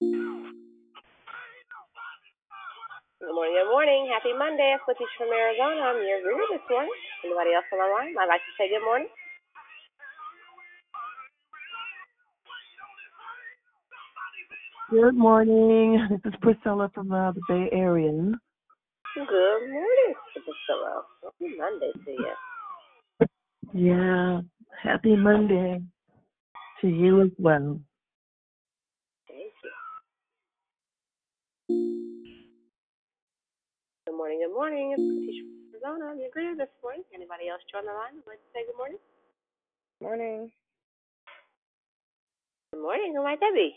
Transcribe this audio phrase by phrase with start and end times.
[0.00, 0.08] Good
[3.36, 4.08] morning, good morning.
[4.10, 4.72] Happy Monday.
[4.74, 5.92] It's Letitia from Arizona.
[5.92, 6.90] I'm your greeter this morning.
[7.22, 8.14] Anybody else on the line?
[8.16, 9.08] I'd like to say good morning.
[14.90, 16.08] Good morning.
[16.24, 18.32] This is Priscilla from uh, the Bay Area.
[19.14, 21.04] Good morning, Priscilla.
[21.24, 22.34] Happy Monday to you.
[23.74, 24.40] Yeah.
[24.82, 25.82] Happy Monday
[26.80, 27.80] to you as well.
[29.28, 29.70] Thank you.
[31.70, 31.86] Good
[34.18, 34.90] morning, good morning.
[34.90, 36.10] It's from Arizona.
[36.10, 37.04] I'm your this morning.
[37.14, 38.18] Anybody else join the line?
[38.18, 38.98] I'd like to say good morning.
[40.02, 40.50] Morning.
[42.74, 43.14] Good morning.
[43.14, 43.70] Who might that be?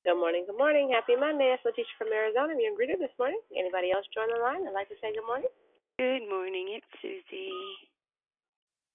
[0.00, 0.88] Good morning, good morning.
[0.96, 1.52] Happy Monday.
[1.52, 2.56] It's Letitia from Arizona.
[2.56, 3.36] I'm your greeter this morning.
[3.52, 4.64] Anybody else join the line?
[4.64, 5.52] I'd like to say good morning.
[6.00, 7.52] Good morning, it's Susie.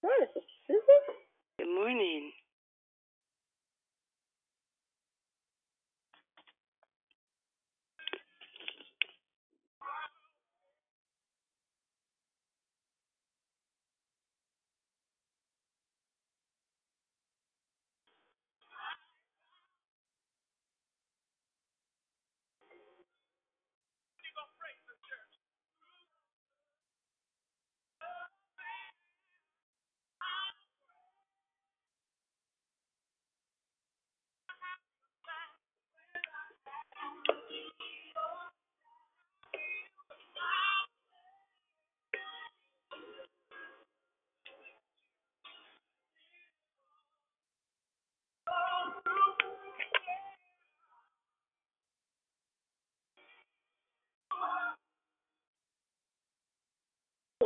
[0.02, 0.26] Good morning,
[0.66, 1.02] Susan.
[1.62, 2.34] Good morning.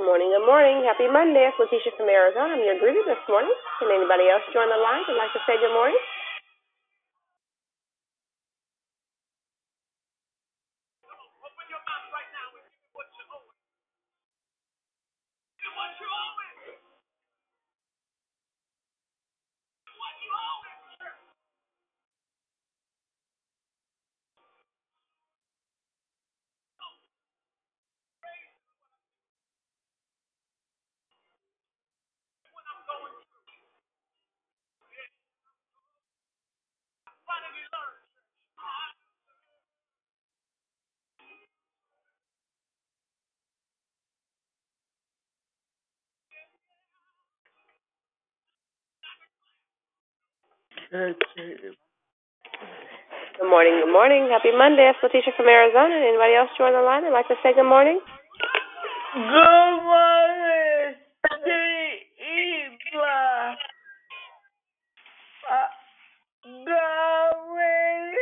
[0.01, 0.81] Good morning, good morning.
[0.89, 1.45] Happy Monday.
[1.45, 2.57] It's Letitia from Arizona.
[2.57, 3.53] I'm your greeter this morning.
[3.77, 5.05] Can anybody else join the line?
[5.05, 6.01] I'd like to say good morning.
[50.91, 51.15] Good
[53.47, 54.27] morning, good morning.
[54.33, 54.91] Happy Monday.
[54.91, 55.95] It's Letitia from Arizona.
[55.95, 57.05] Anybody else join the line?
[57.05, 58.01] I'd like to say good morning.
[59.15, 59.23] Good
[59.87, 60.97] morning,
[62.19, 63.55] Eva.
[65.47, 65.71] Uh,
[66.43, 66.67] good
[67.47, 68.19] morning.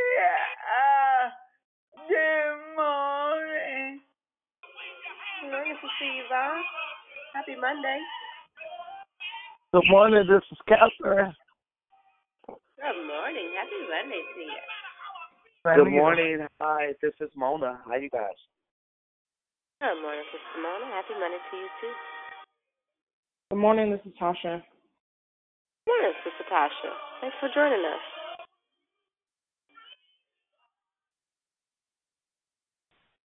[0.68, 1.28] Uh,
[2.08, 4.00] good morning.
[5.40, 6.44] Good morning, this is Eva.
[7.34, 7.98] Happy Monday.
[9.72, 10.26] Good morning.
[10.28, 11.32] This is Catherine.
[12.88, 13.52] Good morning.
[13.52, 15.84] Happy Monday to you.
[15.84, 16.46] Good morning.
[16.58, 17.80] Hi, this is Mona.
[17.84, 18.32] How you guys?
[19.82, 20.86] Good morning, Sister Mona.
[20.96, 21.92] Happy Monday to you, too.
[23.50, 24.64] Good morning, this is Tasha.
[25.84, 26.92] Good morning, Sister Tasha.
[27.20, 28.00] Thanks for joining us.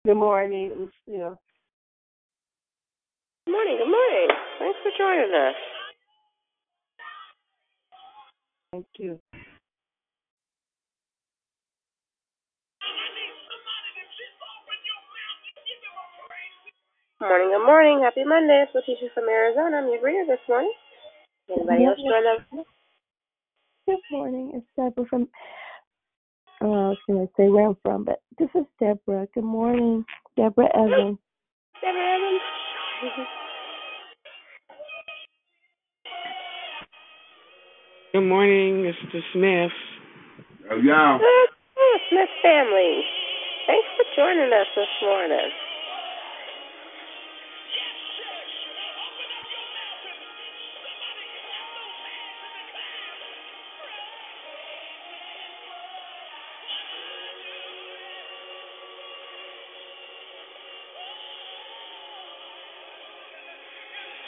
[0.07, 1.35] Good morning, Lucille.
[3.47, 4.29] Good morning, good morning.
[4.61, 5.55] Thanks for joining us.
[8.71, 9.19] Thank you.
[17.21, 18.01] Morning, good morning.
[18.03, 18.65] Happy Monday.
[18.65, 19.79] It's Letitia from Arizona.
[19.79, 20.73] I'm your greeter this morning.
[21.51, 22.65] Anybody else join us?
[23.87, 24.53] Good morning.
[24.55, 25.29] It's Deborah from,
[26.63, 29.27] uh, I was going to say where I'm from, but this is Deborah.
[29.35, 30.05] Good morning.
[30.37, 31.19] Deborah Evans.
[31.83, 32.41] Deborah Evans.
[38.13, 39.21] Good morning, Mr.
[39.33, 39.73] Smith.
[40.71, 41.19] Oh, Yeah.
[41.21, 43.03] Oh, Smith family.
[43.67, 45.51] Thanks for joining us this morning.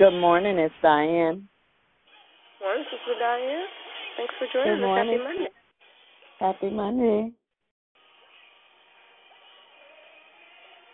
[0.01, 1.47] Good morning, it's Diane.
[2.57, 3.67] Morning, Sister Diane.
[4.17, 4.97] Thanks for joining Good us.
[4.97, 5.21] Happy.
[5.21, 5.53] Monday.
[6.41, 7.33] Happy Monday.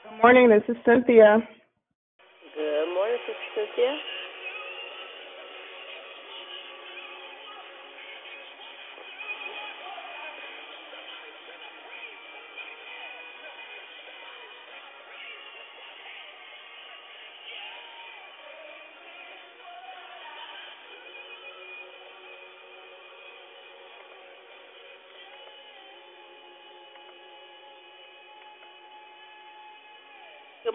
[0.02, 1.38] Good morning, this is Cynthia.
[2.58, 3.94] Good morning, Sister Cynthia.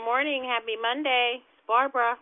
[0.02, 0.50] Good morning.
[0.50, 1.46] Happy Monday.
[1.46, 2.18] It's Barbara.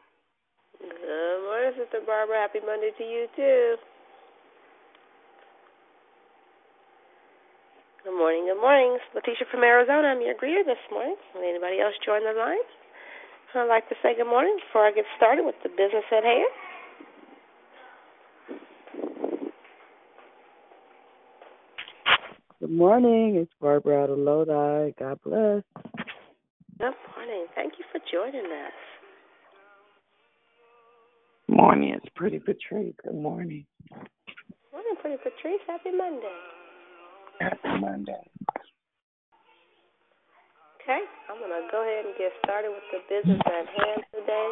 [0.84, 2.44] Good morning, Sister Barbara.
[2.44, 3.76] Happy Monday to you, too.
[8.04, 9.00] Good morning, good morning.
[9.00, 10.12] It's Letitia from Arizona.
[10.12, 11.16] I'm your greeter this morning.
[11.34, 12.60] Will anybody else join the line?
[13.56, 16.52] I'd like to say good morning before I get started with the business at hand.
[22.60, 24.92] Good morning, it's Barbara out of Lodi.
[25.00, 25.64] God bless.
[26.80, 27.44] Good morning.
[27.60, 28.80] Thank you for joining us.
[31.52, 32.96] Morning, it's Pretty Patrice.
[33.04, 33.68] Good morning.
[34.72, 35.60] Morning, Pretty Patrice.
[35.68, 36.40] Happy Monday.
[37.42, 38.24] Happy Monday.
[40.80, 44.50] Okay, I'm going to go ahead and get started with the business at hand today.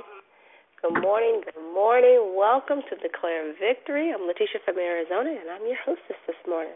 [0.84, 2.36] Good morning, good morning.
[2.36, 4.12] Welcome to Declare Victory.
[4.12, 6.76] I'm Letitia from Arizona, and I'm your hostess this morning.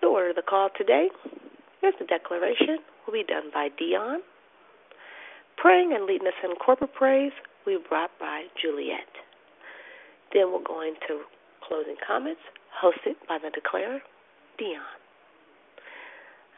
[0.01, 1.09] The order of the call today
[1.83, 4.21] is the declaration will be done by Dion.
[5.57, 7.31] Praying and leading us in corporate praise
[7.65, 9.07] be brought by Juliet.
[10.33, 11.23] Then we'll go into
[11.67, 12.41] closing comments
[12.83, 13.99] hosted by the declarer,
[14.57, 14.81] Dion.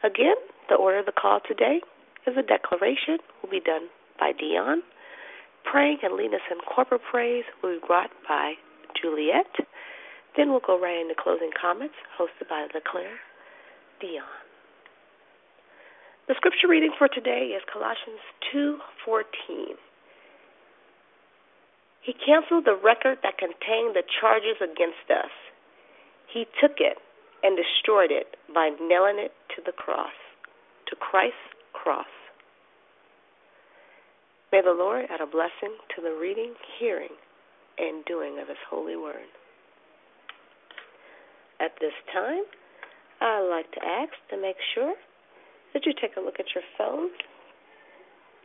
[0.02, 0.36] Again,
[0.68, 1.80] the order of the call today
[2.26, 3.88] is a declaration will be done
[4.18, 4.82] by Dion.
[5.64, 8.54] Praying and leading us in corporate praise will be brought by
[9.00, 9.48] Juliet.
[10.36, 13.18] Then we'll go right into closing comments hosted by the declarer,
[14.00, 14.24] Dion.
[16.28, 18.20] The scripture reading for today is Colossians
[18.52, 19.76] 2:14.
[22.04, 25.32] He canceled the record that contained the charges against us.
[26.28, 26.98] He took it
[27.42, 30.12] and destroyed it by nailing it to the cross,
[30.88, 32.12] to Christ's cross.
[34.52, 37.16] May the Lord add a blessing to the reading, hearing,
[37.78, 39.32] and doing of His holy word.
[41.60, 42.44] At this time,
[43.20, 44.94] I'd like to ask to make sure
[45.72, 47.08] that you take a look at your phone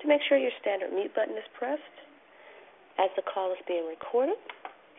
[0.02, 1.84] to make sure your standard mute button is pressed
[3.00, 4.36] as the call is being recorded,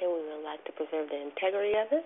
[0.00, 2.04] and we would like to preserve the integrity of it.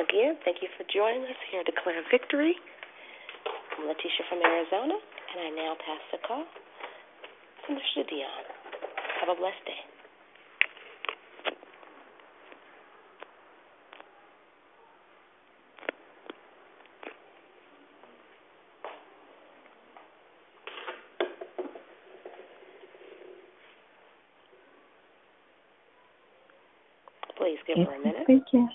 [0.00, 2.56] Again, thank you for joining us here to Declare Victory.
[3.76, 8.08] I'm Letitia from Arizona, and I now pass the call to Mr.
[8.08, 8.44] Dion.
[9.20, 9.91] Have a blessed day.
[27.66, 28.24] Please give her a minute.
[28.26, 28.68] Thank you.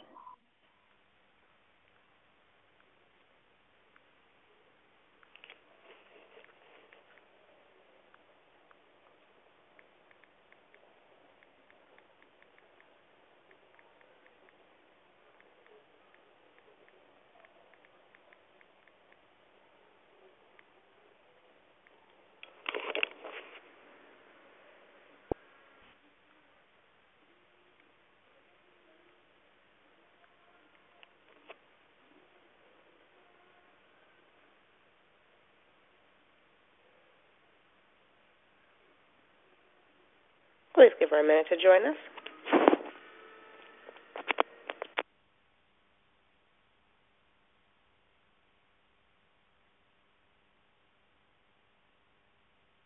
[40.77, 41.97] Please give her a minute to join us.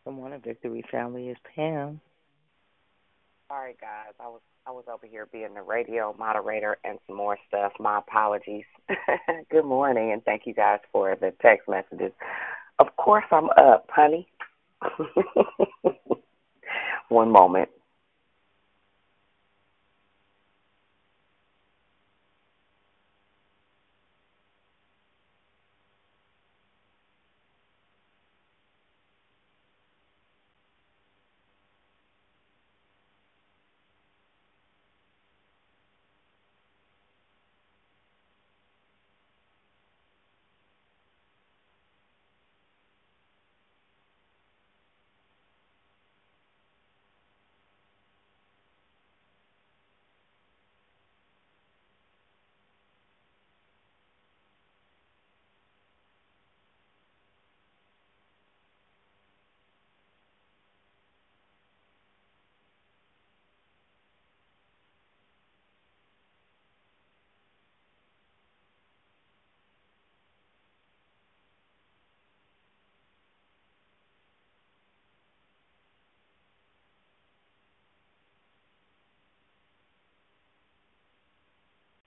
[0.06, 1.28] Good morning, Victory Family.
[1.28, 2.00] It's Pam.
[3.50, 4.14] Sorry, guys.
[4.22, 7.74] I was I was over here being the radio moderator and some more stuff.
[7.78, 8.64] My apologies.
[9.52, 12.14] Good morning, and thank you guys for the text messages.
[12.80, 14.30] Of course, I'm up, honey.
[17.10, 17.68] One moment.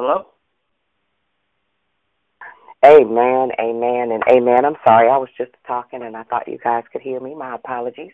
[0.07, 0.27] Hello?
[2.85, 4.67] Amen, amen, and amen.
[4.67, 7.35] I'm sorry, I was just talking and I thought you guys could hear me.
[7.35, 8.13] My apologies.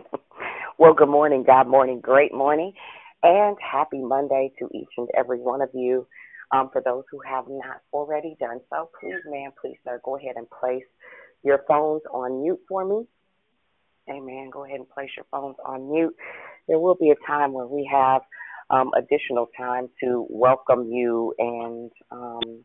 [0.78, 2.74] well, good morning, God morning, great morning,
[3.22, 6.06] and happy Monday to each and every one of you.
[6.54, 10.36] Um, for those who have not already done so, please, ma'am, please, sir, go ahead
[10.36, 10.84] and place
[11.42, 13.06] your phones on mute for me.
[14.10, 14.50] Amen.
[14.52, 16.14] Go ahead and place your phones on mute.
[16.68, 18.20] There will be a time where we have
[18.70, 22.64] um, additional time to welcome you and um,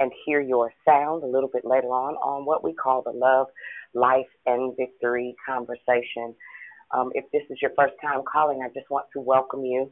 [0.00, 3.46] and hear your sound a little bit later on on what we call the Love,
[3.94, 6.34] Life, and Victory conversation.
[6.92, 9.90] Um, if this is your first time calling, I just want to welcome you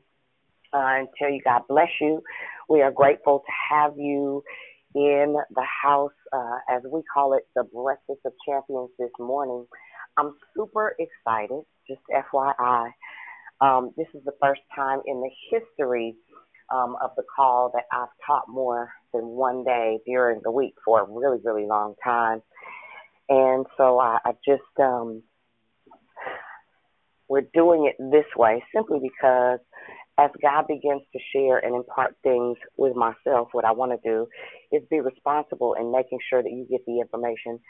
[0.72, 2.22] uh, and tell you God bless you.
[2.68, 4.42] We are grateful to have you
[4.94, 9.66] in the house, uh, as we call it, the Breakfast of Champions this morning.
[10.16, 12.90] I'm super excited, just FYI.
[13.62, 16.16] Um, this is the first time in the history
[16.74, 21.00] um, of the call that I've taught more than one day during the week for
[21.00, 22.42] a really, really long time.
[23.28, 25.22] And so I, I just um,
[27.28, 29.60] we're doing it this way simply because
[30.18, 34.26] as God begins to share and impart things with myself, what I want to do
[34.70, 37.60] is be responsible in making sure that you get the information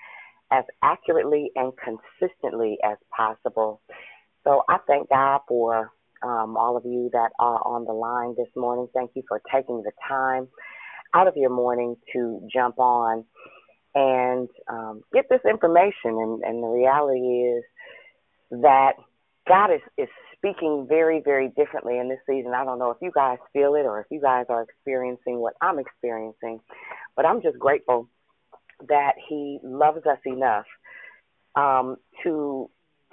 [0.50, 3.80] as accurately and consistently as possible.
[4.44, 8.48] So I thank God for um, all of you that are on the line this
[8.56, 8.88] morning.
[8.94, 10.48] Thank you for taking the time
[11.14, 13.24] out of your morning to jump on
[13.94, 15.92] and um, get this information.
[16.04, 17.64] And, and the reality is
[18.62, 18.92] that
[19.48, 22.52] God is, is speaking very, very differently in this season.
[22.54, 25.54] I don't know if you guys feel it or if you guys are experiencing what
[25.60, 26.60] I'm experiencing,
[27.16, 28.08] but I'm just grateful
[28.88, 30.64] that He loves us enough
[31.56, 32.70] um, to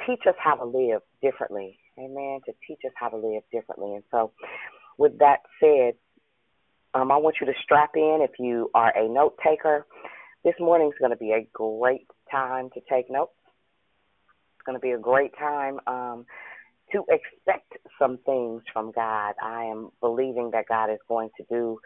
[0.08, 1.80] teach us how to live differently.
[1.98, 2.40] Amen.
[2.46, 3.96] To teach us how to live differently.
[3.96, 4.32] And so,
[4.98, 5.94] with that said,
[6.94, 9.86] um, I want you to strap in if you are a note taker.
[10.44, 13.34] This morning is going to be a great time to take notes.
[14.56, 16.26] It's going to be a great time um,
[16.92, 19.36] to expect some things from God.
[19.44, 21.80] I am believing that God is going to do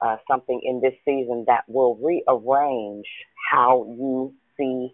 [0.00, 3.06] uh, something in this season that will rearrange
[3.50, 4.92] how you see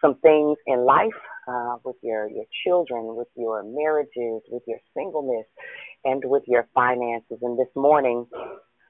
[0.00, 1.08] some things in life
[1.48, 5.46] uh, with your, your children, with your marriages, with your singleness,
[6.04, 7.38] and with your finances.
[7.42, 8.26] And this morning,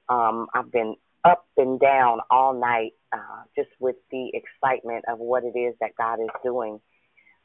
[0.09, 5.43] um, I've been up and down all night uh, just with the excitement of what
[5.43, 6.79] it is that God is doing.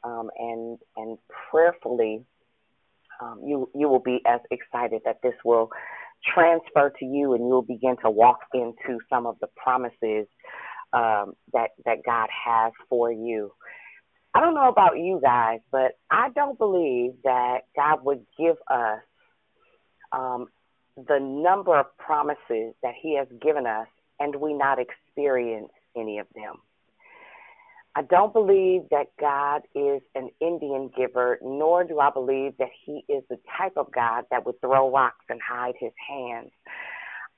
[0.03, 1.17] Um, and and
[1.49, 2.25] prayerfully,
[3.21, 5.69] um, you you will be as excited that this will
[6.33, 10.27] transfer to you, and you'll begin to walk into some of the promises
[10.93, 13.51] um, that that God has for you.
[14.33, 19.01] I don't know about you guys, but I don't believe that God would give us
[20.11, 20.47] um,
[20.95, 23.87] the number of promises that He has given us
[24.19, 26.55] and we not experience any of them.
[27.95, 33.03] I don't believe that God is an Indian giver, nor do I believe that He
[33.07, 36.49] is the type of God that would throw rocks and hide His hands.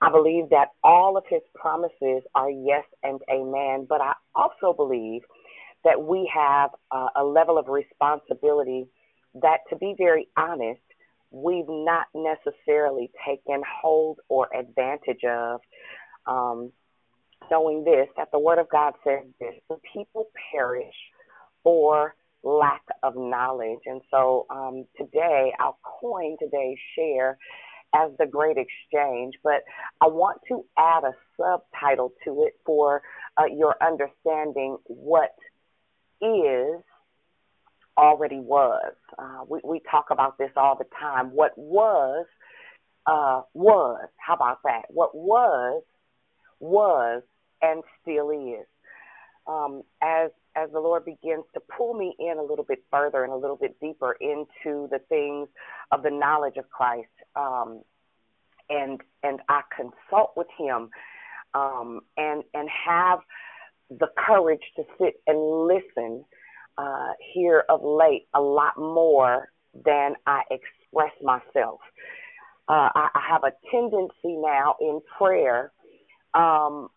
[0.01, 5.21] I believe that all of His promises are yes and amen, but I also believe
[5.83, 6.71] that we have
[7.15, 8.87] a level of responsibility
[9.35, 10.81] that, to be very honest,
[11.31, 15.61] we've not necessarily taken hold or advantage of.
[16.25, 16.71] Um,
[17.51, 20.95] knowing this, that the Word of God says this the people perish
[21.63, 23.79] for lack of knowledge.
[23.85, 27.37] And so um, today, I'll coin today's share
[27.95, 29.63] as the Great Exchange, but
[30.01, 33.01] I want to add a subtitle to it for
[33.37, 35.35] uh, your understanding what
[36.21, 36.81] is
[37.97, 38.93] already was.
[39.17, 41.27] Uh, we, we talk about this all the time.
[41.27, 42.25] What was,
[43.05, 44.07] uh, was.
[44.17, 44.83] How about that?
[44.89, 45.83] What was,
[46.59, 47.23] was,
[47.61, 48.65] and still is.
[49.47, 53.33] Um, as as the Lord begins to pull me in a little bit further and
[53.33, 55.49] a little bit deeper into the things
[55.91, 57.81] of the knowledge of Christ, um,
[58.69, 60.89] and and I consult with Him,
[61.53, 63.19] um, and and have
[63.89, 66.25] the courage to sit and listen
[66.77, 69.49] uh, here of late a lot more
[69.85, 71.79] than I express myself.
[72.67, 75.71] Uh, I, I have a tendency now in prayer,
[76.33, 76.89] um,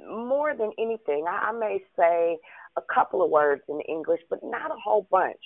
[0.00, 2.38] more than anything, I, I may say
[2.76, 5.42] a couple of words in English, but not a whole bunch.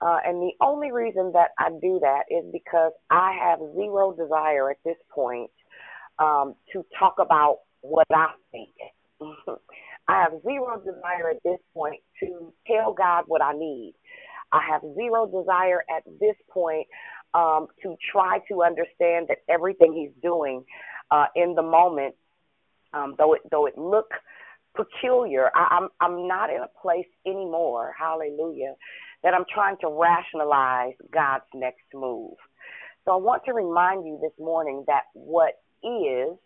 [0.00, 4.70] Uh, and the only reason that I do that is because I have zero desire
[4.70, 5.50] at this point
[6.18, 8.70] um, to talk about what I think.
[10.08, 13.94] I have zero desire at this point to tell God what I need.
[14.52, 16.86] I have zero desire at this point
[17.32, 20.64] um, to try to understand that everything He's doing
[21.10, 22.14] uh, in the moment,
[22.92, 24.10] um, though it though it look
[24.74, 27.94] peculiar, I, I'm I'm not in a place anymore.
[27.98, 28.74] Hallelujah,
[29.22, 32.36] that I'm trying to rationalize God's next move.
[33.04, 36.36] So I want to remind you this morning that what is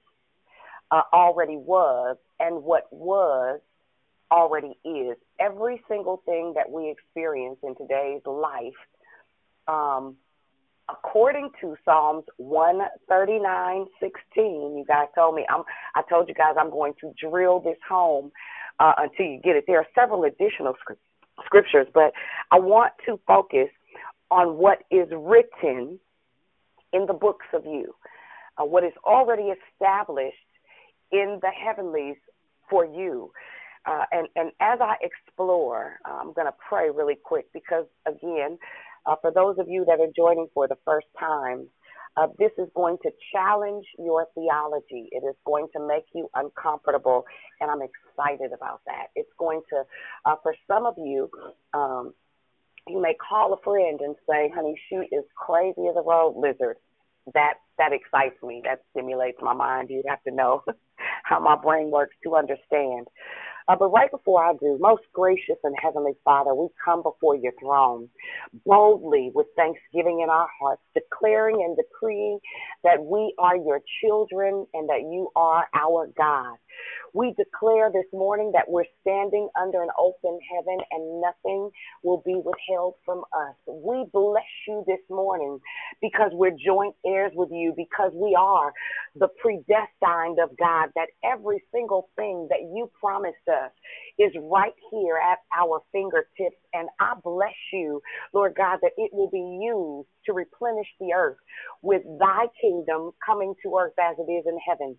[0.91, 3.61] uh, already was, and what was
[4.31, 5.17] already is.
[5.41, 8.75] Every single thing that we experience in today's life,
[9.67, 10.17] um,
[10.90, 15.62] according to Psalms 139, 16, you guys told me, I'm,
[15.94, 18.33] I told you guys I'm going to drill this home
[18.81, 19.64] uh, until you get it.
[19.66, 20.74] There are several additional
[21.44, 22.12] scriptures, but
[22.51, 23.68] I want to focus
[24.31, 25.98] on what is written
[26.92, 27.94] in the books of you,
[28.57, 30.37] uh, what is already established
[31.12, 32.16] in the heavenlies
[32.68, 33.31] for you.
[33.87, 38.59] Uh, and, and as I explore, uh, I'm going to pray really quick because, again,
[39.09, 41.68] uh, for those of you that are joining for the first time,
[42.18, 45.09] uh, this is going to challenge your theology.
[45.12, 47.25] It is going to make you uncomfortable,
[47.61, 49.09] and I'm excited about that.
[49.16, 49.85] It's going to,
[50.27, 51.31] uh, for some of you,
[51.75, 52.14] um,
[52.88, 56.79] You may call a friend and say, honey, she is crazy as a road lizard.
[57.35, 58.62] That that excites me.
[58.64, 59.90] That stimulates my mind.
[59.90, 60.64] You'd have to know
[61.25, 63.07] how my brain works to understand.
[63.68, 67.52] Uh, but right before I do, most gracious and heavenly Father, we come before your
[67.61, 68.09] throne
[68.64, 72.38] boldly with thanksgiving in our hearts, declaring and decreeing
[72.85, 76.57] that we are your children and that you are our God.
[77.14, 81.71] We declare this morning that we're standing under an open heaven and nothing
[82.05, 83.57] will be withheld from us.
[83.67, 85.61] We bless you this morning
[86.03, 88.73] because we're joint heirs with you, because we are
[89.17, 93.73] the predestined of God, that every single thing that you promised us
[94.19, 96.57] is right here at our fingertips.
[96.75, 98.01] And I bless you,
[98.35, 101.38] Lord God, that it will be used to replenish the earth
[101.83, 104.97] with thy kingdom coming to earth as it is in heaven.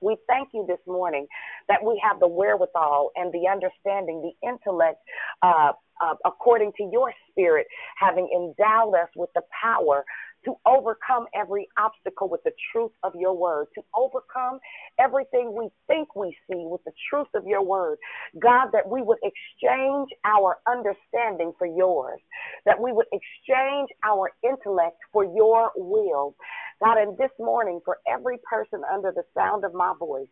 [0.00, 1.26] We thank you this morning
[1.68, 4.98] that we have the wherewithal and the understanding, the intellect,
[5.42, 7.66] uh, uh, according to your spirit,
[7.98, 10.04] having endowed us with the power
[10.44, 14.58] to overcome every obstacle with the truth of your word, to overcome
[14.98, 17.98] everything we think we see with the truth of your word.
[18.40, 22.20] God, that we would exchange our understanding for yours,
[22.66, 26.34] that we would exchange our intellect for your will.
[26.82, 30.28] God, and this morning, for every person under the sound of my voice,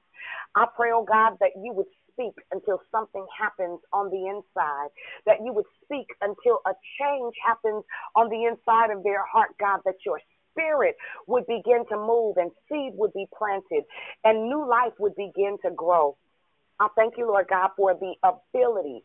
[0.57, 4.89] I pray, oh God, that you would speak until something happens on the inside,
[5.27, 7.85] that you would speak until a change happens
[8.17, 10.21] on the inside of their heart, God, that your
[10.53, 13.85] spirit would begin to move and seed would be planted
[14.25, 16.17] and new life would begin to grow.
[16.81, 19.03] I thank you, Lord God, for the ability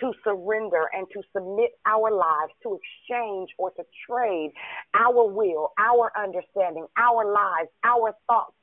[0.00, 4.52] to surrender and to submit our lives, to exchange or to trade
[4.94, 8.54] our will, our understanding, our lives, our thoughts,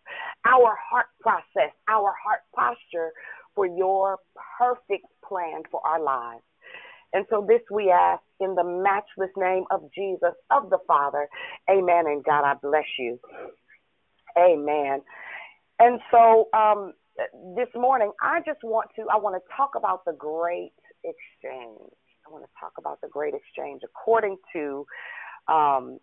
[0.46, 3.12] our heart process, our heart posture
[3.56, 4.17] for your
[4.58, 6.43] perfect plan for our lives.
[7.13, 11.28] And so this we ask in the matchless name of Jesus, of the Father.
[11.69, 12.06] Amen.
[12.08, 13.19] And God, I bless you.
[14.38, 15.02] Amen.
[15.80, 16.93] And so um,
[17.56, 20.72] this morning, I just want to, I want to talk about the great
[21.04, 21.92] exchange.
[22.26, 24.86] I want to talk about the great exchange according to
[25.48, 26.00] um,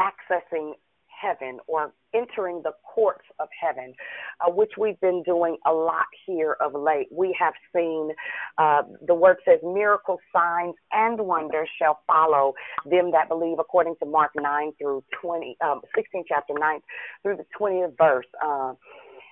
[0.00, 0.74] accessing
[1.20, 3.92] heaven or entering the courts of heaven,
[4.40, 7.08] uh, which we've been doing a lot here of late.
[7.10, 8.10] We have seen
[8.56, 14.06] uh, the word says miracle signs and wonders shall follow them that believe, according to
[14.06, 16.80] Mark 9 through 20, um, 16 chapter 9
[17.22, 18.26] through the 20th verse.
[18.44, 18.74] Uh,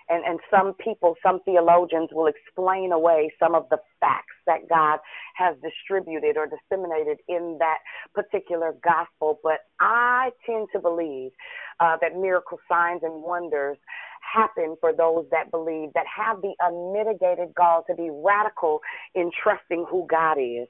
[0.09, 5.01] and, and some people, some theologians will explain away some of the facts that God
[5.37, 7.79] has distributed or disseminated in that
[8.15, 9.41] particular gospel.
[9.43, 11.33] But I tend to believe
[11.81, 13.79] uh, that miracle signs and wonders
[14.21, 18.81] happen for those that believe, that have the unmitigated gall to be radical
[19.15, 20.69] in trusting who God is.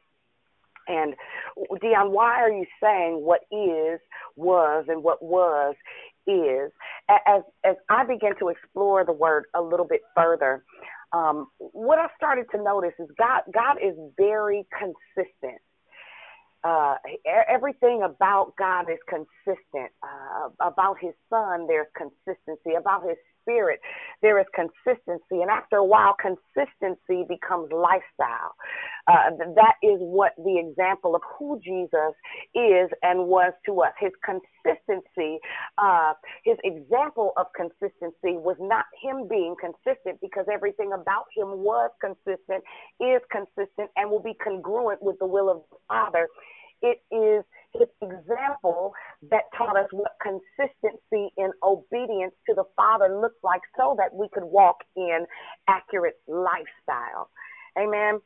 [0.89, 1.15] And
[1.81, 3.99] Dion, why are you saying what is,
[4.37, 5.75] was, and what was
[6.27, 6.73] is?
[7.09, 10.65] As as I begin to explore the word a little bit further,
[11.13, 15.61] um, what I started to notice is God God is very consistent.
[16.65, 16.97] Uh,
[17.49, 19.93] everything about God is consistent.
[20.03, 22.75] Uh, about His Son, there's consistency.
[22.77, 23.81] About His spirit,
[24.21, 25.43] there is consistency.
[25.43, 28.55] And after a while, consistency becomes lifestyle.
[29.09, 32.15] Uh, that is what the example of who Jesus
[32.55, 33.93] is and was to us.
[34.01, 35.39] His consistency,
[35.79, 36.15] uh,
[36.45, 42.65] his example of consistency was not him being consistent because everything about him was consistent,
[43.01, 46.29] is consistent, and will be congruent with the will of the Father.
[46.83, 48.93] It is his example
[49.31, 54.29] that taught us what consistency in obedience to the Father looks like so that we
[54.33, 55.27] could walk in
[55.69, 57.31] accurate lifestyle.
[57.79, 58.21] Amen.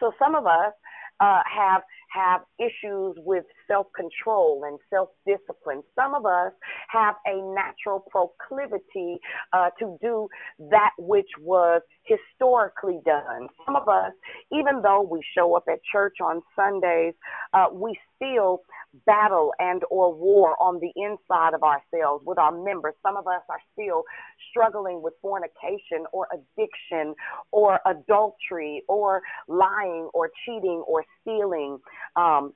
[0.00, 0.72] So some of us
[1.20, 5.82] uh, have have issues with self control and self discipline.
[5.94, 6.52] Some of us
[6.88, 9.18] have a natural proclivity
[9.52, 10.28] uh, to do
[10.70, 13.48] that which was historically done.
[13.64, 14.12] Some of us,
[14.52, 17.14] even though we show up at church on Sundays,
[17.54, 18.60] uh, we still
[19.06, 22.94] battle and or war on the inside of ourselves with our members.
[23.02, 24.04] Some of us are still
[24.50, 27.14] struggling with fornication or addiction
[27.52, 31.78] or adultery or lying or cheating or stealing.
[32.16, 32.52] Um,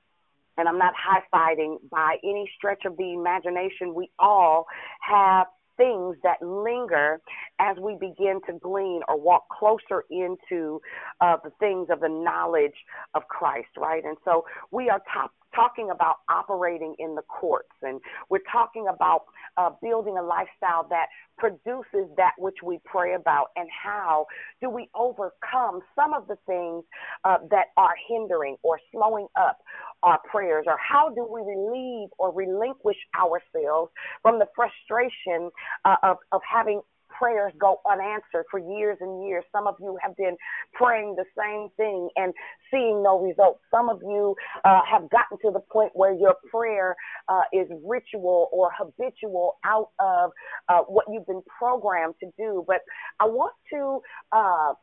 [0.57, 3.95] and I'm not high fighting by any stretch of the imagination.
[3.95, 4.67] We all
[5.01, 7.21] have things that linger
[7.59, 10.81] as we begin to glean or walk closer into
[11.21, 12.75] uh, the things of the knowledge
[13.15, 14.05] of Christ, right?
[14.05, 19.23] And so we are top, talking about operating in the courts, and we're talking about
[19.57, 21.07] uh, building a lifestyle that
[21.39, 24.27] produces that which we pray about, and how
[24.61, 26.85] do we overcome some of the things
[27.25, 29.59] uh, that are hindering or slowing up
[30.03, 33.91] our prayers, or how do we relieve or relinquish ourselves
[34.23, 35.51] from the frustration
[35.85, 36.81] uh, of, of having
[37.19, 39.45] prayers go unanswered for years and years.
[39.53, 40.37] Some of you have been
[40.73, 42.33] praying the same thing and
[42.71, 43.61] seeing no results.
[43.71, 46.97] Some of you uh, have gotten to the point where your prayer
[47.29, 50.31] uh, is ritual or habitual out of
[50.69, 52.65] uh, what you've been programmed to do.
[52.67, 52.81] But
[53.21, 54.01] I want to
[54.33, 54.75] uh,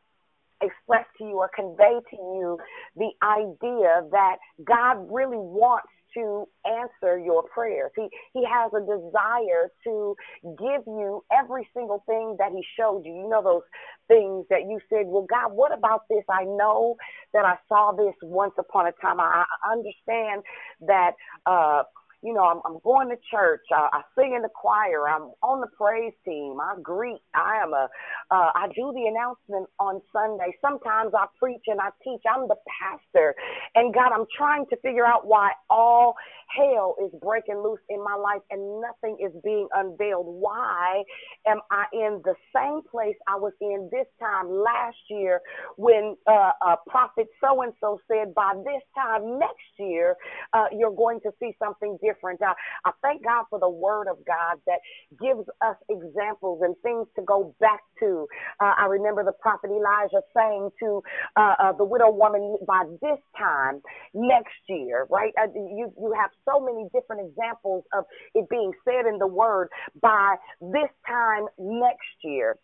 [0.62, 2.58] express to you or convey to you
[2.96, 7.90] the idea that God really wants to answer your prayers.
[7.96, 13.14] He he has a desire to give you every single thing that he showed you.
[13.14, 13.62] You know those
[14.08, 16.24] things that you said, "Well, God, what about this?
[16.30, 16.96] I know
[17.32, 19.20] that I saw this once upon a time.
[19.20, 20.42] I, I understand
[20.86, 21.12] that
[21.46, 21.82] uh
[22.24, 23.66] you know, I'm, I'm going to church.
[23.70, 25.08] I, I sing in the choir.
[25.08, 26.56] I'm on the praise team.
[26.60, 27.20] I greet.
[27.34, 27.88] I am a.
[28.30, 30.56] Uh, I do the announcement on Sunday.
[30.62, 32.22] Sometimes I preach and I teach.
[32.28, 33.34] I'm the pastor.
[33.74, 36.16] And God, I'm trying to figure out why all
[36.48, 40.26] hell is breaking loose in my life and nothing is being unveiled.
[40.26, 41.02] Why
[41.46, 45.40] am I in the same place I was in this time last year
[45.76, 50.16] when uh, uh, prophet so and so said, by this time next year,
[50.52, 52.13] uh, you're going to see something different.
[52.42, 54.78] I, I thank God for the word of God that
[55.20, 58.26] gives us examples and things to go back to.
[58.60, 61.02] Uh, I remember the prophet Elijah saying to
[61.36, 63.80] uh, uh, the widow woman, by this time
[64.14, 65.32] next year, right?
[65.54, 69.68] you, you have so many different examples of it being said in the word
[70.00, 72.56] by this time next year.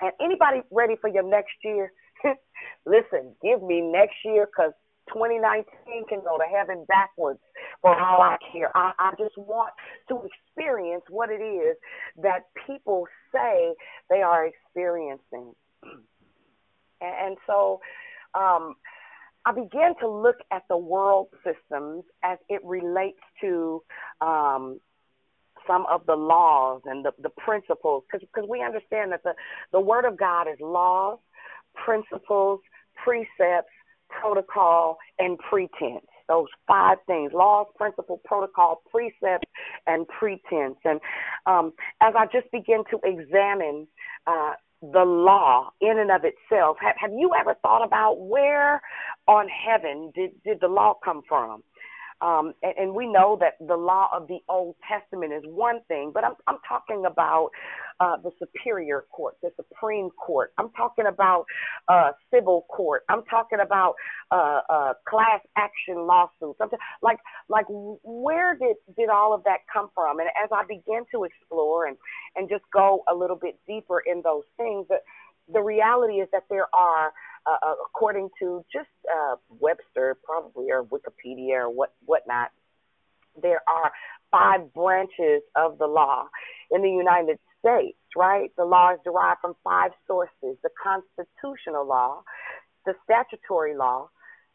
[0.00, 1.92] And anybody ready for your next year?
[2.86, 4.72] Listen, give me next year because
[5.08, 5.64] 2019
[6.08, 7.40] can go to heaven backwards
[7.80, 8.70] for all I care.
[8.76, 9.72] I, I just want
[10.08, 11.76] to experience what it is
[12.22, 13.74] that people say
[14.08, 15.54] they are experiencing.
[17.04, 17.80] And, and so,
[18.34, 18.76] um,
[19.44, 23.82] I began to look at the world systems as it relates to
[24.20, 24.78] um,
[25.66, 29.34] some of the laws and the, the principles, because we understand that the,
[29.72, 31.18] the Word of God is laws,
[31.74, 32.60] principles,
[33.02, 33.72] precepts,
[34.20, 36.06] protocol, and pretense.
[36.28, 39.50] Those five things laws, principle, protocol, precepts,
[39.86, 40.76] and pretense.
[40.84, 41.00] And
[41.46, 43.86] um, as I just begin to examine
[44.26, 46.76] uh, the law in and of itself.
[46.80, 48.82] Have, have you ever thought about where
[49.28, 51.62] on heaven did, did the law come from?
[52.22, 56.12] Um, and, and, we know that the law of the Old Testament is one thing,
[56.14, 57.50] but I'm, I'm talking about
[57.98, 60.52] uh, the superior court, the Supreme Court.
[60.56, 61.46] I'm talking about
[61.88, 63.02] uh, civil court.
[63.08, 63.94] I'm talking about
[64.30, 66.58] uh, uh class action lawsuits.
[66.60, 70.20] I'm t- like, like, where did did all of that come from?
[70.20, 71.96] And as I began to explore and
[72.36, 74.98] and just go a little bit deeper in those things, the,
[75.52, 77.12] the reality is that there are
[77.46, 82.50] uh, uh, according to just uh, Webster, probably or Wikipedia or what whatnot,
[83.40, 83.92] there are
[84.30, 86.28] five branches of the law
[86.70, 87.98] in the United States.
[88.16, 92.22] Right, the law is derived from five sources: the constitutional law,
[92.86, 94.08] the statutory law,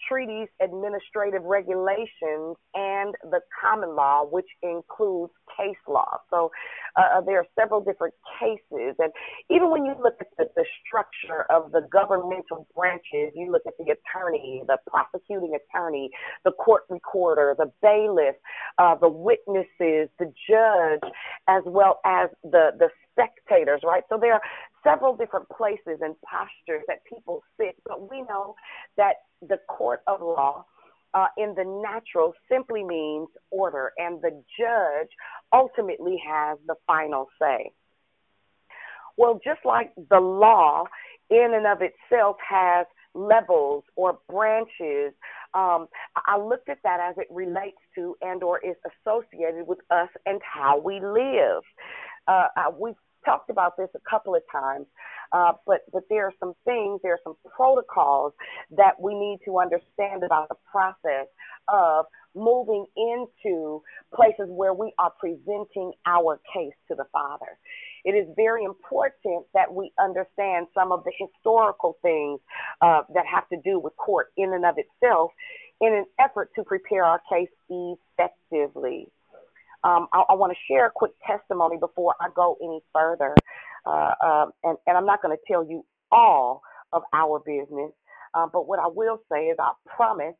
[0.07, 6.17] treaties, administrative regulations, and the common law, which includes case law.
[6.29, 6.51] So
[6.97, 8.95] uh, uh, there are several different cases.
[8.99, 9.11] And
[9.49, 13.73] even when you look at the, the structure of the governmental branches, you look at
[13.77, 16.09] the attorney, the prosecuting attorney,
[16.45, 18.35] the court recorder, the bailiff,
[18.77, 21.11] uh, the witnesses, the judge,
[21.47, 24.03] as well as the, the spectators, right?
[24.09, 24.41] So there are
[24.83, 28.55] several different places and postures that people sit, but we know
[28.97, 30.65] that the court of law
[31.13, 35.09] uh, in the natural simply means order, and the judge
[35.53, 37.71] ultimately has the final say.
[39.17, 40.83] Well, just like the law
[41.29, 42.85] in and of itself has
[43.15, 45.13] levels or branches,
[45.53, 45.87] um,
[46.27, 50.39] I looked at that as it relates to and or is associated with us and
[50.43, 51.63] how we live.
[52.27, 52.93] Uh, we've
[53.27, 54.85] talked about this a couple of times,
[55.33, 58.33] uh, but but there are some things, there are some protocols
[58.71, 61.27] that we need to understand about the process
[61.67, 63.81] of moving into
[64.15, 67.57] places where we are presenting our case to the Father.
[68.05, 72.39] It is very important that we understand some of the historical things
[72.81, 75.31] uh, that have to do with court in and of itself
[75.81, 79.09] in an effort to prepare our case effectively.
[79.87, 83.39] Um, I, I want to share a quick testimony before I go any further.
[83.85, 86.61] Uh, um, and, and I'm not going to tell you all
[86.93, 87.91] of our business,
[88.33, 90.35] uh, but what I will say is I promise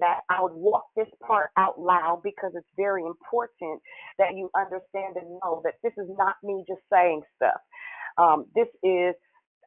[0.00, 3.82] that I would walk this part out loud because it's very important
[4.18, 7.60] that you understand and know that this is not me just saying stuff.
[8.18, 9.14] Um, this is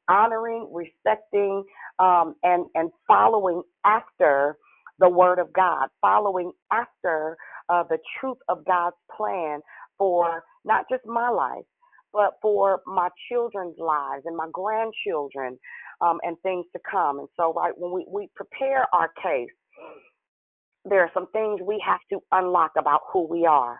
[0.09, 1.63] honoring, respecting,
[1.99, 4.57] um, and and following after
[4.99, 7.37] the Word of God, following after
[7.69, 9.59] uh, the truth of God's plan
[9.97, 11.65] for not just my life,
[12.13, 15.57] but for my children's lives and my grandchildren
[16.01, 17.19] um, and things to come.
[17.19, 19.49] And so, right when we we prepare our case,
[20.85, 23.79] there are some things we have to unlock about who we are,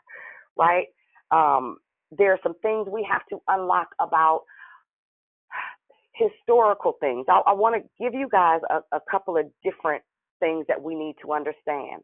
[0.57, 0.87] right?
[1.31, 1.77] Um,
[2.11, 4.41] there are some things we have to unlock about
[6.15, 7.25] historical things.
[7.29, 10.03] I, I want to give you guys a, a couple of different
[10.39, 12.01] things that we need to understand.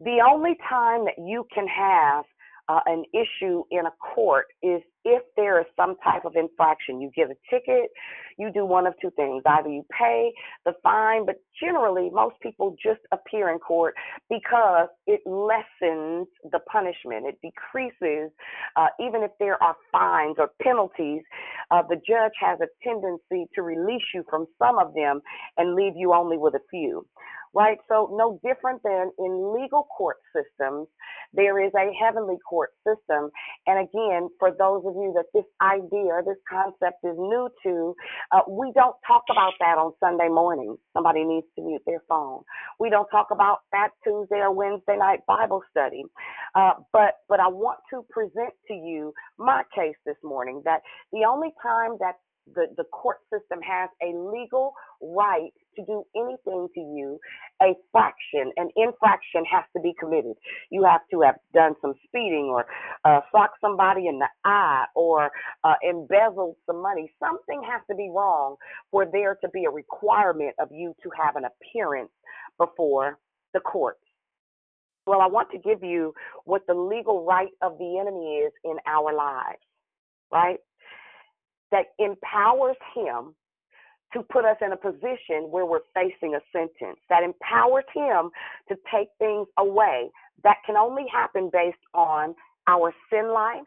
[0.00, 2.24] The only time that you can have
[2.68, 7.00] uh, an issue in a court is if there is some type of infraction.
[7.00, 7.90] You get a ticket,
[8.36, 9.42] you do one of two things.
[9.46, 10.32] Either you pay
[10.66, 13.94] the fine, but generally, most people just appear in court
[14.28, 17.26] because it lessens the punishment.
[17.26, 18.30] It decreases,
[18.76, 21.22] uh, even if there are fines or penalties,
[21.70, 25.20] uh, the judge has a tendency to release you from some of them
[25.56, 27.06] and leave you only with a few
[27.54, 27.78] right?
[27.88, 30.88] So, no different than in legal court systems,
[31.32, 33.30] there is a heavenly court system.
[33.66, 37.94] And again, for those of you that this idea, this concept is new to,
[38.32, 40.76] uh, we don't talk about that on Sunday morning.
[40.94, 42.42] Somebody needs to mute their phone.
[42.80, 46.04] We don't talk about that Tuesday or Wednesday night Bible study.
[46.54, 50.80] Uh, but but I want to present to you my case this morning that
[51.12, 52.14] the only time that
[52.54, 57.18] the, the court system has a legal right to do anything to you,
[57.62, 60.34] a fraction, an infraction has to be committed.
[60.70, 62.66] You have to have done some speeding or
[63.04, 65.30] uh, socked somebody in the eye or
[65.64, 67.12] uh, embezzled some money.
[67.20, 68.56] Something has to be wrong
[68.90, 72.10] for there to be a requirement of you to have an appearance
[72.58, 73.18] before
[73.54, 74.00] the courts.
[75.06, 76.12] Well, I want to give you
[76.44, 79.58] what the legal right of the enemy is in our lives,
[80.32, 80.58] right?
[81.72, 83.34] that empowers him
[84.12, 88.30] to put us in a position where we're facing a sentence, that empowers him
[88.68, 90.10] to take things away.
[90.44, 92.34] That can only happen based on
[92.66, 93.66] our sin life,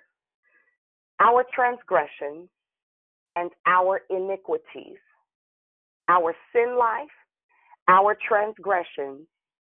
[1.20, 2.50] our transgressions,
[3.36, 4.98] and our iniquities.
[6.10, 7.08] Our sin life,
[7.88, 9.28] our transgressions,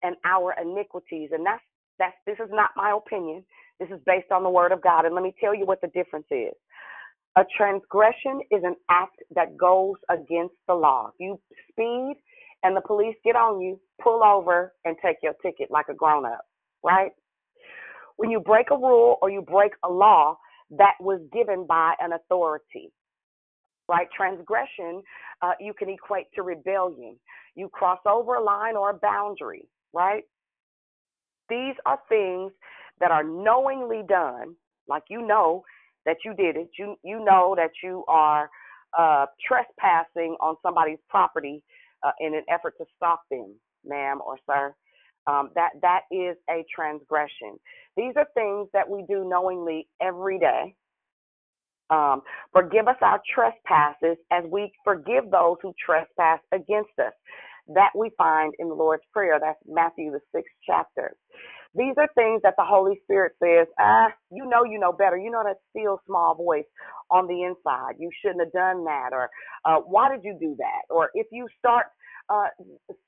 [0.02, 1.30] and our iniquities.
[1.32, 1.62] And that's
[1.98, 3.44] that's this is not my opinion.
[3.78, 5.04] This is based on the word of God.
[5.04, 6.54] And let me tell you what the difference is.
[7.36, 11.08] A transgression is an act that goes against the law.
[11.08, 11.40] If you
[11.70, 12.16] speed
[12.62, 16.26] and the police get on you, pull over and take your ticket like a grown
[16.26, 16.42] up,
[16.84, 17.12] right?
[18.16, 20.36] When you break a rule or you break a law
[20.70, 22.92] that was given by an authority,
[23.88, 24.08] right?
[24.14, 25.02] Transgression,
[25.40, 27.16] uh, you can equate to rebellion.
[27.54, 30.24] You cross over a line or a boundary, right?
[31.48, 32.52] These are things
[33.00, 34.54] that are knowingly done,
[34.86, 35.64] like you know
[36.06, 36.70] that you did it.
[36.78, 38.50] You you know that you are
[38.98, 41.62] uh, trespassing on somebody's property
[42.02, 44.74] uh, in an effort to stop them, ma'am or sir.
[45.26, 47.58] Um, that that is a transgression.
[47.96, 50.74] These are things that we do knowingly every day.
[51.90, 57.12] Um, forgive us our trespasses as we forgive those who trespass against us.
[57.68, 59.38] That we find in the Lord's Prayer.
[59.40, 61.14] That's Matthew the sixth chapter.
[61.76, 65.16] These are things that the Holy Spirit says, ah, you know, you know better.
[65.18, 66.66] You know that still small voice
[67.10, 67.96] on the inside.
[67.98, 69.10] You shouldn't have done that.
[69.12, 69.30] Or
[69.64, 70.82] uh, why did you do that?
[70.94, 71.86] Or if you start
[72.30, 72.48] uh,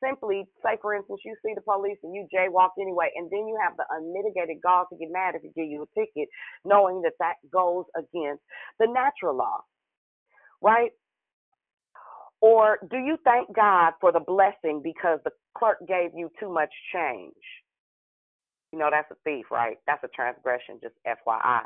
[0.03, 3.59] simply, say for instance, you see the police and you jaywalk anyway, and then you
[3.63, 6.29] have the unmitigated gall to get mad if he give you a ticket,
[6.65, 8.43] knowing that that goes against
[8.81, 9.59] the natural law,
[10.63, 10.93] right?
[12.43, 16.71] Or do you thank God for the blessing because the clerk gave you too much
[16.95, 17.35] change?
[18.75, 19.79] You know that's a thief, right?
[19.87, 21.63] That's a transgression, just FYI.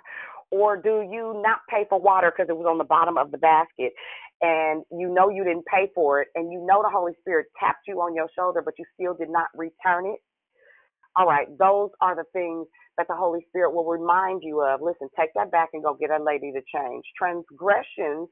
[0.52, 3.38] Or do you not pay for water because it was on the bottom of the
[3.38, 3.94] basket
[4.42, 7.88] and you know you didn't pay for it and you know the Holy Spirit tapped
[7.88, 10.20] you on your shoulder, but you still did not return it?
[11.16, 12.66] All right, those are the things
[12.98, 14.80] that the Holy Spirit will remind you of.
[14.82, 17.04] Listen, take that back and go get a lady to change.
[17.18, 18.28] Transgressions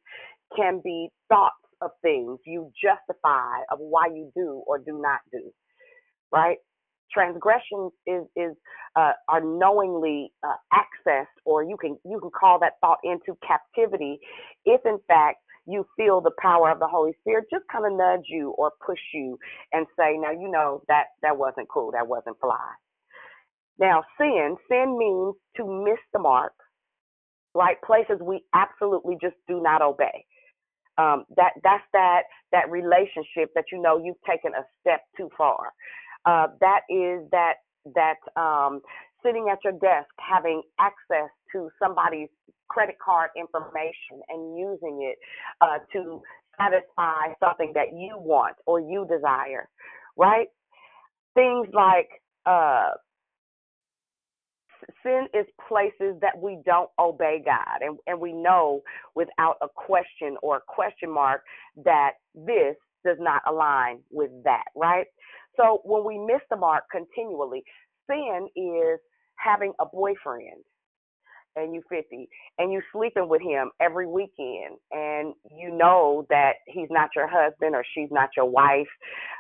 [0.57, 5.53] can be thoughts of things you justify of why you do or do not do,
[6.33, 6.59] right?
[7.13, 8.57] Transgressions is is
[8.97, 14.19] uh, are knowingly uh, accessed, or you can you can call that thought into captivity,
[14.65, 18.27] if in fact you feel the power of the Holy Spirit just kind of nudge
[18.29, 19.39] you or push you
[19.73, 22.71] and say, now you know that that wasn't cool, that wasn't fly.
[23.79, 26.53] Now sin, sin means to miss the mark,
[27.55, 27.77] right?
[27.85, 30.25] Places we absolutely just do not obey.
[30.99, 35.73] Um, that that's that that relationship that you know you've taken a step too far.
[36.27, 37.55] Uh, that is that
[37.95, 38.83] that um,
[39.25, 42.29] sitting at your desk having access to somebody's
[42.69, 45.19] credit card information and using it
[45.63, 46.23] uh, to
[46.59, 49.69] satisfy something that you want or you desire,
[50.17, 50.49] right?
[51.35, 52.09] Things like
[52.47, 52.91] uh,
[55.03, 57.83] sin is places that we don't obey God.
[57.83, 58.83] And, and we know
[59.17, 61.43] without a question or a question mark
[61.85, 65.07] that this does not align with that, right?
[65.57, 67.65] So when we miss the mark continually,
[68.11, 69.01] sin is
[69.39, 70.63] having a boyfriend
[71.57, 72.29] and you 50
[72.59, 77.75] and you sleeping with him every weekend and you know that he's not your husband
[77.75, 78.89] or she's not your wife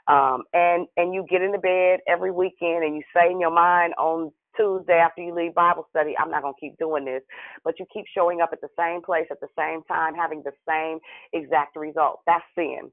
[0.08, 3.94] um and and you get into bed every weekend and you say in your mind
[3.98, 7.22] on Tuesday after you leave Bible study, I'm not going to keep doing this,
[7.64, 10.52] but you keep showing up at the same place at the same time, having the
[10.68, 10.98] same
[11.32, 12.20] exact result.
[12.26, 12.90] That's sin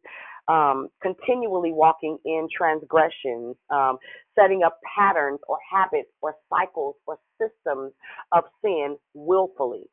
[0.48, 3.98] um, continually walking in transgressions, um,
[4.38, 7.94] setting up patterns or habits or cycles or systems
[8.32, 9.84] of sin willfully.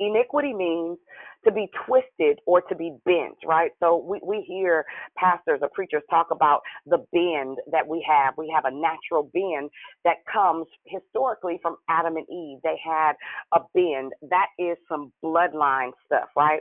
[0.00, 0.98] Iniquity means
[1.44, 3.70] to be twisted or to be bent, right?
[3.80, 4.84] So we, we hear
[5.16, 8.34] pastors or preachers talk about the bend that we have.
[8.36, 9.70] We have a natural bend
[10.04, 12.58] that comes historically from Adam and Eve.
[12.62, 13.12] They had
[13.54, 14.12] a bend.
[14.30, 16.60] That is some bloodline stuff, right?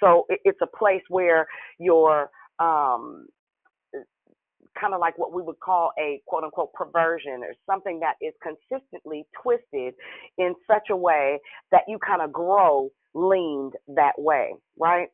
[0.00, 1.46] So it, it's a place where
[1.78, 3.26] your um,
[4.80, 8.34] kind of like what we would call a quote unquote perversion or something that is
[8.42, 9.94] consistently twisted
[10.38, 11.38] in such a way
[11.70, 15.08] that you kind of grow leaned that way, right?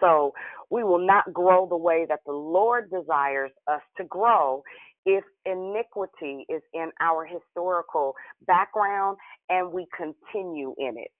[0.00, 0.32] So
[0.70, 4.62] we will not grow the way that the Lord desires us to grow
[5.06, 8.14] if iniquity is in our historical
[8.46, 9.16] background
[9.48, 11.10] and we continue in it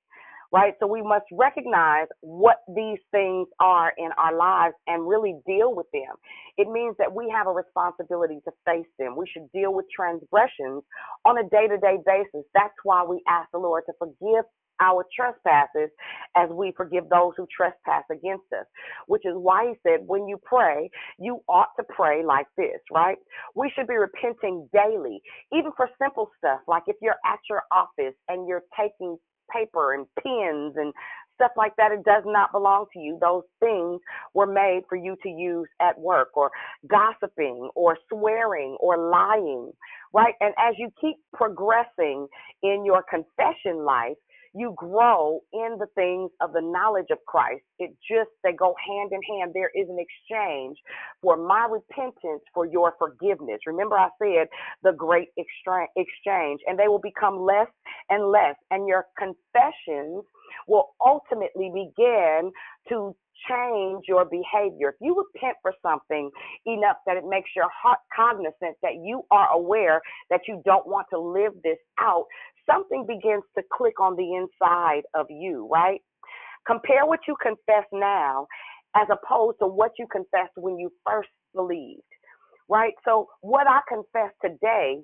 [0.53, 0.74] right?
[0.80, 5.86] So we must recognize what these things are in our lives and really deal with
[5.92, 6.14] them.
[6.59, 9.16] It means that we have a responsibility to face them.
[9.16, 10.82] We should deal with transgressions
[11.24, 12.46] on a day to day basis.
[12.55, 14.44] That's why we ask the Lord to forgive
[14.80, 15.90] our trespasses
[16.36, 18.66] as we forgive those who trespass against us,
[19.07, 23.16] which is why he said, when you pray, you ought to pray like this, right?
[23.55, 25.22] We should be repenting daily,
[25.53, 29.18] even for simple stuff, like if you're at your office and you're taking
[29.53, 30.92] paper and pens and
[31.34, 31.92] stuff like that.
[31.92, 33.18] It does not belong to you.
[33.20, 34.00] Those things
[34.34, 36.50] were made for you to use at work or
[36.88, 39.72] gossiping or swearing or lying,
[40.12, 40.34] right?
[40.40, 42.28] And as you keep progressing
[42.62, 44.16] in your confession life,
[44.55, 47.62] you grow in the things of the knowledge of Christ.
[47.78, 49.53] It just, they go hand in hand.
[49.55, 50.76] There is an exchange
[51.22, 53.61] for my repentance for your forgiveness.
[53.66, 54.48] Remember, I said
[54.82, 57.68] the great exchange, and they will become less
[58.11, 60.24] and less, and your confessions
[60.68, 62.53] will ultimately begin
[62.88, 63.16] to
[63.49, 64.90] change your behavior.
[64.90, 66.30] If you repent for something
[66.66, 71.07] enough that it makes your heart cognizant that you are aware that you don't want
[71.12, 72.26] to live this out,
[72.66, 76.01] something begins to click on the inside of you, right?
[76.66, 78.47] Compare what you confess now
[78.97, 82.03] as opposed to what you confessed when you first believed,
[82.68, 82.95] right?
[83.05, 85.01] So, what I confess today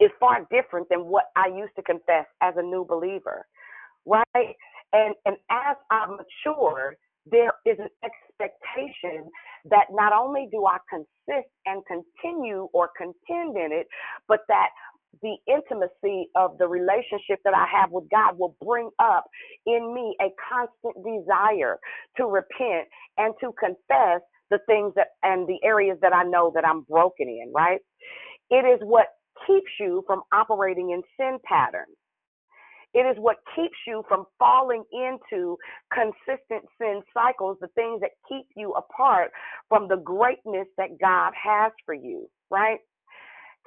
[0.00, 3.46] is far different than what I used to confess as a new believer,
[4.06, 4.54] right?
[4.92, 6.96] And and as I mature,
[7.32, 9.30] there is an expectation
[9.70, 13.86] that not only do I consist and continue or contend in it,
[14.28, 14.68] but that
[15.22, 19.24] the intimacy of the relationship that I have with God will bring up
[19.66, 21.78] in me a constant desire
[22.18, 26.66] to repent and to confess the things that and the areas that I know that
[26.66, 27.80] I'm broken in, right?
[28.50, 29.06] It is what
[29.46, 31.96] keeps you from operating in sin patterns.
[32.98, 35.56] It is what keeps you from falling into
[35.94, 39.30] consistent sin cycles, the things that keep you apart
[39.68, 42.80] from the greatness that God has for you, right?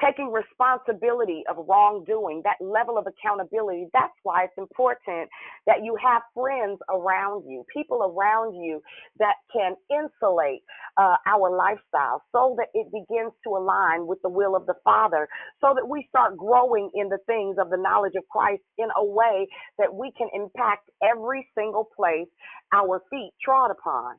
[0.03, 3.87] Taking responsibility of wrongdoing, that level of accountability.
[3.93, 5.29] That's why it's important
[5.67, 8.81] that you have friends around you, people around you
[9.19, 10.61] that can insulate
[10.97, 15.27] uh, our lifestyle so that it begins to align with the will of the Father,
[15.61, 19.05] so that we start growing in the things of the knowledge of Christ in a
[19.05, 19.47] way
[19.77, 22.27] that we can impact every single place
[22.73, 24.15] our feet trod upon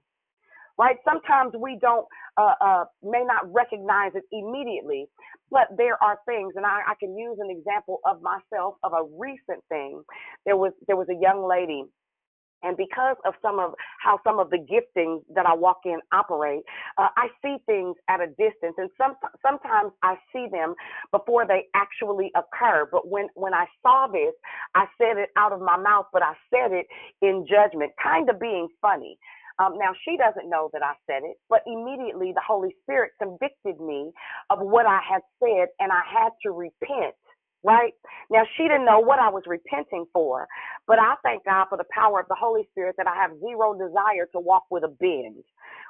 [0.79, 0.97] right?
[1.05, 2.07] Sometimes we don't,
[2.37, 5.07] uh, uh, may not recognize it immediately,
[5.51, 9.05] but there are things, and I, I can use an example of myself of a
[9.19, 10.03] recent thing.
[10.47, 11.85] There was there was a young lady
[12.63, 16.63] and because of some of how some of the giftings that I walk in operate,
[16.99, 19.15] uh, I see things at a distance, and some
[19.47, 20.75] sometimes I see them
[21.13, 22.89] before they actually occur.
[22.91, 24.35] But when when I saw this,
[24.75, 26.87] I said it out of my mouth, but I said it
[27.23, 29.19] in judgment, kind of being funny.
[29.59, 33.81] Um, now, she doesn't know that I said it, but immediately the Holy Spirit convicted
[33.81, 34.13] me
[34.51, 37.15] of what I had said, and I had to repent.
[37.65, 37.95] Right
[38.31, 40.49] now, she didn't know what I was repenting for,
[40.87, 43.75] but I thank God for the power of the Holy Spirit that I have zero
[43.75, 45.45] desire to walk with a bend.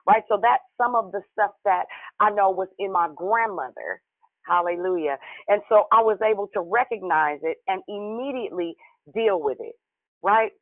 [0.06, 1.84] Right, so that's some of the stuff that
[2.20, 4.02] I know was in my grandmother.
[4.46, 5.18] Hallelujah.
[5.48, 8.76] And so I was able to recognize it and immediately
[9.14, 9.74] deal with it.
[10.22, 10.52] Right?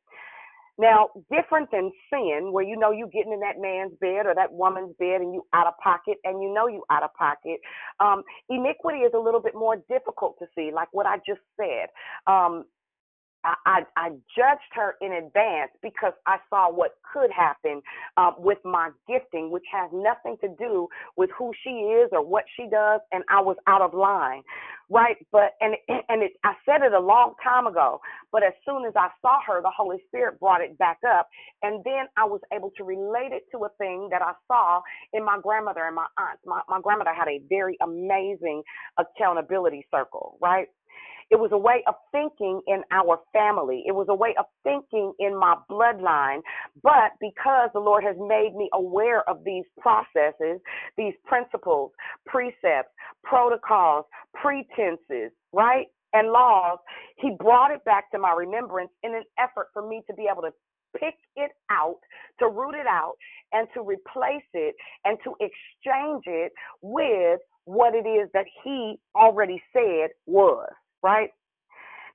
[0.77, 4.51] Now, different than sin, where you know you're getting in that man's bed or that
[4.51, 7.59] woman's bed and you out of pocket and you know you out of pocket.
[7.99, 11.89] Um, iniquity is a little bit more difficult to see, like what I just said.
[12.27, 12.65] Um,
[13.45, 17.81] I, I, judged her in advance because I saw what could happen
[18.17, 20.87] uh, with my gifting, which has nothing to do
[21.17, 24.43] with who she is or what she does, and I was out of line,
[24.89, 25.17] right?
[25.31, 25.75] But and
[26.09, 27.99] and it, I said it a long time ago,
[28.31, 31.29] but as soon as I saw her, the Holy Spirit brought it back up,
[31.63, 34.81] and then I was able to relate it to a thing that I saw
[35.13, 36.43] in my grandmother and my aunts.
[36.45, 38.63] My my grandmother had a very amazing
[38.99, 40.67] accountability circle, right?
[41.31, 43.83] It was a way of thinking in our family.
[43.87, 46.41] It was a way of thinking in my bloodline.
[46.83, 50.61] But because the Lord has made me aware of these processes,
[50.97, 51.91] these principles,
[52.27, 52.91] precepts,
[53.23, 54.05] protocols,
[54.35, 55.87] pretenses, right?
[56.13, 56.79] And laws,
[57.17, 60.43] He brought it back to my remembrance in an effort for me to be able
[60.43, 60.53] to
[60.99, 61.99] pick it out,
[62.39, 63.15] to root it out,
[63.53, 64.75] and to replace it
[65.05, 70.69] and to exchange it with what it is that He already said was
[71.03, 71.29] right?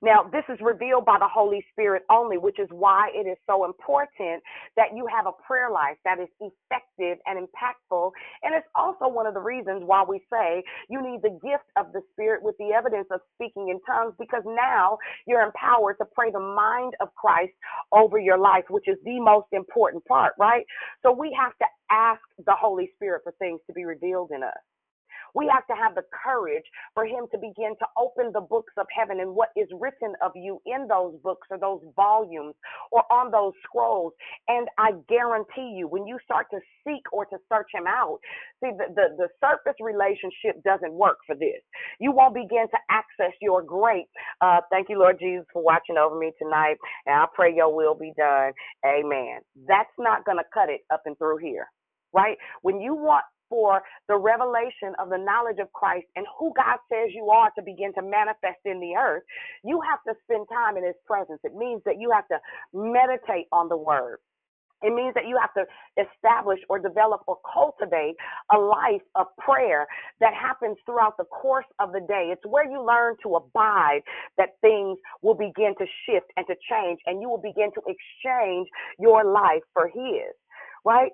[0.01, 3.65] Now, this is revealed by the Holy Spirit only, which is why it is so
[3.65, 4.43] important
[4.75, 8.11] that you have a prayer life that is effective and impactful.
[8.43, 11.93] And it's also one of the reasons why we say you need the gift of
[11.93, 16.29] the Spirit with the evidence of speaking in tongues, because now you're empowered to pray
[16.31, 17.53] the mind of Christ
[17.91, 20.65] over your life, which is the most important part, right?
[21.01, 24.76] So we have to ask the Holy Spirit for things to be revealed in us.
[25.35, 28.87] We have to have the courage for Him to begin to open the books of
[28.95, 32.55] heaven and what is written of you in those books or those volumes
[32.91, 34.13] or on those scrolls.
[34.47, 38.19] And I guarantee you, when you start to seek or to search Him out,
[38.63, 41.61] see, the, the, the surface relationship doesn't work for this.
[41.99, 44.07] You won't begin to access your great.
[44.41, 46.77] Uh, thank you, Lord Jesus, for watching over me tonight.
[47.05, 48.53] And I pray your will be done.
[48.85, 49.39] Amen.
[49.67, 51.67] That's not going to cut it up and through here
[52.13, 52.37] right?
[52.63, 57.11] When you want for the revelation of the knowledge of Christ and who God says
[57.13, 59.23] you are to begin to manifest in the earth,
[59.63, 61.39] you have to spend time in His presence.
[61.43, 62.39] It means that you have to
[62.73, 64.19] meditate on the Word.
[64.83, 65.65] It means that you have to
[65.97, 68.15] establish or develop or cultivate
[68.53, 69.87] a life of prayer
[70.19, 72.29] that happens throughout the course of the day.
[72.31, 74.01] It's where you learn to abide
[74.37, 78.67] that things will begin to shift and to change, and you will begin to exchange
[78.99, 80.33] your life for His,
[80.85, 81.11] right?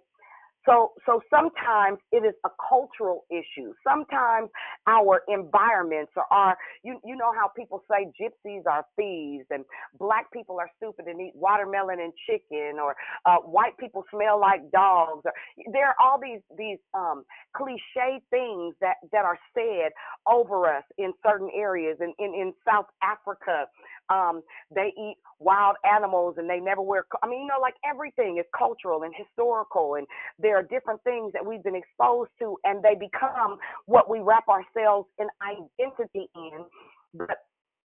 [0.66, 3.74] So, so sometimes it is a cultural issue.
[3.88, 4.50] Sometimes
[4.88, 9.66] our environments are, you, you know how people say gypsies are thieves and
[10.00, 12.96] black people are stupid and eat watermelon and chicken or
[13.26, 15.22] uh, white people smell like dogs.
[15.26, 15.34] Or,
[15.72, 17.24] there are all these, these um,
[17.56, 19.92] cliche things that, that are said
[20.28, 21.98] over us in certain areas.
[22.00, 23.68] In, in, in South Africa,
[24.14, 24.42] um,
[24.74, 28.46] they eat wild animals and they never wear, I mean, you know, like everything is
[28.58, 30.06] cultural and historical and
[30.40, 34.46] there are different things that we've been exposed to, and they become what we wrap
[34.48, 36.66] ourselves in identity in.
[37.14, 37.38] But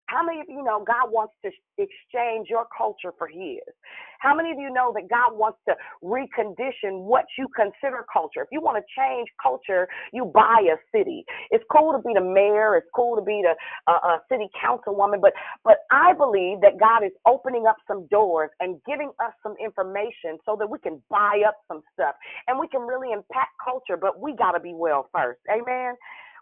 [0.09, 3.61] how many of you know God wants to exchange your culture for His?
[4.19, 8.41] How many of you know that God wants to recondition what you consider culture?
[8.41, 11.23] If you want to change culture, you buy a city.
[11.51, 12.75] It's cool to be the mayor.
[12.75, 13.53] It's cool to be the
[13.91, 15.21] uh, uh, city councilwoman.
[15.21, 15.33] But
[15.63, 20.39] but I believe that God is opening up some doors and giving us some information
[20.45, 22.15] so that we can buy up some stuff
[22.47, 23.97] and we can really impact culture.
[23.97, 25.39] But we got to be well first.
[25.51, 25.95] Amen.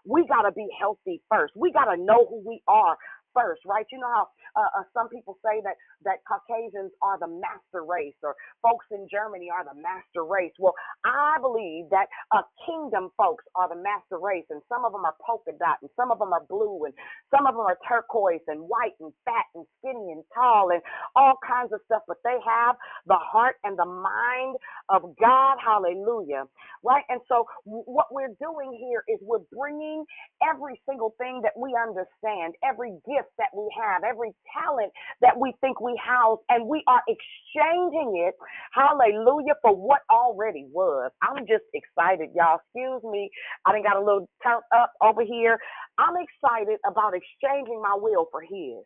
[0.06, 1.52] We got to be healthy first.
[1.56, 2.96] We got to know who we are
[3.34, 3.86] first, right?
[3.92, 8.16] You know how uh, uh, some people say that that Caucasians are the master race,
[8.22, 10.52] or folks in Germany are the master race.
[10.58, 10.74] Well,
[11.04, 15.14] I believe that uh, kingdom folks are the master race, and some of them are
[15.24, 16.94] polka dot, and some of them are blue, and
[17.34, 20.82] some of them are turquoise and white and fat and skinny and tall and
[21.16, 22.02] all kinds of stuff.
[22.08, 22.76] But they have
[23.06, 24.56] the heart and the mind
[24.90, 25.58] of God.
[25.64, 26.44] Hallelujah,
[26.84, 27.04] right?
[27.08, 27.46] And so
[27.86, 30.04] what we're doing here is we're bringing
[30.42, 35.38] every single thing that we understand, every gift gift that we have, every talent that
[35.38, 38.34] we think we house, and we are exchanging it,
[38.72, 41.10] hallelujah, for what already was.
[41.22, 42.60] I'm just excited, y'all.
[42.74, 43.30] Excuse me.
[43.66, 45.58] I didn't got a little turned up over here.
[45.98, 48.84] I'm excited about exchanging my will for his.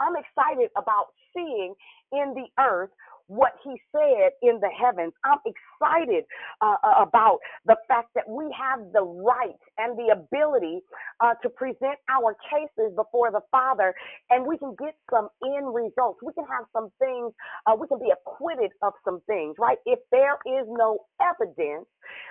[0.00, 1.74] I'm excited about seeing
[2.12, 2.90] in the earth
[3.28, 5.12] what he said in the heavens.
[5.24, 6.24] I'm excited
[6.62, 10.80] uh, uh, about the fact that we have the right and the ability
[11.20, 13.94] uh, to present our cases before the Father
[14.30, 16.20] and we can get some end results.
[16.24, 17.32] We can have some things,
[17.66, 19.78] uh, we can be acquitted of some things, right?
[19.86, 21.86] If there is no evidence,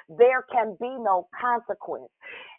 [0.10, 2.10] there can be no consequence.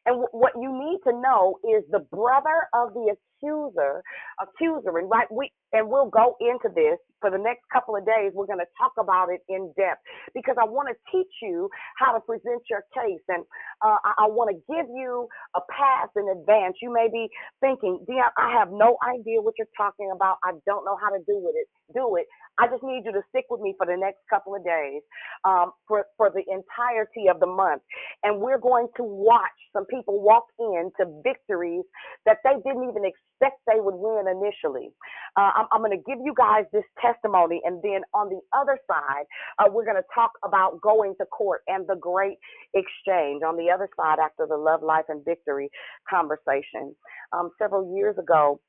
[0.07, 4.03] And w- what you need to know is the brother of the accuser,
[4.41, 8.26] accuser, and right, we and we'll go into this for the next couple of days.
[8.35, 10.03] We're going to talk about it in depth
[10.35, 13.45] because I want to teach you how to present your case, and
[13.85, 16.77] uh, I, I want to give you a pass in advance.
[16.83, 17.29] You may be
[17.61, 20.39] thinking, Dion, I have no idea what you're talking about.
[20.45, 21.69] I don't know how to do it.
[21.95, 22.27] Do it.
[22.59, 25.03] I just need you to stick with me for the next couple of days,
[25.45, 27.83] um, for for the entirety of the month,
[28.23, 31.85] and we're going to watch some people walk into victories
[32.25, 34.91] that they didn't even expect they would win initially.
[35.37, 38.79] Uh, I'm, I'm going to give you guys this testimony, and then on the other
[38.89, 39.25] side,
[39.59, 42.39] uh, we're going to talk about going to court and the great
[42.75, 43.43] exchange.
[43.47, 45.69] On the other side, after the love, life, and victory
[46.09, 46.95] conversation,
[47.33, 48.61] um, several years ago,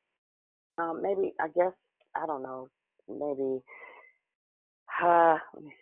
[0.78, 1.74] um, maybe I guess
[2.16, 2.70] I don't know,
[3.10, 3.62] maybe
[5.04, 5.74] uh, let me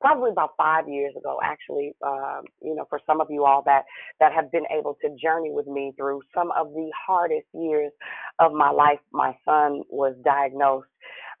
[0.00, 1.94] probably about five years ago, actually.
[2.04, 3.84] Um, you know, for some of you all that
[4.20, 7.92] that have been able to journey with me through some of the hardest years
[8.38, 10.88] of my life, my son was diagnosed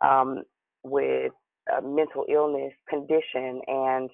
[0.00, 0.42] um,
[0.82, 1.32] with
[1.76, 4.10] a mental illness condition, and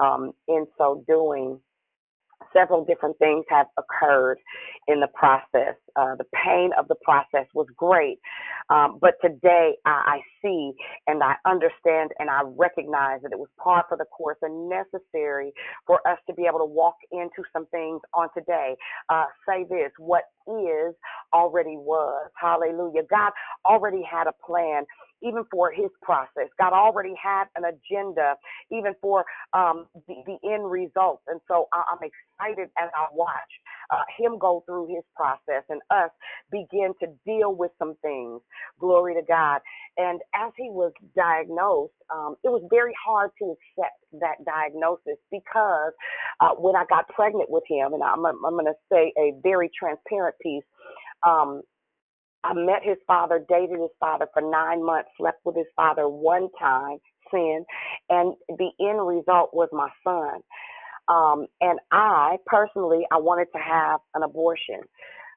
[0.00, 1.60] um, in so doing,
[2.52, 4.38] several different things have occurred
[4.88, 5.76] in the process.
[5.96, 8.18] Uh, the pain of the process was great,
[8.70, 10.72] um, but today I, I see
[11.06, 15.52] and I understand and I recognize that it was part for the course and necessary
[15.86, 18.76] for us to be able to walk into some things on today.
[19.08, 20.94] Uh, say this: what is
[21.34, 22.30] already was.
[22.40, 23.02] Hallelujah.
[23.10, 23.32] God
[23.66, 24.84] already had a plan
[25.24, 26.48] even for his process.
[26.58, 28.34] God already had an agenda,
[28.70, 31.22] even for um, the, the, end results.
[31.28, 33.32] And so I, am excited as I watch
[33.90, 36.10] uh, him go through his process and us
[36.50, 38.40] begin to deal with some things.
[38.78, 39.60] Glory to God.
[39.96, 45.92] And as he was diagnosed, um, it was very hard to accept that diagnosis because
[46.40, 49.70] uh, when I got pregnant with him, and I'm, I'm going to say a very
[49.78, 50.64] transparent piece.
[51.26, 51.62] Um,
[52.44, 56.50] I met his father, dated his father for nine months, slept with his father one
[56.60, 56.98] time,
[57.32, 57.64] sin,
[58.10, 60.42] and the end result was my son.
[61.08, 64.80] Um, and I personally, I wanted to have an abortion.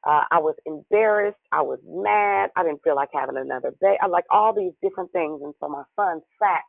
[0.07, 1.39] Uh, I was embarrassed.
[1.51, 2.51] I was mad.
[2.55, 3.97] I didn't feel like having another baby.
[4.01, 5.41] I like all these different things.
[5.43, 6.61] And so my son sat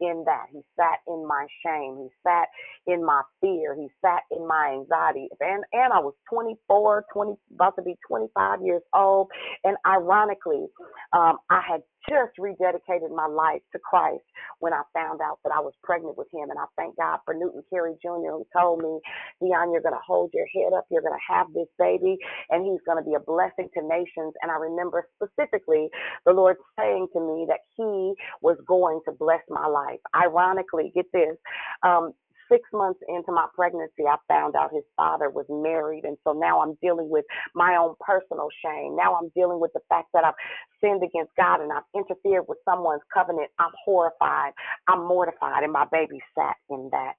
[0.00, 0.46] in that.
[0.52, 1.98] He sat in my shame.
[2.02, 2.48] He sat
[2.86, 3.76] in my fear.
[3.76, 5.28] He sat in my anxiety.
[5.40, 9.28] And and I was 24, 20, about to be 25 years old.
[9.64, 10.66] And ironically,
[11.12, 14.24] um, I had just rededicated my life to Christ
[14.58, 16.50] when I found out that I was pregnant with him.
[16.50, 19.00] And I thank God for Newton Carey Jr., who told me,
[19.40, 20.86] Dion, you're going to hold your head up.
[20.90, 22.16] You're going to have this baby,
[22.50, 24.34] and he's going to be a blessing to nations.
[24.42, 25.88] And I remember specifically
[26.26, 30.00] the Lord saying to me that he was going to bless my life.
[30.14, 31.36] Ironically, get this.
[31.82, 32.12] Um,
[32.50, 36.04] six months into my pregnancy, I found out his father was married.
[36.04, 37.24] And so now I'm dealing with
[37.54, 38.96] my own personal shame.
[38.96, 40.34] Now I'm dealing with the fact that I've
[40.82, 43.50] sinned against God and I've interfered with someone's covenant.
[43.58, 44.52] I'm horrified.
[44.88, 45.64] I'm mortified.
[45.64, 47.14] And my baby sat in that.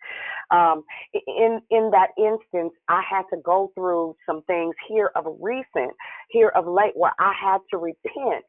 [0.55, 5.93] Um, in, in that instance, I had to go through some things here of recent,
[6.29, 8.45] here of late, where I had to repent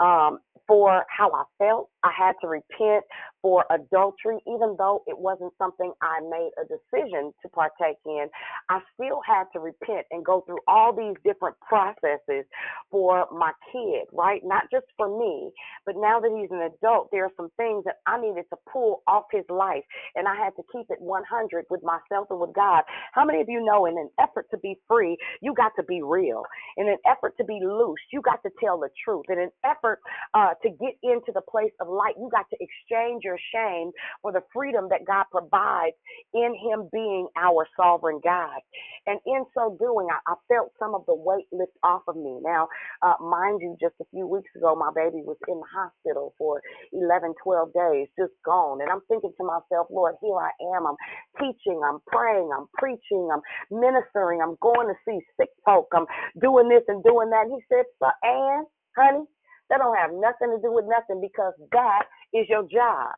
[0.00, 1.90] um, for how I felt.
[2.04, 3.04] I had to repent
[3.42, 8.26] for adultery, even though it wasn't something I made a decision to partake in.
[8.70, 12.46] I still had to repent and go through all these different processes
[12.90, 14.40] for my kid, right?
[14.44, 15.50] Not just for me,
[15.86, 19.02] but now that he's an adult, there are some things that I needed to pull
[19.06, 19.84] off his life,
[20.14, 22.82] and I had to keep it 100 with myself and with God.
[23.12, 26.02] How many of you know in an effort to be free, you got to be
[26.02, 26.42] real?
[26.76, 29.24] In an effort to be loose, you got to tell the truth.
[29.28, 30.00] In an effort
[30.34, 34.32] uh, to get into the place of light, you got to exchange your shame for
[34.32, 35.96] the freedom that God provides
[36.34, 38.60] in Him being our sovereign God.
[39.06, 42.40] And in so doing, I, I felt some of the weight lift off of me.
[42.42, 42.68] Now,
[43.02, 46.62] uh, mind you, just a few weeks ago, my baby was in the hospital for
[46.94, 48.80] 11, 12 days, just gone.
[48.82, 50.86] And I'm thinking to myself, Lord, here I am.
[50.86, 50.96] I'm
[51.40, 56.06] teaching, I'm praying, I'm preaching, I'm ministering, I'm going to see sick folk, I'm
[56.40, 57.46] doing this and doing that.
[57.46, 57.84] And he said,
[58.24, 58.64] Ann,
[58.96, 59.24] honey,
[59.72, 62.04] that don't have nothing to do with nothing because that
[62.34, 63.16] is your job.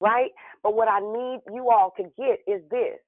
[0.00, 0.30] Right?
[0.62, 2.98] But what I need you all to get is this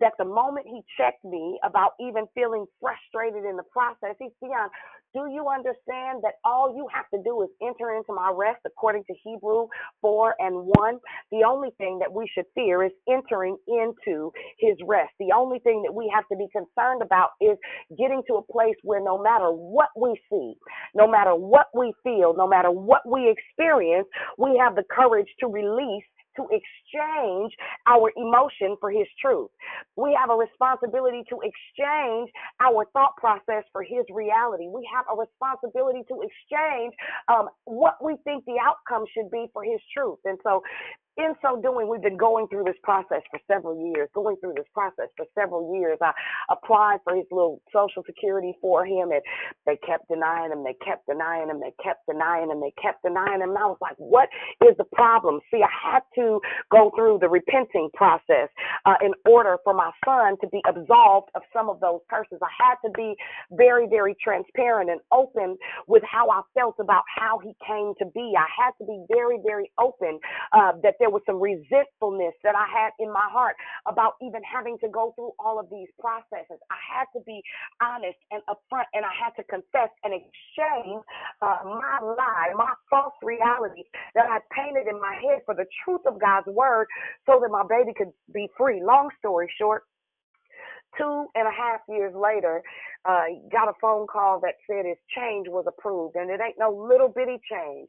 [0.00, 4.48] that the moment he checked me about even feeling frustrated in the process, he said,
[4.48, 4.68] Dion,
[5.16, 9.04] do you understand that all you have to do is enter into my rest according
[9.06, 9.68] to Hebrew
[10.02, 10.98] 4 and 1?
[11.32, 15.12] The only thing that we should fear is entering into his rest.
[15.18, 17.56] The only thing that we have to be concerned about is
[17.98, 20.54] getting to a place where no matter what we see,
[20.94, 24.08] no matter what we feel, no matter what we experience,
[24.38, 26.04] we have the courage to release
[26.36, 27.52] to exchange
[27.86, 29.50] our emotion for his truth.
[29.96, 32.30] We have a responsibility to exchange
[32.60, 34.68] our thought process for his reality.
[34.68, 36.94] We have a responsibility to exchange
[37.28, 40.18] um, what we think the outcome should be for his truth.
[40.24, 40.62] And so
[41.16, 44.68] in so doing, we've been going through this process for several years, going through this
[44.74, 45.98] process for several years.
[46.02, 46.12] I
[46.50, 49.22] applied for his little social security for him, and
[49.64, 53.40] they kept denying him, they kept denying him, they kept denying him, they kept denying
[53.40, 53.50] him.
[53.50, 54.28] And I was like, what
[54.60, 55.40] is the problem?
[55.50, 56.40] See, I had to
[56.70, 58.48] go through the repenting process
[58.84, 62.38] uh, in order for my son to be absolved of some of those curses.
[62.42, 63.14] I had to be
[63.52, 65.56] very, very transparent and open
[65.86, 68.34] with how I felt about how he came to be.
[68.36, 70.18] I had to be very, very open
[70.52, 73.54] uh, that there there was some resentfulness that I had in my heart
[73.86, 76.58] about even having to go through all of these processes.
[76.74, 77.38] I had to be
[77.78, 80.98] honest and upfront, and I had to confess and exchange
[81.42, 83.84] uh, my lie, my false reality
[84.18, 86.88] that I painted in my head for the truth of God's word
[87.26, 88.82] so that my baby could be free.
[88.82, 89.84] Long story short,
[90.98, 92.62] two and a half years later,
[93.08, 96.70] uh, got a phone call that said his change was approved, and it ain't no
[96.70, 97.88] little bitty change.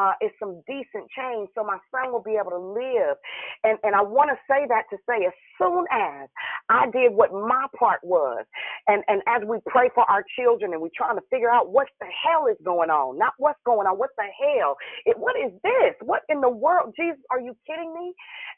[0.00, 3.16] Uh, it's some decent change, so my son will be able to live.
[3.64, 6.28] And and I want to say that to say, as soon as
[6.70, 8.44] I did what my part was,
[8.88, 11.88] and and as we pray for our children, and we're trying to figure out what
[12.00, 15.52] the hell is going on, not what's going on, what the hell, it, what is
[15.64, 15.94] this?
[16.02, 17.20] What in the world, Jesus?
[17.32, 18.14] Are you kidding me?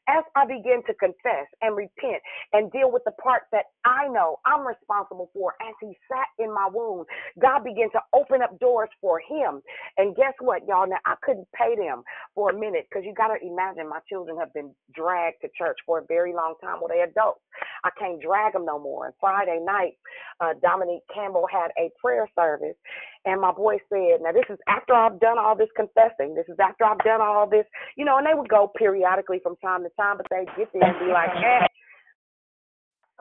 [0.09, 4.39] As I begin to confess and repent and deal with the part that I know
[4.47, 7.05] I'm responsible for, as He sat in my womb,
[7.41, 9.63] God began to open up doors for him.
[9.97, 10.89] And guess what, y'all?
[10.89, 12.03] Now, I couldn't pay them
[12.35, 15.79] for a minute because you got to imagine my children have been dragged to church
[15.87, 16.79] for a very long time.
[16.81, 17.41] Well, they adults.
[17.85, 19.07] I can't drag them no more.
[19.07, 19.95] And Friday night,
[20.41, 22.77] uh, Dominique Campbell had a prayer service.
[23.25, 26.35] And my boy said, Now, this is after I've done all this confessing.
[26.35, 29.57] This is after I've done all this, you know, and they would go periodically from
[29.57, 31.67] time to time, but they'd get there and be like, eh,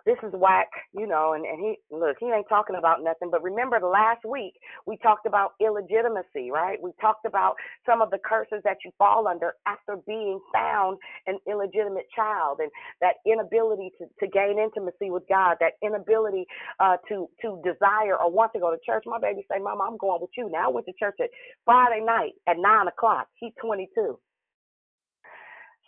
[0.06, 3.30] this is whack, you know, and, and he look, he ain't talking about nothing.
[3.32, 4.54] But remember last week
[4.88, 6.80] we talked about illegitimacy, right?
[6.82, 10.98] We talked about some of the curses that you fall under after being found
[11.28, 12.72] an illegitimate child and
[13.02, 16.46] that inability to, to gain intimacy with God, that inability
[16.80, 19.04] uh, to to desire or want to go to church.
[19.06, 20.50] My baby say, Mama, I'm going with you.
[20.52, 21.30] Now I went to church at
[21.66, 23.28] Friday night at nine o'clock.
[23.40, 24.20] He's twenty two.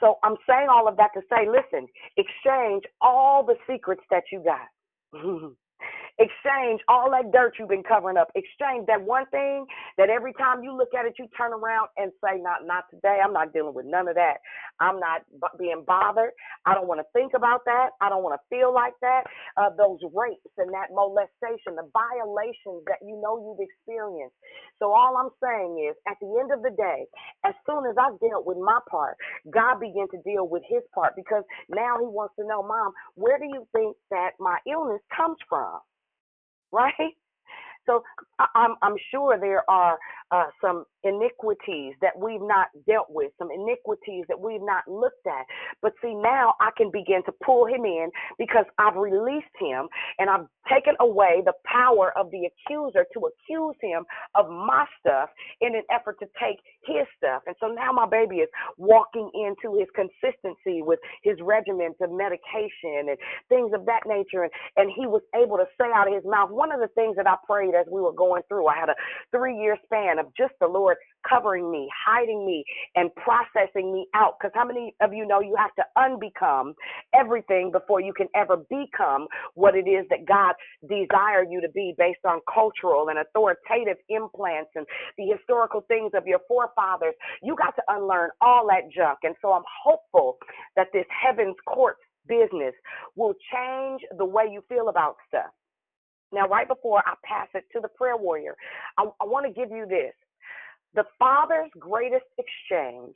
[0.01, 1.87] So I'm saying all of that to say, listen,
[2.17, 4.69] exchange all the secrets that you got.
[6.19, 8.29] Exchange all that dirt you've been covering up.
[8.35, 9.65] Exchange that one thing
[9.97, 13.19] that every time you look at it, you turn around and say, "Not, not today.
[13.23, 14.37] I'm not dealing with none of that.
[14.79, 15.23] I'm not
[15.59, 16.31] being bothered.
[16.65, 17.91] I don't want to think about that.
[18.01, 19.23] I don't want to feel like that.
[19.57, 24.35] Uh, those rapes and that molestation, the violations that you know you've experienced.
[24.79, 27.07] So all I'm saying is, at the end of the day,
[27.45, 29.17] as soon as I've dealt with my part,
[29.51, 33.39] God began to deal with His part because now He wants to know, Mom, where
[33.39, 35.79] do you think that my illness comes from?
[36.99, 37.20] right?
[37.85, 38.03] So
[38.55, 39.97] I'm, I'm sure there are
[40.31, 45.45] uh, some iniquities that we've not dealt with, some iniquities that we've not looked at.
[45.81, 49.87] But see, now I can begin to pull him in because I've released him
[50.19, 54.05] and I've taken away the power of the accuser to accuse him
[54.35, 55.29] of my stuff
[55.61, 57.43] in an effort to take his stuff.
[57.47, 63.09] And so now my baby is walking into his consistency with his regimens of medication
[63.09, 63.17] and
[63.49, 64.43] things of that nature.
[64.43, 67.15] And, and he was able to say out of his mouth, one of the things
[67.17, 67.35] that I
[67.75, 68.95] as we were going through, I had a
[69.31, 70.97] three year span of just the Lord
[71.27, 72.63] covering me, hiding me,
[72.95, 74.35] and processing me out.
[74.39, 76.73] Because how many of you know you have to unbecome
[77.13, 80.55] everything before you can ever become what it is that God
[80.87, 84.85] desired you to be based on cultural and authoritative implants and
[85.17, 87.13] the historical things of your forefathers?
[87.43, 89.19] You got to unlearn all that junk.
[89.23, 90.37] And so I'm hopeful
[90.75, 91.97] that this heaven's court
[92.27, 92.73] business
[93.15, 95.51] will change the way you feel about stuff.
[96.31, 98.55] Now, right before I pass it to the prayer warrior,
[98.97, 100.13] I, I want to give you this.
[100.93, 103.15] The Father's greatest exchange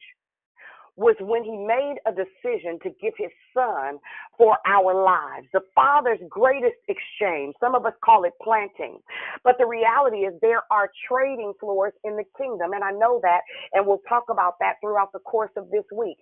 [0.98, 4.00] was when he made a decision to give his son
[4.38, 5.48] for our lives.
[5.52, 7.54] The Father's greatest exchange.
[7.60, 9.00] Some of us call it planting.
[9.44, 12.72] But the reality is there are trading floors in the kingdom.
[12.74, 13.42] And I know that.
[13.74, 16.18] And we'll talk about that throughout the course of this week.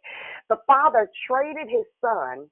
[0.49, 2.47] The Father traded his son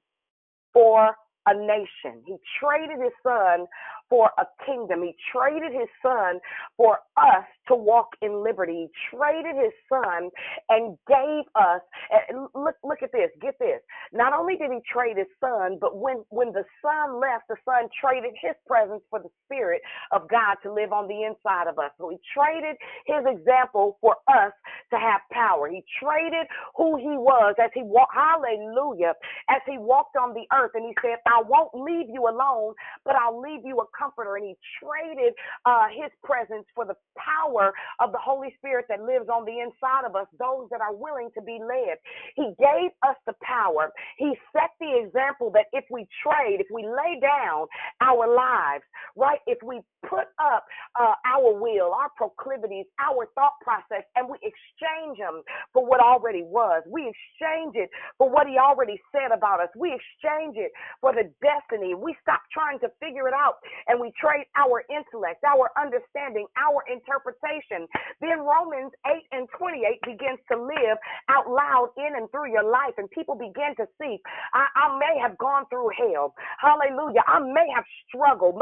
[0.72, 1.10] for
[1.46, 2.22] a nation.
[2.24, 3.66] He traded his son
[4.12, 5.02] for a kingdom.
[5.02, 6.36] He traded his son
[6.76, 8.90] for us to walk in liberty.
[8.92, 10.28] He traded his son
[10.68, 11.80] and gave us
[12.28, 13.80] and look look at this, get this.
[14.12, 17.88] Not only did he trade his son, but when when the son left, the son
[17.96, 19.80] traded his presence for the spirit
[20.12, 21.92] of God to live on the inside of us.
[21.98, 22.76] So he traded
[23.08, 24.52] his example for us
[24.92, 25.68] to have power.
[25.70, 26.46] He traded
[26.76, 29.14] who he was as he walked hallelujah
[29.50, 33.16] as he walked on the earth and he said, I won't leave you alone, but
[33.16, 34.36] I'll leave you a comforter.
[34.36, 35.34] And he traded
[35.66, 40.06] uh, his presence for the power of the Holy Spirit that lives on the inside
[40.06, 41.98] of us, those that are willing to be led.
[42.36, 43.92] He gave us the power.
[44.18, 47.66] He set the example that if we trade, if we lay down
[48.02, 48.84] our lives,
[49.16, 50.64] right, if we put up
[51.00, 55.42] uh, our will, our proclivities, our thought process, and we exchange them
[55.72, 59.94] for what already was, we exchange it for what He already said about us, we
[59.94, 61.94] exchange it for the destiny.
[61.94, 63.56] We stop trying to figure it out
[63.88, 67.88] and we trade our intellect, our understanding, our interpretation.
[68.20, 70.98] Then Romans 8 and 28 begins to live
[71.30, 74.18] out loud in and through your life, and people begin to see,
[74.54, 76.34] I, I may have gone through hell.
[76.60, 77.22] Hallelujah.
[77.28, 78.56] I may have struggled.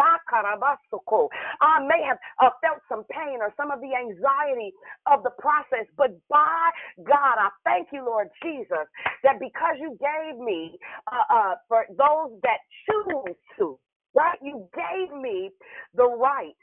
[1.60, 4.72] I may have uh, felt some pain or some of the anxiety
[5.10, 6.70] of the process, but by
[7.04, 8.86] God, I thank you, Lord Jesus,
[9.24, 10.78] that because you gave me
[11.12, 13.78] uh, uh, for those that choose to,
[14.14, 14.38] right?
[14.42, 15.50] You gave me
[15.94, 16.56] the right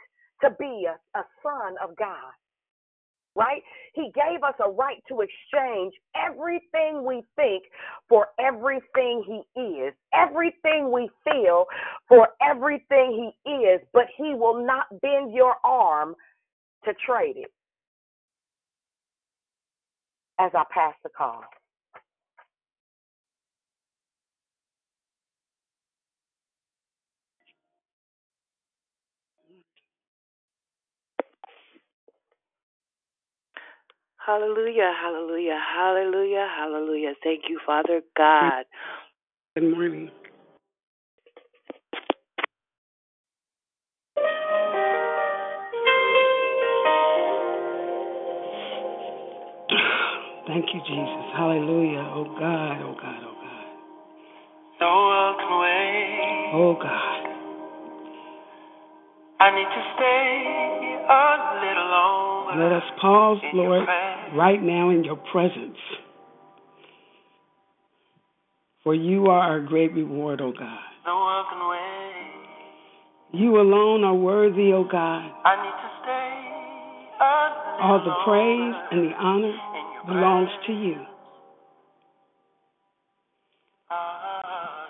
[0.44, 2.32] to be a, a son of God
[3.38, 3.64] right?
[3.96, 7.66] He gave us a right to exchange everything we think
[8.10, 11.68] for everything He is, everything we feel
[12.10, 16.16] for everything He is, but He will not bend your arm
[16.86, 17.52] to trade it.
[20.40, 21.44] As I pass the call.
[34.28, 37.14] Hallelujah, hallelujah, hallelujah, hallelujah.
[37.24, 38.66] Thank you, Father God.
[39.56, 40.12] Good morning.
[50.46, 51.26] Thank you, Jesus.
[51.38, 52.04] Hallelujah.
[52.12, 53.66] Oh God, oh God, oh God.
[54.82, 56.52] No one can wait.
[56.54, 57.24] Oh God.
[59.40, 62.64] I need to stay a little longer.
[62.64, 64.07] Let us pause, in your Lord, presence.
[64.36, 65.78] Right now in your presence.
[68.84, 70.80] For you are our great reward, O God.
[71.06, 71.28] No.
[73.34, 75.30] You alone are worthy, O God.
[75.44, 76.48] I need to stay
[77.82, 79.54] All the praise and the honor
[80.08, 80.96] belongs to you.
[83.92, 84.88] Ah,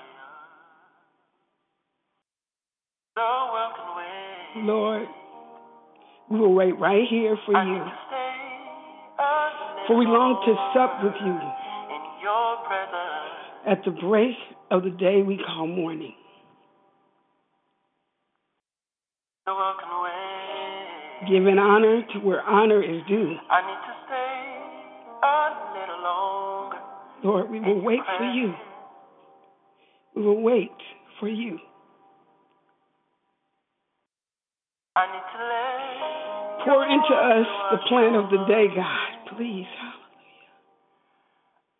[3.07, 3.23] yeah.
[3.23, 4.65] No one can wait.
[4.67, 5.07] Lord,
[6.29, 7.83] we will wait right here for you.
[9.87, 13.47] To stay a For we long to sup with you in your presence.
[13.65, 14.35] at the break
[14.71, 16.13] of the day we call morning.
[19.47, 21.31] No one can wait.
[21.31, 23.35] Giving honor to where honor is due.
[23.49, 24.57] I need to stay
[25.23, 26.77] a little longer.
[27.23, 28.53] Lord, we will wait for you.
[30.15, 30.71] We will wait
[31.19, 31.57] for you.
[34.95, 39.16] I need to let Pour into us the plan of the day, God.
[39.35, 39.67] Please.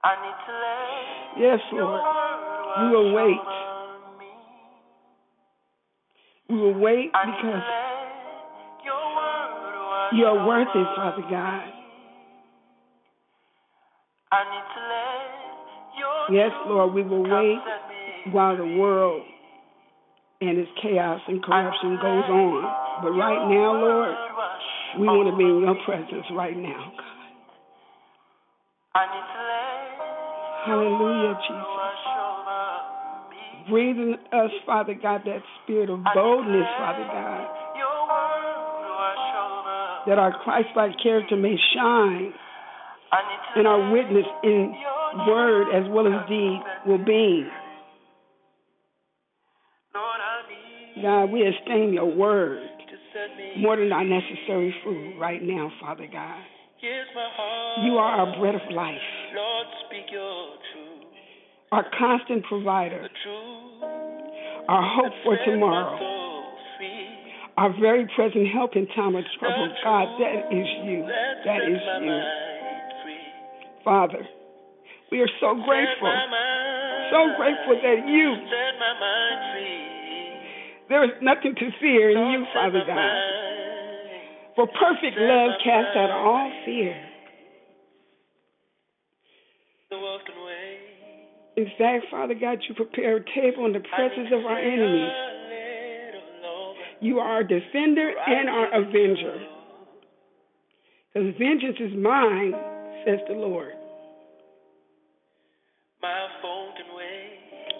[0.04, 0.98] I need to let
[1.40, 2.02] Yes, Lord.
[2.80, 3.38] We will wait.
[6.50, 10.96] We will wait I need to because let your word wash you are worthy, over
[10.96, 11.66] Father God.
[11.66, 11.74] me.
[14.32, 15.38] I need to let
[16.00, 17.60] your Yes, Lord, we will wait
[18.32, 19.24] while the world
[20.42, 23.04] and its chaos and corruption goes on.
[23.04, 24.16] But right now, Lord,
[25.00, 27.17] we want to be in your presence right now, God.
[30.66, 31.68] Hallelujah, Jesus.
[33.70, 37.48] Breathe in us, Father God, that spirit of boldness, Father God,
[40.08, 42.34] that our Christ like character may shine
[43.56, 44.74] and our witness in
[45.28, 47.46] word as well as deed will be.
[51.02, 52.60] God, we esteem your word
[53.58, 56.42] more than our necessary food right now, Father God.
[56.78, 57.86] Here's my heart.
[57.86, 59.02] You are our bread of life,
[59.34, 61.10] Lord, speak your truth.
[61.72, 63.58] our constant provider, The truth
[64.70, 65.98] our hope for tomorrow,
[67.58, 69.74] our very present help in time of trouble.
[69.84, 71.02] God, that is you.
[71.46, 72.22] that is you.
[73.84, 74.22] Father,
[75.10, 76.14] we are so grateful,
[77.10, 78.36] so grateful that you
[80.90, 83.47] There is nothing to fear in you, Father God.
[84.58, 86.96] For perfect love casts out all fear.
[91.56, 95.12] In fact, Father God, you prepare a table in the presence of our enemies.
[97.02, 99.46] You are our defender and our avenger.
[101.14, 102.54] Because vengeance is mine,
[103.06, 103.74] says the Lord.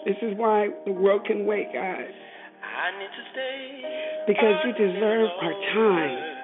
[0.06, 1.82] This is why the world can wait, God.
[1.82, 3.82] I need to stay.
[4.28, 6.37] Because you deserve our time.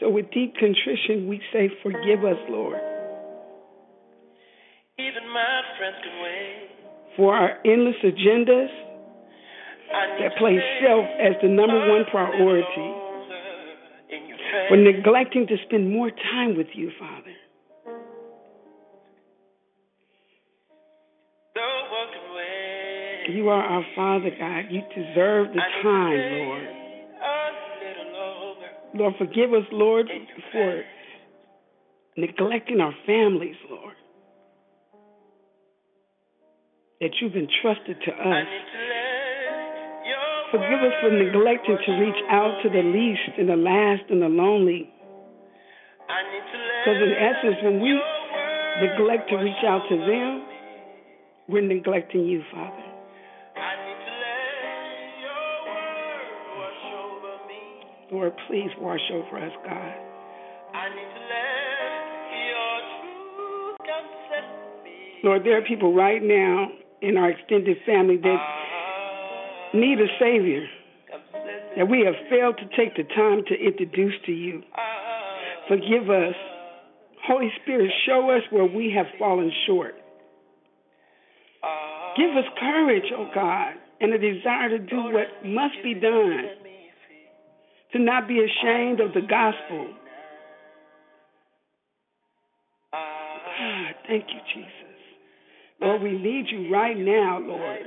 [0.00, 2.80] So with deep contrition, we say, Forgive us, Lord.
[4.98, 6.68] Even my friends can wait.
[7.16, 8.68] For our endless agendas
[9.92, 12.98] that place self as the number one priority.
[14.68, 17.32] For neglecting to spend more time with you, Father.
[23.30, 24.64] You are our Father, God.
[24.70, 26.81] You deserve the time, Lord.
[28.94, 30.06] Lord, forgive us, Lord,
[30.52, 30.82] for
[32.16, 33.94] neglecting our families, Lord.
[37.00, 38.46] That you've entrusted to us.
[40.52, 44.28] Forgive us for neglecting to reach out to the least and the last and the
[44.28, 44.92] lonely.
[46.84, 47.98] Because in essence, when we
[48.80, 50.44] neglect to reach out to them,
[51.48, 52.91] we're neglecting you, Father.
[58.12, 59.94] Lord, please wash over us, God.
[65.24, 66.68] Lord, there are people right now
[67.00, 68.38] in our extended family that
[69.72, 70.66] need a Savior,
[71.76, 74.62] that we have failed to take the time to introduce to you.
[75.68, 76.34] Forgive us.
[77.26, 79.94] Holy Spirit, show us where we have fallen short.
[82.16, 86.44] Give us courage, oh God, and a desire to do what must be done,
[87.92, 89.88] to not be ashamed of the gospel.
[92.92, 94.72] God, thank you, Jesus.
[95.80, 97.80] Lord, we need you right now, Lord.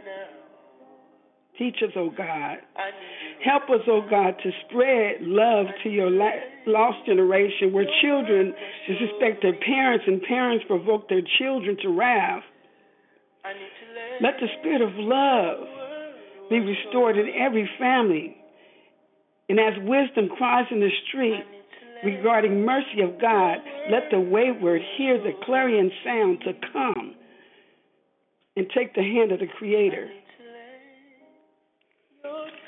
[1.58, 2.58] Teach us, oh God.
[3.44, 6.10] Help us, oh God, to spread love to your
[6.68, 8.54] lost generation where children
[8.88, 12.44] disrespect their parents and parents provoke their children to wrath.
[14.22, 15.68] Let the spirit of love
[16.50, 18.36] be restored in every family.
[19.50, 21.44] And as wisdom cries in the street
[22.04, 23.58] regarding mercy of God,
[23.92, 27.16] let the wayward hear the clarion sound to come
[28.58, 30.10] and take the hand of the Creator.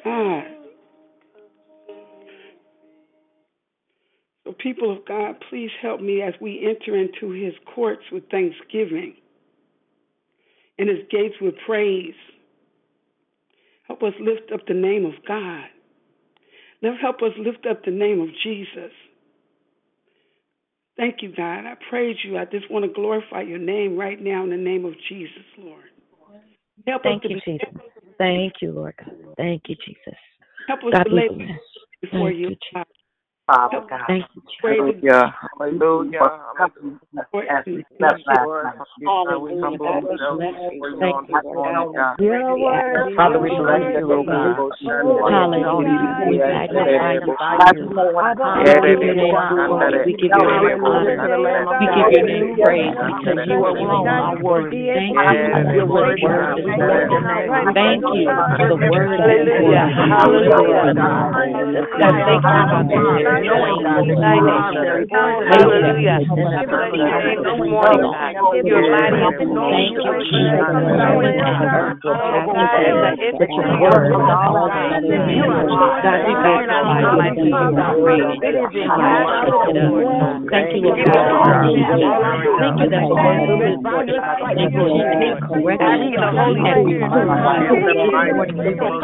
[0.03, 0.43] God.
[4.45, 9.15] So, people of God, please help me as we enter into his courts with thanksgiving
[10.79, 12.13] and his gates with praise.
[13.87, 15.65] Help us lift up the name of God.
[16.81, 18.91] Help us lift up the name of Jesus.
[20.97, 21.65] Thank you, God.
[21.65, 22.37] I praise you.
[22.37, 25.83] I just want to glorify your name right now in the name of Jesus, Lord.
[26.87, 27.05] Help us.
[27.05, 27.69] Thank you, Jesus.
[28.17, 29.13] Thank you, Lord God.
[29.37, 30.17] Thank you, Jesus.
[30.67, 31.29] Help us God to lay
[32.01, 32.85] before Thank you, God.
[33.47, 34.01] Father God.
[34.07, 34.41] Thank you,
[35.57, 36.19] Hallelujah.
[36.59, 36.99] Hallelujah.
[37.49, 38.75] As we slept last night.
[39.39, 42.19] we humble ourselves before you on this morning, God.
[43.15, 44.67] Father, we bless you, O God.
[45.31, 46.27] Hallelujah.
[46.27, 47.87] We magnify you,
[48.19, 48.59] Father.
[48.67, 49.95] We give your name glory.
[50.03, 51.15] We give your name honor.
[51.79, 54.91] We give your name praise because you alone are worthy.
[54.91, 57.23] Thank you for your word this morning.
[57.71, 59.87] Thank you for the word this morning.
[60.11, 60.91] Hallelujah.
[60.99, 63.36] God, thank you, Father knowing thy nature.
[65.47, 66.17] Hallelujah.
[66.25, 68.33] This morning, God,
[68.65, 70.65] you're mighty and thank you, Jesus.
[70.97, 71.61] Knowing that
[73.37, 75.13] that your word is all that you
[76.01, 78.41] God, we magnify you and give you praise.
[78.41, 80.41] Thank you, Lord God.
[80.49, 81.21] Thank you that
[83.07, 83.77] the word is
[84.57, 87.27] Thank you, Jesus, correction and reproof.
[87.67, 88.99] This morning, Lord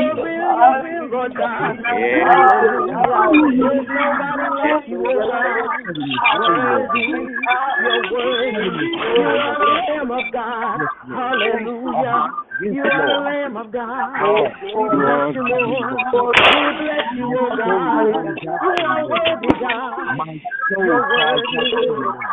[0.04, 1.76] you're Lord God.
[1.76, 3.38] There's nobody
[4.60, 5.54] like you, God.
[6.38, 7.06] Worthy.
[7.82, 8.66] You're worthy.
[9.14, 10.78] You are the Lamb of God.
[11.08, 12.20] Hallelujah.
[12.60, 14.14] You are the Lamb of God.
[14.62, 15.66] We bless you, Lord.
[15.66, 15.82] We
[16.86, 18.14] bless you, oh God.
[18.38, 20.06] You are worthy, God.
[20.70, 21.58] You're worthy.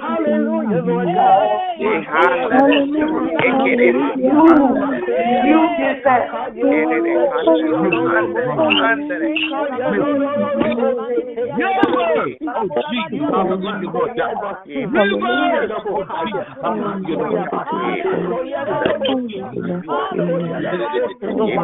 [0.00, 1.46] Hallelujah, Lord God.
[5.46, 6.22] You did that.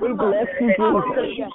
[0.00, 1.54] We bless you, Jesus.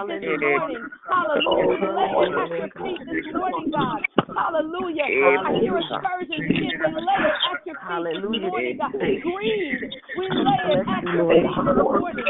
[0.08, 0.88] this morning.
[1.08, 1.68] Hallelujah.
[1.68, 4.00] We lay it at your feet this morning, God.
[4.36, 5.04] Hallelujah.
[5.04, 6.72] I hear a surgeon begin.
[6.80, 8.92] We lay it at your feet this morning, God.
[8.96, 9.82] Greed,
[10.18, 12.24] we lay it at your feet this morning.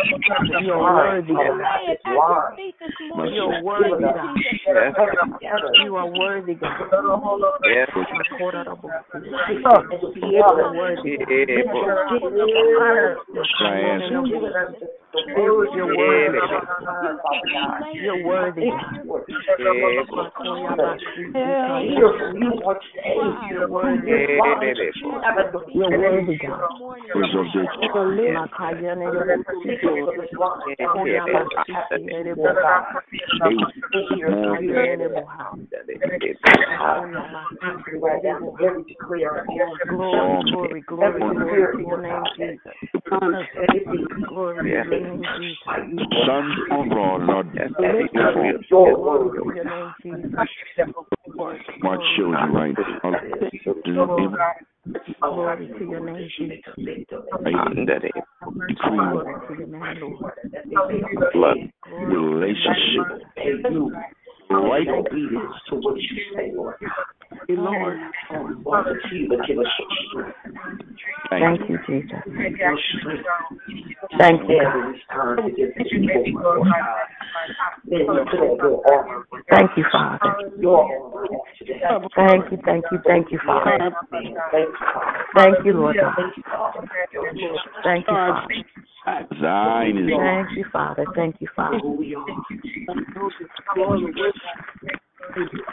[0.66, 1.32] You're worthy.
[1.32, 3.34] We lay it at your feet this morning.
[3.36, 4.34] You're worthy, Thank God.
[4.34, 4.74] you, Jesus.
[5.84, 6.90] You are worthy, God.
[7.64, 7.90] Yes.
[10.04, 11.18] You are worthy.
[11.20, 12.22] You're worthy.
[17.96, 18.70] You're worthy.
[23.54, 24.12] You're worthy.
[25.74, 26.62] You're worthy, God.
[39.88, 42.74] Glory, glory, glory, glory to your name, Jesus.
[44.28, 45.58] Glory to your name, Jesus.
[46.26, 46.68] Sons of
[48.14, 50.32] God, Lord, Glory to your name, Jesus.
[51.80, 53.00] my children right now.
[55.22, 56.58] Glory to your name, Jesus.
[56.76, 57.06] Decree
[58.88, 60.34] Glory to your name, Lord.
[61.34, 61.58] blood
[61.88, 63.08] relationship,
[64.50, 66.76] right obedience to what you say, Lord.
[67.50, 68.00] Lord.
[71.30, 72.22] Thank Thank you, Jesus.
[74.18, 74.98] Thank you, God.
[75.38, 75.68] Thank you,
[79.50, 80.20] Thank you, Father.
[82.16, 83.92] Thank you, thank you, thank you, Father.
[85.36, 86.16] Thank you, Lord God.
[87.84, 88.48] Thank you, Father.
[89.42, 91.06] Thine is Thank you, Father.
[91.16, 91.80] Thank you, Father.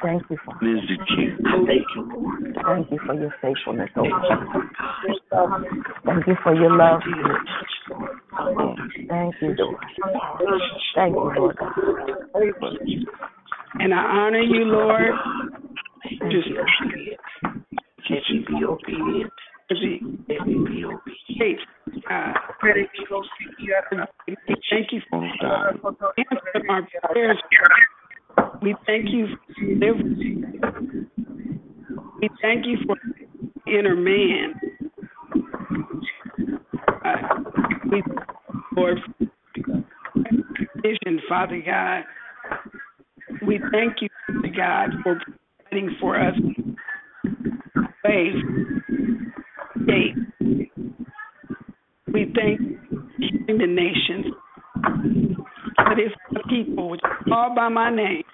[0.03, 0.67] Thank you, Father.
[0.67, 1.39] is the king.
[2.65, 5.55] Thank you for your faithfulness, oh God.
[6.05, 7.01] Thank you for your love.
[9.09, 9.77] Thank you, Lord.
[10.95, 11.73] Thank you, Lord God.
[13.81, 15.13] And I honor you, Lord.
[16.31, 16.49] Just
[18.49, 19.33] be obedient.
[19.69, 21.57] Hey,
[22.11, 22.33] uh,
[24.71, 27.39] thank you for answering our prayers.
[28.63, 30.19] We thank you for deliverance.
[32.21, 32.97] We thank you for
[33.67, 34.55] inner man.
[37.05, 37.17] Uh,
[37.91, 38.03] we
[38.77, 38.99] Lord
[40.83, 42.05] vision, Father God.
[43.47, 45.21] We thank you, Father God, for
[45.71, 46.35] providing for us
[48.05, 48.35] ways.
[49.87, 50.17] Gate.
[52.13, 52.61] We thank
[53.19, 54.34] you the nations.
[56.85, 58.25] Are called by my name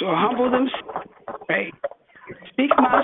[0.00, 1.72] to humble themselves, pray,
[2.52, 3.02] speak my.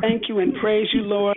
[0.00, 1.36] Thank you and praise you, Lord.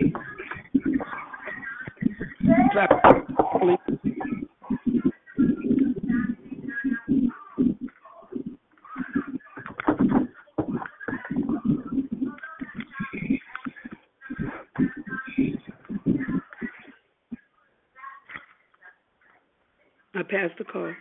[20.14, 20.92] I pass the call.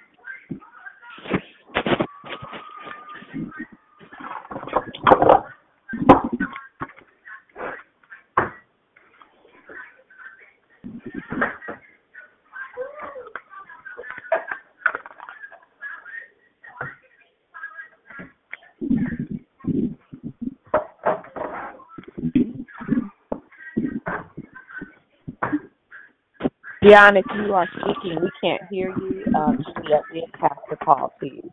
[26.86, 29.26] Dion, if you are speaking, we can't hear you.
[29.36, 29.82] Um, so
[30.14, 31.52] we have to call to you.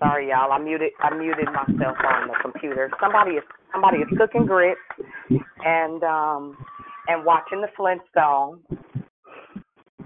[0.00, 0.50] Sorry, y'all.
[0.52, 0.90] I muted.
[1.00, 2.90] I muted myself on the computer.
[3.00, 4.80] Somebody is somebody is cooking grits
[5.64, 6.58] and um
[7.08, 8.60] and watching the Flintstones.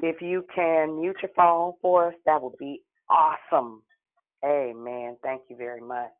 [0.02, 3.82] If you can mute your phone for us, that would be awesome.
[4.46, 5.18] Amen.
[5.24, 6.12] Thank you very much.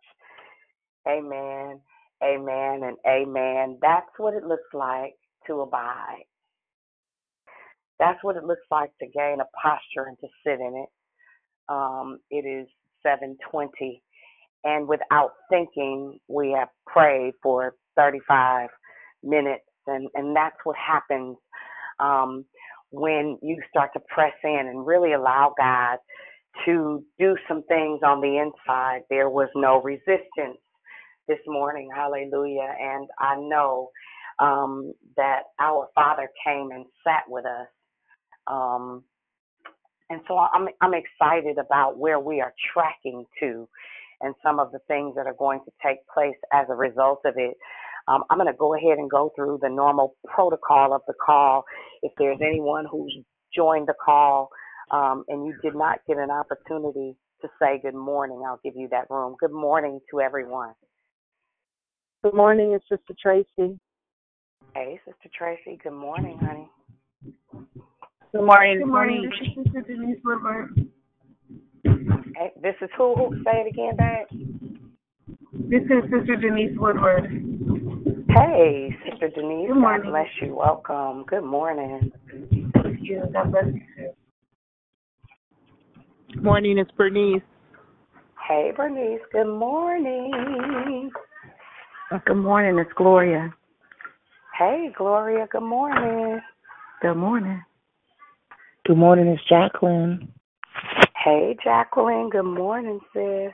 [1.09, 1.81] Amen.
[2.25, 3.79] Amen and amen.
[3.83, 5.15] That's what it looks like
[5.49, 6.25] to abide.
[8.01, 10.91] That's what it looks like to gain a posture and to sit in it.
[11.69, 12.69] Um, it is
[13.05, 14.03] 720
[14.65, 18.69] and without thinking we have prayed for 35
[19.23, 21.37] minutes and and that's what happens
[22.01, 22.45] um,
[22.91, 25.99] when you start to press in and really allow God
[26.65, 29.03] to do some things on the inside.
[29.11, 30.59] There was no resistance
[31.29, 33.91] this morning, hallelujah, and I know
[34.39, 37.69] um, that our Father came and sat with us.
[38.47, 39.03] Um,
[40.11, 43.69] and so I'm I'm excited about where we are tracking to
[44.21, 47.35] and some of the things that are going to take place as a result of
[47.37, 47.57] it.
[48.09, 51.65] Um, I'm going to go ahead and go through the normal protocol of the call.
[52.03, 53.17] If there's anyone who's
[53.55, 54.49] joined the call
[54.91, 58.89] um, and you did not get an opportunity to say good morning, I'll give you
[58.91, 59.37] that room.
[59.39, 60.73] Good morning to everyone.
[62.25, 63.79] Good morning, it's Sister Tracy.
[64.75, 65.79] Hey, Sister Tracy.
[65.83, 66.69] Good morning, honey.
[68.33, 68.79] Good morning.
[68.79, 69.23] Good morning.
[69.23, 70.91] This is Sister Denise Woodward.
[71.85, 73.15] Hey, this is who?
[73.15, 74.27] who say it again, babe.
[75.71, 77.25] This is Sister Denise Woodward.
[78.29, 79.69] Hey, Sister Denise.
[79.69, 80.03] Good morning.
[80.03, 80.55] God bless you.
[80.55, 81.25] Welcome.
[81.27, 82.13] Good morning.
[82.75, 83.23] Thank you.
[83.33, 84.06] God bless you.
[86.37, 86.41] Too.
[86.41, 87.43] Good morning, it's Bernice.
[88.49, 89.21] Hey, Bernice.
[89.33, 91.11] Good morning.
[92.11, 93.53] Uh, good morning, it's Gloria.
[94.59, 95.47] Hey, Gloria.
[95.51, 96.41] Good morning.
[97.03, 97.63] Good morning.
[98.87, 100.33] Good morning, it's Jacqueline.
[101.25, 102.31] Hey, Jacqueline.
[102.31, 103.53] Good morning, sis.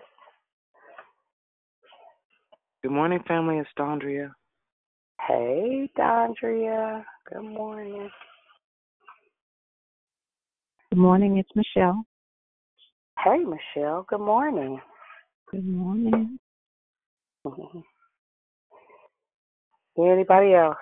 [2.83, 3.59] Good morning, family.
[3.59, 4.33] It's Dondria.
[5.27, 7.05] Hey, Dondria.
[7.33, 8.11] Good morning.
[10.91, 12.05] Good morning, it's Michelle.
[13.19, 14.05] Hey, Michelle.
[14.09, 14.81] Good morning.
[15.53, 16.39] Good morning.
[17.47, 17.79] Mm-hmm.
[20.03, 20.77] Anybody else?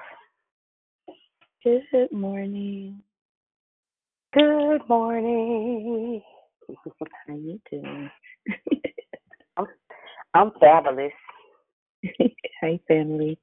[1.64, 3.02] Good morning.
[4.32, 6.22] Good morning.
[7.28, 8.10] How you doing?
[9.56, 9.66] I'm,
[10.34, 11.12] I'm fabulous.
[12.62, 13.38] Hi, family.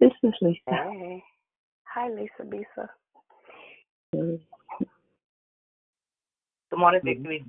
[0.00, 0.60] This is Lisa.
[0.68, 1.22] Hey.
[1.94, 2.88] Hi, Lisa Bisa.
[4.12, 4.40] Good
[6.70, 7.44] Good morning, Victory.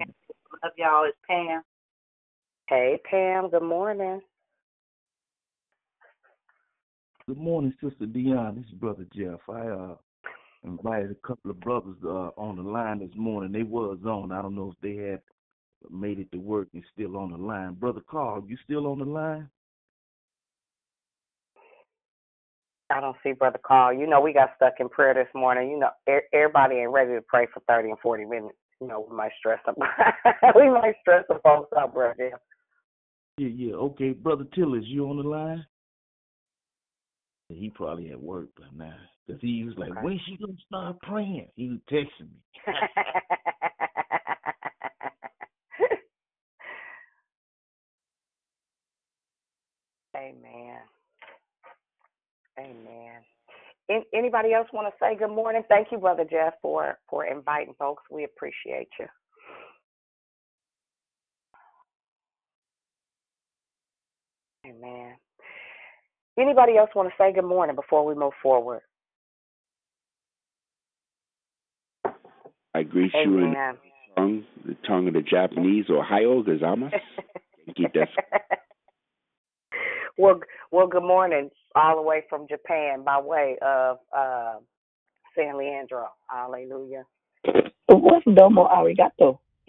[0.65, 1.05] Love y'all.
[1.05, 1.61] It's Pam.
[2.67, 3.51] Hey, Pam.
[3.51, 4.19] Good morning.
[7.27, 8.55] Good morning, Sister Dion.
[8.55, 9.41] This is Brother Jeff.
[9.47, 9.95] I uh
[10.63, 13.51] invited a couple of brothers uh on the line this morning.
[13.51, 14.31] They was on.
[14.31, 15.21] I don't know if they had
[15.91, 17.75] made it to work and still on the line.
[17.75, 19.47] Brother Carl, you still on the line?
[22.89, 23.93] I don't see Brother Carl.
[23.93, 25.69] You know, we got stuck in prayer this morning.
[25.69, 28.57] You know, er- everybody ain't ready to pray for 30 and 40 minutes.
[28.81, 29.75] You know, we might stress them.
[30.55, 32.39] we might stress the folks out, Brother Jeff.
[33.37, 33.73] Yeah, yeah.
[33.73, 35.65] Okay, Brother Tillers, you on the line?
[37.49, 38.95] He probably at work by now.
[39.25, 40.01] Because he was like, Okay.
[40.01, 41.47] when she to start praying?
[41.55, 42.41] He was texting me.
[50.15, 50.79] Amen.
[52.57, 53.21] Amen.
[53.89, 55.63] An- anybody else want to say good morning?
[55.69, 58.03] Thank you, Brother Jeff, for for inviting folks.
[58.09, 59.05] We appreciate you.
[64.65, 65.15] Amen.
[66.37, 68.81] Anybody else want to say good morning before we move forward?
[72.73, 73.77] I greet you in Amen.
[74.15, 76.91] the tongue, the tongue of the Japanese, Ohayo gozaimasu.
[77.77, 78.09] Keep that.
[80.17, 80.39] Well,
[80.71, 84.55] well, good morning, all the way from Japan by way of uh,
[85.37, 86.07] San Leandro.
[86.29, 87.03] Hallelujah.
[87.87, 89.39] What's domo arigato?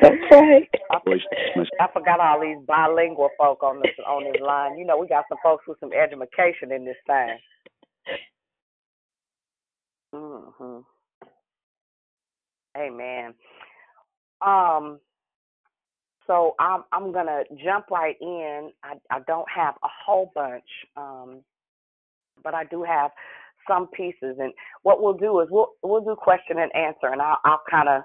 [0.00, 0.68] That's right.
[1.80, 4.78] I forgot all these bilingual folk on this on this line.
[4.78, 7.38] You know, we got some folks with some education in this thing.
[10.14, 10.78] hmm
[12.76, 13.34] Amen.
[14.46, 15.00] Um.
[16.26, 18.70] So I'm I'm gonna jump right in.
[18.82, 20.64] I I don't have a whole bunch,
[20.96, 21.40] um,
[22.42, 23.10] but I do have
[23.68, 24.36] some pieces.
[24.38, 24.52] And
[24.82, 28.02] what we'll do is we'll we'll do question and answer, and I'll I'll kind of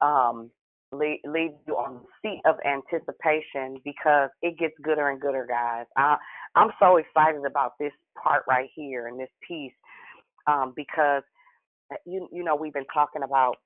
[0.00, 0.50] um,
[0.92, 1.18] leave,
[1.66, 5.86] you on the seat of anticipation because it gets gooder and gooder, guys.
[5.96, 6.16] I,
[6.54, 7.92] I'm so excited about this
[8.22, 9.72] part right here and this piece
[10.46, 11.22] um, because
[11.92, 13.56] uh, you you know we've been talking about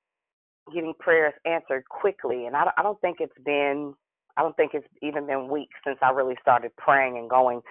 [0.73, 3.93] getting prayers answered quickly, and I, I don't think it's been
[4.37, 7.61] I don't think it's even been weeks since I really started praying and going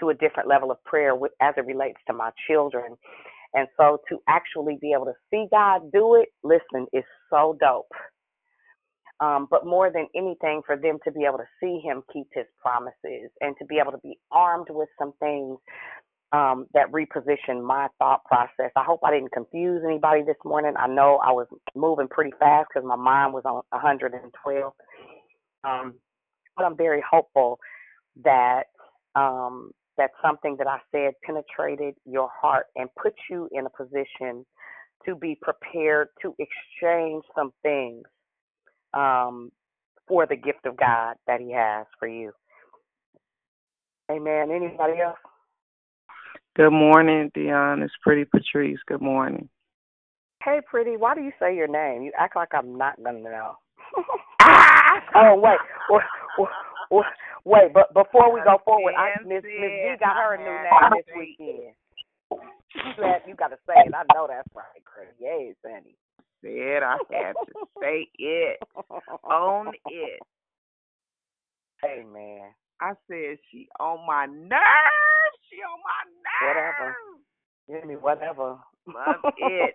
[0.00, 2.96] to a different level of prayer with, as it relates to my children.
[3.52, 7.92] And so to actually be able to see God do it, listen, is so dope.
[9.20, 12.46] Um, but more than anything, for them to be able to see Him keep His
[12.60, 15.58] promises and to be able to be armed with some things
[16.34, 18.72] um, that repositioned my thought process.
[18.74, 20.74] I hope I didn't confuse anybody this morning.
[20.76, 21.46] I know I was
[21.76, 24.72] moving pretty fast because my mind was on 112.
[25.62, 25.94] Um,
[26.56, 27.60] but I'm very hopeful
[28.24, 28.64] that
[29.14, 34.44] um, that something that I said penetrated your heart and put you in a position
[35.06, 38.02] to be prepared to exchange some things
[38.92, 39.52] um,
[40.08, 42.32] for the gift of God that He has for you.
[44.10, 44.50] Amen.
[44.50, 45.16] Anybody else?
[46.56, 47.82] Good morning, Dion.
[47.82, 48.78] It's Pretty Patrice.
[48.86, 49.48] Good morning.
[50.44, 50.96] Hey, Pretty.
[50.96, 52.02] Why do you say your name?
[52.02, 53.56] You act like I'm not gonna know.
[54.40, 54.80] ah!
[55.16, 55.58] Oh wait,
[55.90, 56.48] wait,
[56.90, 57.04] wait,
[57.44, 57.72] wait.
[57.72, 61.14] But before we go forward, I, Miss Miss B got her a new name this
[61.16, 61.74] weekend.
[63.26, 63.94] You, got to say it.
[63.94, 64.64] I know that's right.
[65.20, 65.96] Yes, Sandy.
[66.42, 68.58] Said I had to say it.
[69.30, 70.20] Own it.
[71.82, 72.48] Hey, man.
[72.80, 75.38] I said she on my nerves.
[75.50, 76.02] She on my
[76.46, 76.96] nerves.
[77.68, 77.80] Whatever.
[77.80, 78.58] Give me whatever.
[78.86, 79.74] Love it.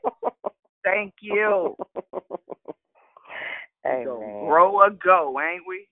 [0.84, 1.76] Thank you.
[3.84, 4.48] Hey, go man.
[4.48, 5.88] grow or go, ain't we?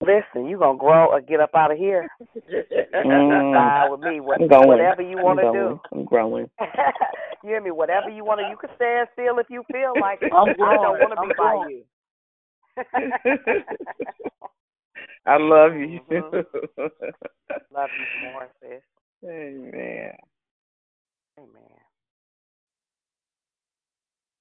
[0.00, 2.06] Listen, you gonna grow or get up out of here.
[2.94, 3.90] Mm.
[3.90, 4.20] with me.
[4.20, 4.68] What, I'm going.
[4.68, 5.52] Whatever you want to do.
[5.52, 5.80] going.
[5.92, 6.50] I'm growing.
[7.42, 7.70] you hear me?
[7.70, 8.48] Whatever you want to.
[8.50, 10.32] You can stand still if you feel like it.
[10.32, 11.00] I'm I don't growing.
[11.00, 11.70] want to be I'm by growing.
[11.70, 11.84] you.
[15.26, 16.00] I love you.
[16.10, 16.44] Mhm.
[17.72, 18.82] Love you more, sis.
[19.24, 20.12] Amen.
[21.38, 21.80] Amen.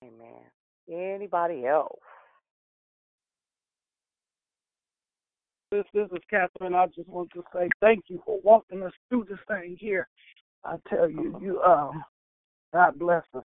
[0.03, 0.41] Amen.
[0.89, 1.99] Anybody else?
[5.71, 6.73] This, this is Catherine.
[6.73, 10.07] I just want to say thank you for walking us through this thing here.
[10.65, 12.03] I tell you, you um,
[12.73, 13.43] God bless us.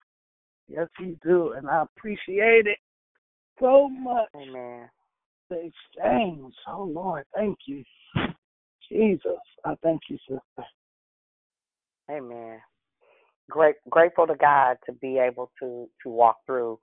[0.67, 2.79] Yes, He do, and I appreciate it
[3.59, 4.27] so much.
[4.35, 4.89] Amen.
[5.49, 6.53] The exchange.
[6.67, 7.83] Oh Lord, thank you,
[8.91, 9.39] Jesus.
[9.65, 10.67] I thank you, sister.
[12.11, 12.59] Amen.
[13.49, 16.79] Great, grateful to God to be able to to walk through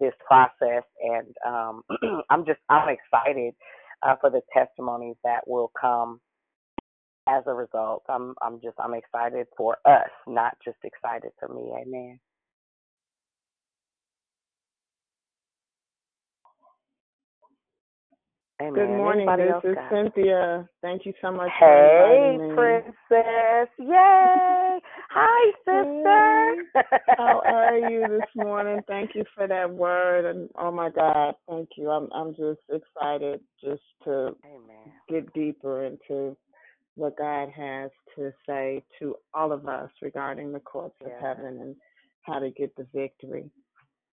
[0.00, 1.82] this process, and um,
[2.30, 3.54] I'm just I'm excited
[4.02, 6.20] uh, for the testimonies that will come
[7.28, 8.04] as a result.
[8.08, 11.72] I'm I'm just I'm excited for us, not just excited for me.
[11.82, 12.20] Amen.
[18.62, 18.74] Amen.
[18.74, 19.28] Good morning.
[19.28, 19.92] Anybody This is got?
[19.92, 20.68] Cynthia.
[20.82, 22.54] Thank you so much Hey, for inviting me.
[22.54, 23.68] princess!
[23.78, 24.80] Yay!
[25.10, 26.64] Hi, sister.
[27.18, 28.82] How are you this morning?
[28.88, 31.90] Thank you for that word, and oh my God, thank you.
[31.90, 34.92] I'm I'm just excited just to Amen.
[35.10, 36.36] get deeper into
[36.96, 41.76] what God has to say to all of us regarding the courts of heaven and
[42.22, 43.50] how to get the victory.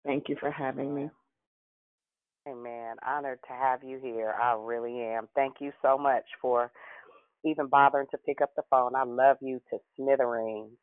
[0.06, 1.10] Thank you for having me.
[2.48, 2.98] Amen.
[3.06, 4.32] Honored to have you here.
[4.42, 5.30] I really am.
[5.36, 6.72] Thank you so much for
[7.46, 8.96] even bothering to pick up the phone.
[8.96, 10.78] I love you to smithereens.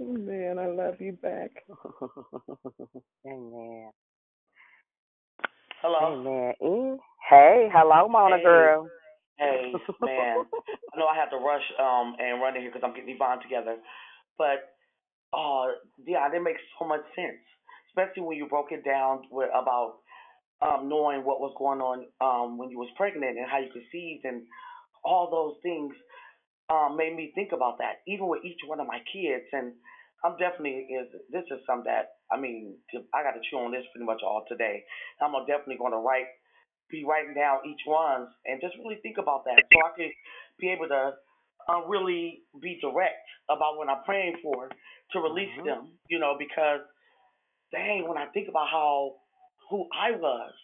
[0.00, 1.50] Man, I love you back.
[3.26, 3.90] Amen.
[5.82, 6.00] Hello.
[6.00, 6.54] Amen.
[6.62, 7.00] E?
[7.30, 8.40] Hey, hello, Mona Hey.
[8.40, 8.90] girl.
[9.38, 10.46] Hey, man.
[10.94, 13.42] I know I have to rush um and run in here because I'm getting Yvonne
[13.42, 13.78] together,
[14.38, 14.74] but
[15.34, 15.76] uh,
[16.06, 17.40] yeah, it makes so much sense,
[17.90, 19.98] especially when you broke it down with about
[20.62, 24.24] um knowing what was going on um when you was pregnant and how you conceived
[24.24, 24.44] and
[25.04, 25.94] all those things
[26.70, 29.74] um made me think about that even with each one of my kids and
[30.24, 32.78] I'm definitely is this is something that I mean
[33.14, 34.82] I got to chew on this pretty much all today.
[35.20, 36.26] I'm definitely going to write
[36.90, 40.10] be writing down each one's and just really think about that so I can
[40.58, 41.14] be able to
[41.68, 44.68] uh, really be direct about what I'm praying for
[45.12, 45.64] to release Mhm.
[45.64, 46.80] them, you know, because
[47.72, 49.16] dang, when I think about how
[49.70, 50.54] who I was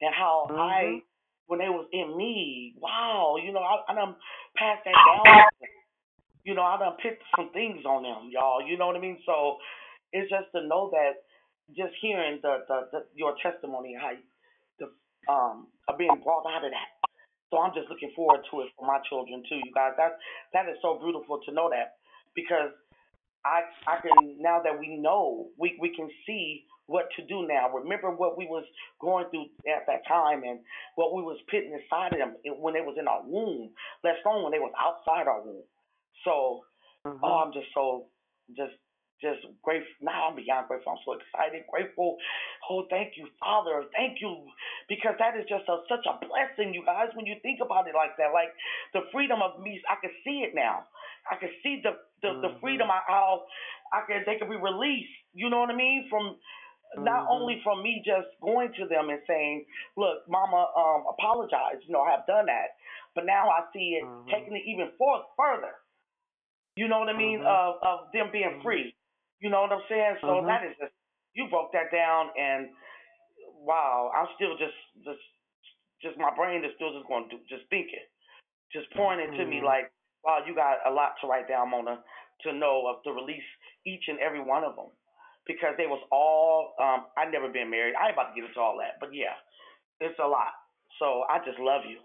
[0.00, 1.02] and how I Mhm.
[1.46, 4.16] when they was in me, wow, you know, I, I done
[4.56, 5.44] passed that down.
[6.44, 8.62] You know, I done picked some things on them, y'all.
[8.66, 9.18] You know what I mean?
[9.26, 9.58] So
[10.12, 11.24] it's just to know that
[11.76, 14.24] just hearing the, the, the your testimony, how you,
[14.80, 14.86] the
[15.32, 16.90] um are being brought out of that.
[17.50, 19.94] So I'm just looking forward to it for my children too, you guys.
[19.98, 20.18] That
[20.54, 21.98] that is so beautiful to know that
[22.34, 22.72] because
[23.44, 27.70] I I can now that we know, we we can see what to do now.
[27.72, 28.64] Remember what we was
[29.00, 30.60] going through at that time and
[30.96, 33.70] what we was putting inside of them when they was in our womb,
[34.04, 35.64] let alone when they was outside our womb.
[36.24, 36.62] So,
[37.04, 37.18] Mm-hmm.
[37.24, 38.06] oh, I'm just so
[38.56, 38.74] just
[39.20, 39.90] just grateful.
[40.02, 40.92] Now I'm beyond grateful.
[40.94, 42.16] I'm so excited, grateful.
[42.70, 43.82] Oh, thank you, Father.
[43.90, 44.46] Thank you,
[44.88, 47.10] because that is just a, such a blessing, you guys.
[47.14, 48.54] When you think about it like that, like
[48.94, 50.86] the freedom of me, I can see it now.
[51.30, 53.46] I can see the the, the freedom I- how
[53.92, 55.10] I can they can be released.
[55.34, 56.06] You know what I mean?
[56.10, 56.38] From
[56.98, 59.66] not only from me just going to them and saying,
[59.96, 61.82] "Look, Mama, um, apologize.
[61.86, 62.76] You know, I have done that,"
[63.14, 65.74] but now I see it taking it even for, further.
[66.76, 67.42] You know what I mean?
[67.46, 68.94] Of of them being free.
[69.40, 70.16] You know what I'm saying?
[70.26, 70.46] So Mhm.
[70.48, 70.92] that is just
[71.34, 72.70] you broke that down, and
[73.54, 75.20] wow, I'm still just just
[76.02, 78.04] just my brain is still just going to just thinking,
[78.72, 79.64] just pouring to me Mhm.
[79.64, 79.92] like,
[80.24, 82.02] wow, you got a lot to write down, Mona,
[82.42, 83.44] to know of to release
[83.86, 84.90] each and every one of them,
[85.46, 86.74] because they was all.
[86.80, 87.94] Um, I never been married.
[87.96, 89.36] I ain't about to get into all that, but yeah,
[90.00, 90.54] it's a lot.
[90.98, 92.00] So I just love you,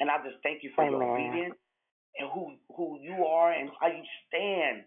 [0.00, 1.02] and I just thank you for your Amen.
[1.02, 1.56] obedience
[2.18, 4.84] and who who you are and how you stand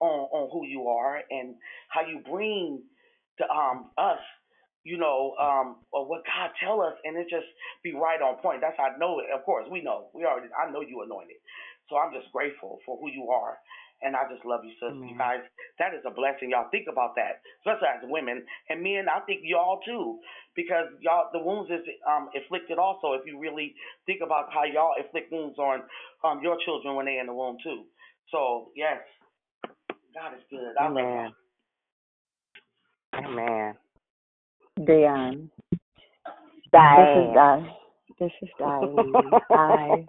[0.00, 1.56] on on who you are and
[1.90, 2.84] how you bring
[3.38, 4.20] to um us,
[4.84, 7.46] you know, um or what God tell us and it just
[7.84, 8.60] be right on point.
[8.62, 9.26] That's how I know it.
[9.34, 10.10] Of course, we know.
[10.14, 11.38] We already I know you anointed.
[11.90, 13.58] So I'm just grateful for who you are.
[14.04, 14.92] And I just love you, sis.
[15.00, 15.40] You guys,
[15.78, 16.50] that is a blessing.
[16.50, 19.08] Y'all think about that, especially as women and men.
[19.08, 20.20] I think y'all too,
[20.54, 23.14] because y'all the wounds is um inflicted also.
[23.14, 23.74] If you really
[24.06, 25.82] think about how y'all inflict wounds on
[26.22, 27.84] um your children when they in the womb too.
[28.30, 29.00] So yes,
[30.12, 30.76] God is good.
[30.78, 31.32] I love Amen.
[33.14, 33.74] Amen.
[34.84, 35.50] Dion.
[36.72, 37.70] This is Diane.
[38.18, 39.30] This is Diane.
[39.50, 40.04] I,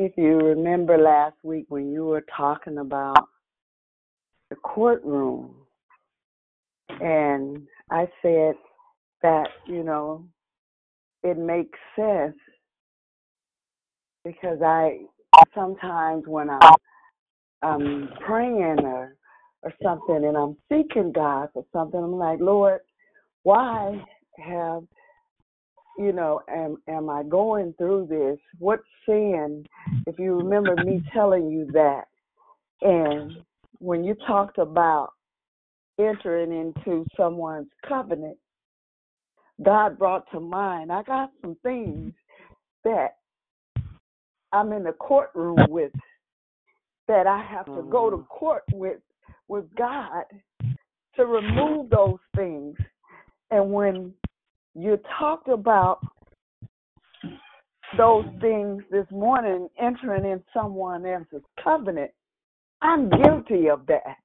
[0.00, 3.28] if you remember last week when you were talking about
[4.48, 5.54] the courtroom,
[6.88, 8.54] and I said
[9.22, 10.24] that you know
[11.22, 12.36] it makes sense
[14.24, 15.00] because I
[15.54, 16.74] sometimes when I'm
[17.62, 19.16] I'm praying or
[19.62, 22.80] or something and I'm seeking God for something, I'm like, Lord,
[23.42, 24.02] why
[24.38, 24.82] have
[26.00, 28.38] you know, am am I going through this?
[28.58, 29.66] What sin?
[30.06, 32.04] If you remember me telling you that,
[32.80, 33.32] and
[33.80, 35.10] when you talked about
[35.98, 38.38] entering into someone's covenant,
[39.62, 40.90] God brought to mind.
[40.90, 42.14] I got some things
[42.84, 43.16] that
[44.52, 45.92] I'm in the courtroom with
[47.08, 48.28] that I have to go to mm.
[48.28, 49.00] court with
[49.48, 50.24] with God
[51.16, 52.76] to remove those things.
[53.50, 54.14] And when
[54.74, 56.00] you talked about
[57.96, 62.10] those things this morning, entering in someone else's covenant,
[62.82, 64.16] I'm guilty of that.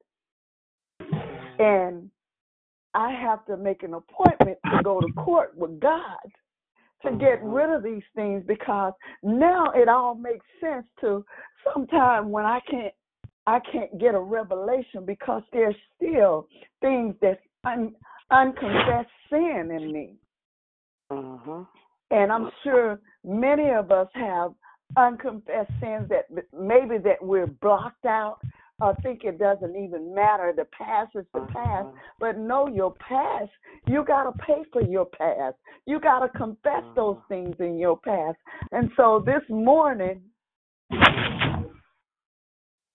[1.60, 2.10] And
[2.94, 6.18] I have to make an appointment to go to court with God
[7.04, 7.50] to get mm-hmm.
[7.50, 8.94] rid of these things because
[9.24, 11.26] now it all makes sense to
[11.74, 12.94] sometime when I can't
[13.48, 16.48] I can't get a revelation because there's still
[16.82, 17.94] things that's un,
[18.32, 20.16] unconfessed sin in me.
[21.12, 21.62] Mm-hmm.
[22.12, 24.54] And I'm sure many of us have
[24.98, 26.26] unconfessed sins that
[26.58, 28.40] maybe that we're blocked out
[28.82, 30.54] or think it doesn't even matter.
[30.56, 31.88] The past is the past.
[32.20, 33.50] But know your past.
[33.88, 35.56] You got to pay for your past.
[35.86, 38.38] You got to confess those things in your past.
[38.72, 40.22] And so this morning,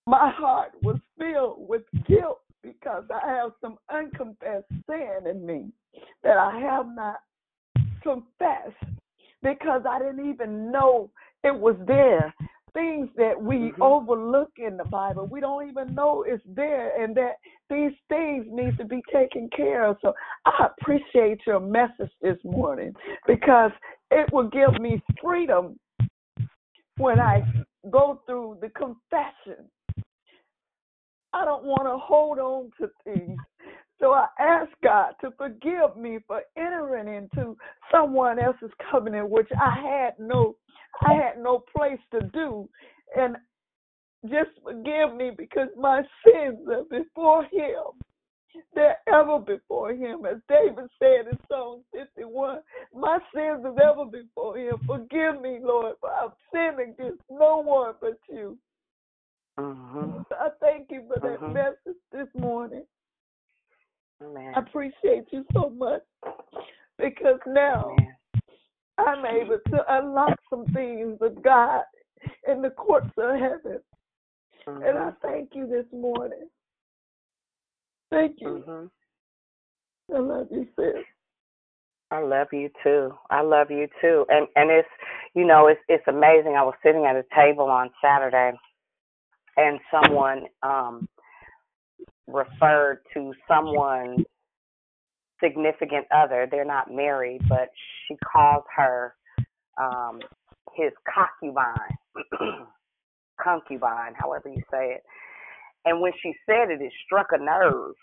[0.06, 5.72] my heart was filled with guilt because I have some unconfessed sin in me
[6.22, 7.20] that I have not
[8.02, 8.98] confessed
[9.42, 11.10] because I didn't even know
[11.44, 12.34] it was there.
[12.72, 13.82] Things that we mm-hmm.
[13.82, 17.32] overlook in the Bible, we don't even know it's there, and that
[17.68, 19.96] these things need to be taken care of.
[20.02, 20.12] So
[20.46, 22.94] I appreciate your message this morning
[23.26, 23.72] because
[24.12, 25.80] it will give me freedom
[26.96, 27.42] when I
[27.90, 29.64] go through the confession.
[31.32, 33.38] I don't want to hold on to things.
[34.00, 37.56] So I ask God to forgive me for entering into
[37.92, 40.56] someone else's covenant, which I had no,
[41.04, 42.68] I had no place to do,
[43.16, 43.36] and
[44.26, 47.84] just forgive me because my sins are before Him.
[48.74, 52.58] They're ever before Him, as David said in Psalm 51.
[52.94, 54.78] My sins are ever before Him.
[54.86, 58.58] Forgive me, Lord, for I've sinned against no one but You.
[59.58, 60.20] Mm-hmm.
[60.32, 61.52] I thank You for that Mhm.
[61.52, 62.86] message this morning.
[64.22, 64.52] Amen.
[64.54, 66.02] I appreciate you so much
[66.98, 67.96] because now
[68.98, 71.82] I'm able to unlock some things of God
[72.46, 73.80] in the courts of heaven
[74.66, 74.82] Mm-hmm.
[74.82, 76.48] And I thank you this morning.
[78.10, 78.64] Thank you.
[78.66, 80.14] Mm-hmm.
[80.14, 81.04] I love you, sis.
[82.10, 83.14] I love you too.
[83.30, 84.26] I love you too.
[84.28, 84.88] And and it's
[85.34, 86.56] you know, it's it's amazing.
[86.58, 88.52] I was sitting at a table on Saturday
[89.56, 91.08] and someone um
[92.32, 94.26] referred to someone's
[95.42, 96.46] significant other.
[96.50, 97.70] They're not married, but
[98.08, 99.14] she calls her
[99.80, 100.20] um
[100.76, 101.96] his concubine.
[103.42, 105.02] concubine, however you say it.
[105.84, 107.94] And when she said it, it struck a nerve.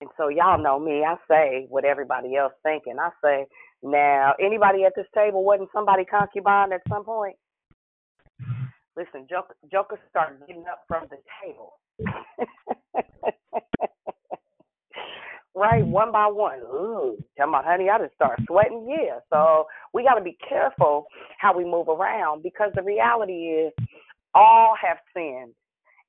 [0.00, 1.04] And so y'all know me.
[1.04, 2.96] I say what everybody else thinking.
[3.00, 3.46] I say,
[3.82, 7.36] now anybody at this table wasn't somebody concubine at some point.
[8.96, 11.74] Listen, Joker, Joker started getting up from the table.
[15.54, 16.60] right, one by one.
[16.60, 18.86] Ooh, tell my honey, I just start sweating.
[18.88, 21.06] Yeah, so we got to be careful
[21.38, 23.72] how we move around because the reality is
[24.34, 25.54] all have sinned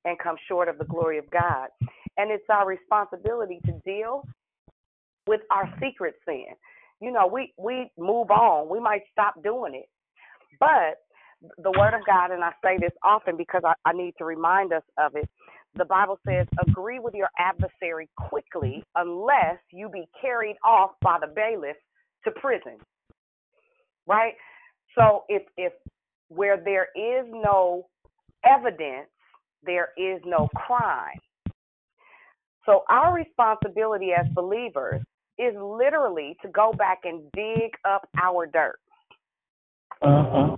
[0.04, 1.68] and come short of the glory of God.
[2.16, 4.28] And it's our responsibility to deal
[5.26, 6.46] with our secret sin.
[7.00, 8.68] You know, we, we move on.
[8.70, 9.88] We might stop doing it.
[10.60, 10.98] But
[11.62, 14.72] the word of God, and I say this often because I, I need to remind
[14.72, 15.28] us of it.
[15.76, 21.28] The Bible says, agree with your adversary quickly unless you be carried off by the
[21.28, 21.76] bailiff
[22.24, 22.78] to prison.
[24.06, 24.34] Right?
[24.96, 25.72] So if if
[26.28, 27.86] where there is no
[28.44, 29.08] evidence,
[29.62, 31.18] there is no crime.
[32.66, 35.00] So our responsibility as believers
[35.38, 38.78] is literally to go back and dig up our dirt.
[40.02, 40.56] Uh-huh.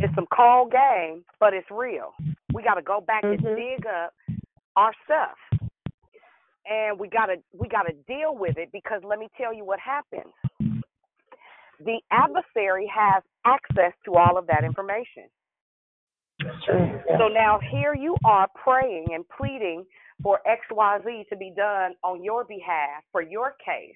[0.00, 2.14] It's some cold game, but it's real.
[2.54, 3.46] We got to go back mm-hmm.
[3.46, 4.12] and dig up
[4.76, 5.36] our stuff,
[6.66, 9.64] and we got to we got to deal with it because let me tell you
[9.64, 10.32] what happens.
[11.84, 15.24] The adversary has access to all of that information.
[17.18, 19.84] So now here you are praying and pleading
[20.22, 23.94] for XYZ to be done on your behalf for your case.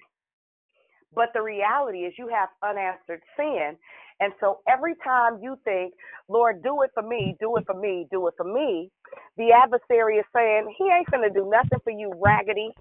[1.13, 3.77] But the reality is you have unanswered sin.
[4.19, 5.93] And so every time you think,
[6.27, 8.89] Lord, do it for me, do it for me, do it for me,
[9.37, 12.71] the adversary is saying, He ain't to do nothing for you, raggedy,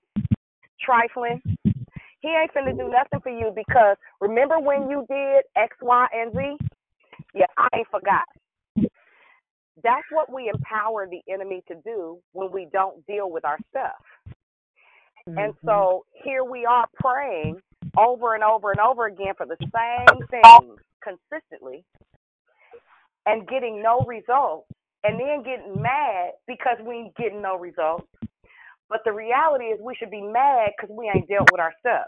[0.81, 1.43] trifling.
[2.21, 6.33] He ain't to do nothing for you because remember when you did X, Y, and
[6.33, 6.57] Z?
[7.35, 8.25] Yeah, I ain't forgot.
[9.83, 13.93] That's what we empower the enemy to do when we don't deal with our stuff.
[15.29, 15.39] Mm-hmm.
[15.39, 17.61] And so here we are praying
[17.99, 21.85] over and over and over again for the same thing consistently
[23.27, 24.69] and getting no results
[25.05, 28.07] and then getting mad because we ain't getting no results.
[28.89, 32.07] But the reality is we should be mad because we ain't dealt with our stuff.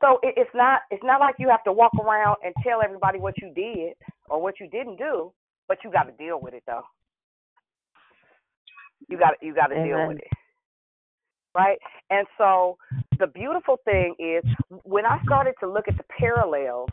[0.00, 3.34] So it's not it's not like you have to walk around and tell everybody what
[3.38, 3.94] you did
[4.28, 5.32] or what you didn't do,
[5.66, 6.84] but you got to deal with it though.
[9.08, 10.37] You got you got to deal with it,
[11.58, 11.78] right?
[12.10, 12.78] And so
[13.18, 14.44] the beautiful thing is
[14.84, 16.88] when I started to look at the parallels,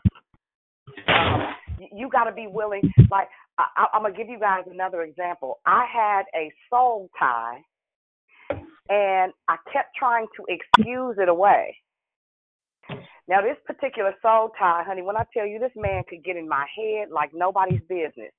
[1.06, 1.54] um,
[1.92, 2.82] you got to be willing.
[3.10, 3.28] Like
[3.58, 5.60] I, I'm gonna give you guys another example.
[5.64, 7.62] I had a soul tie,
[8.88, 11.76] and I kept trying to excuse it away.
[13.28, 16.48] Now, this particular soul tie, honey, when I tell you this man could get in
[16.48, 18.32] my head like nobody's business.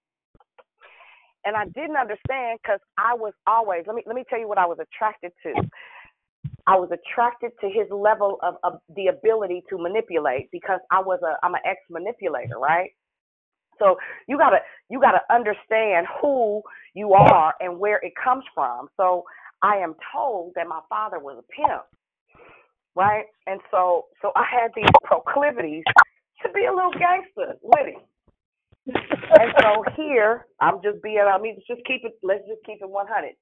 [1.45, 4.58] And I didn't understand because I was always let me let me tell you what
[4.58, 5.54] I was attracted to.
[6.68, 11.19] I was attracted to his level of, of the ability to manipulate because I was
[11.23, 12.91] a I'm an ex manipulator, right?
[13.80, 16.61] So you gotta you gotta understand who
[16.95, 18.89] you are and where it comes from.
[18.98, 19.23] So
[19.64, 21.84] I am told that my father was a pimp
[22.95, 23.26] right?
[23.48, 25.84] And so so I had these proclivities
[26.44, 28.02] to be a little gangster with him.
[28.88, 32.89] and so here I'm just being I mean just keep it let's just keep it
[32.89, 33.35] 100.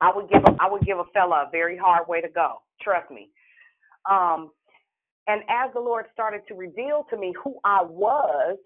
[0.00, 2.62] I would give a, I would give a fella a very hard way to go.
[2.82, 3.30] Trust me.
[4.10, 4.50] Um,
[5.26, 8.58] and as the Lord started to reveal to me who I was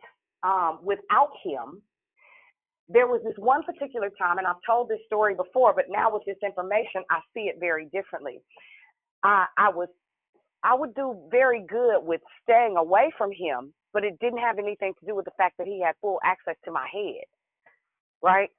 [0.43, 1.83] um, without Him,
[2.89, 6.25] there was this one particular time, and I've told this story before, but now with
[6.27, 8.41] this information, I see it very differently.
[9.25, 9.89] I, I was
[10.65, 14.95] I would do very good with staying away from him, but it didn't have anything
[15.01, 17.25] to do with the fact that he had full access to my head,
[18.23, 18.51] right?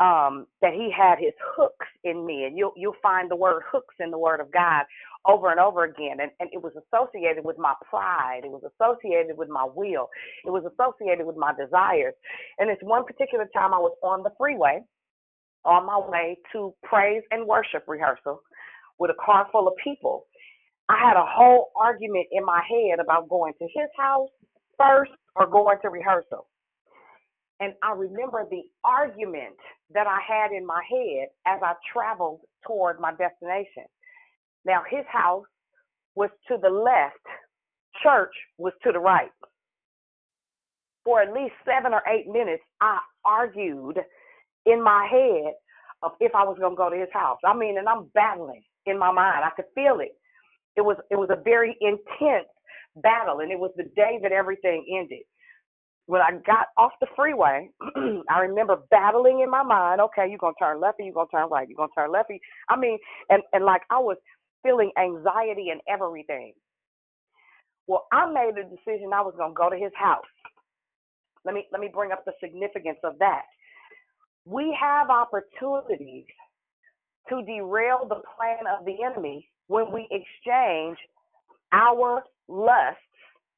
[0.00, 3.94] Um, that he had his hooks in me, and you'll you'll find the word hooks
[4.00, 4.84] in the Word of God
[5.26, 9.38] over and over again, and and it was associated with my pride, it was associated
[9.38, 10.08] with my will,
[10.44, 12.14] it was associated with my desires,
[12.58, 14.82] and it's one particular time I was on the freeway,
[15.64, 18.40] on my way to praise and worship rehearsal,
[18.98, 20.26] with a car full of people,
[20.88, 24.30] I had a whole argument in my head about going to his house
[24.78, 26.46] first or going to rehearsal.
[27.60, 29.56] And I remember the argument
[29.94, 33.84] that I had in my head as I traveled toward my destination.
[34.64, 35.46] Now, his house
[36.14, 37.16] was to the left,
[38.02, 39.30] church was to the right.
[41.04, 43.98] For at least seven or eight minutes, I argued
[44.66, 45.54] in my head
[46.02, 47.38] of if I was going to go to his house.
[47.44, 49.44] I mean, and I'm battling in my mind.
[49.44, 50.12] I could feel it.
[50.76, 52.48] It was it was a very intense
[52.96, 55.24] battle, and it was the day that everything ended.
[56.06, 57.70] When I got off the freeway,
[58.30, 60.00] I remember battling in my mind.
[60.02, 61.68] Okay, you're gonna turn left, or you're gonna turn right.
[61.68, 62.30] You're gonna turn left.
[62.68, 62.98] I mean,
[63.30, 64.16] and and like I was
[64.62, 66.54] feeling anxiety and everything.
[67.88, 70.24] Well, I made the decision I was gonna go to his house.
[71.44, 73.42] Let me let me bring up the significance of that.
[74.44, 76.26] We have opportunities
[77.28, 80.98] to derail the plan of the enemy when we exchange
[81.72, 83.00] our lusts.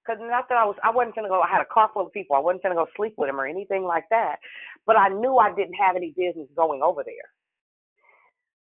[0.09, 1.43] Because not that I was, I wasn't gonna go.
[1.43, 2.35] I had a car full of people.
[2.37, 4.37] I wasn't gonna go sleep with him or anything like that.
[4.87, 7.31] But I knew I didn't have any business going over there.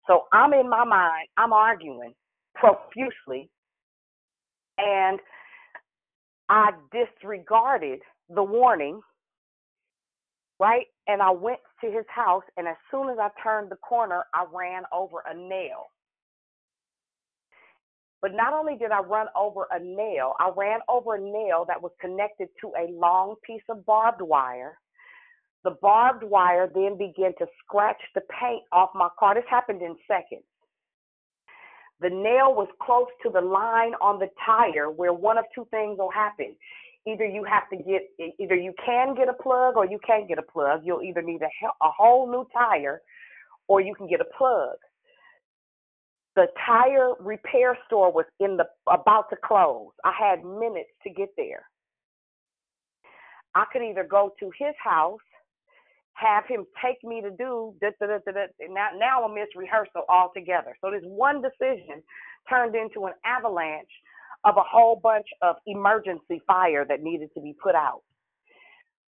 [0.08, 1.30] So I'm in my mind.
[1.38, 2.14] I'm arguing
[2.56, 3.50] profusely,
[4.78, 5.20] and
[6.50, 9.02] I disregarded the warning.
[10.60, 14.26] Right, and I went to his house, and as soon as I turned the corner,
[14.34, 15.86] I ran over a nail.
[18.22, 21.82] But not only did I run over a nail, I ran over a nail that
[21.82, 24.80] was connected to a long piece of barbed wire.
[25.64, 29.36] The barbed wire then began to scratch the paint off my car.
[29.36, 30.46] This happened in seconds.
[32.00, 35.98] The nail was close to the line on the tire where one of two things
[35.98, 36.56] will happen.
[37.08, 40.38] Either you have to get, either you can get a plug or you can't get
[40.38, 40.82] a plug.
[40.84, 41.48] You'll either need a,
[41.86, 43.02] a whole new tire
[43.68, 44.78] or you can get a plug
[46.38, 49.90] the tire repair store was in the about to close.
[50.06, 51.64] I had minutes to get there.
[53.56, 55.20] I could either go to his house,
[56.14, 58.68] have him take me to do da, da, da, da, da.
[58.70, 60.78] now now I miss rehearsal altogether.
[60.80, 62.04] So this one decision
[62.48, 63.90] turned into an avalanche
[64.46, 68.04] of a whole bunch of emergency fire that needed to be put out.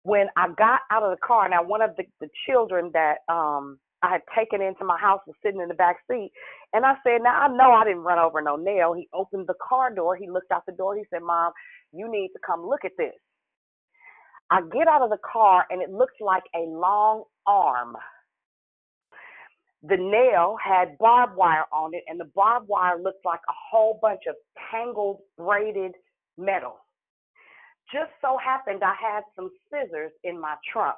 [0.03, 3.79] When I got out of the car, now one of the, the children that um
[4.03, 6.31] I had taken into my house was sitting in the back seat.
[6.73, 8.93] And I said, Now I know I didn't run over no nail.
[8.93, 10.17] He opened the car door.
[10.17, 10.95] He looked out the door.
[10.97, 11.53] He said, Mom,
[11.93, 13.13] you need to come look at this.
[14.51, 17.95] I get out of the car and it looks like a long arm.
[19.83, 23.99] The nail had barbed wire on it, and the barbed wire looked like a whole
[24.01, 24.35] bunch of
[24.71, 25.93] tangled, braided
[26.37, 26.77] metal.
[27.91, 30.97] Just so happened I had some scissors in my trunk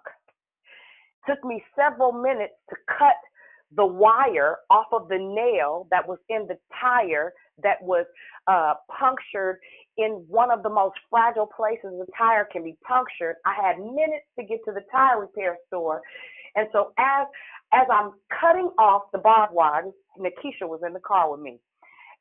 [1.28, 3.16] took me several minutes to cut
[3.76, 7.34] the wire off of the nail that was in the tire
[7.64, 8.06] that was
[8.48, 9.60] uh, punctured
[9.98, 13.36] in one of the most fragile places a tire can be punctured.
[13.46, 16.02] I had minutes to get to the tire repair store.
[16.56, 17.28] And so as
[17.74, 19.84] as I'm cutting off the barbed wire,
[20.20, 21.60] Nikisha was in the car with me.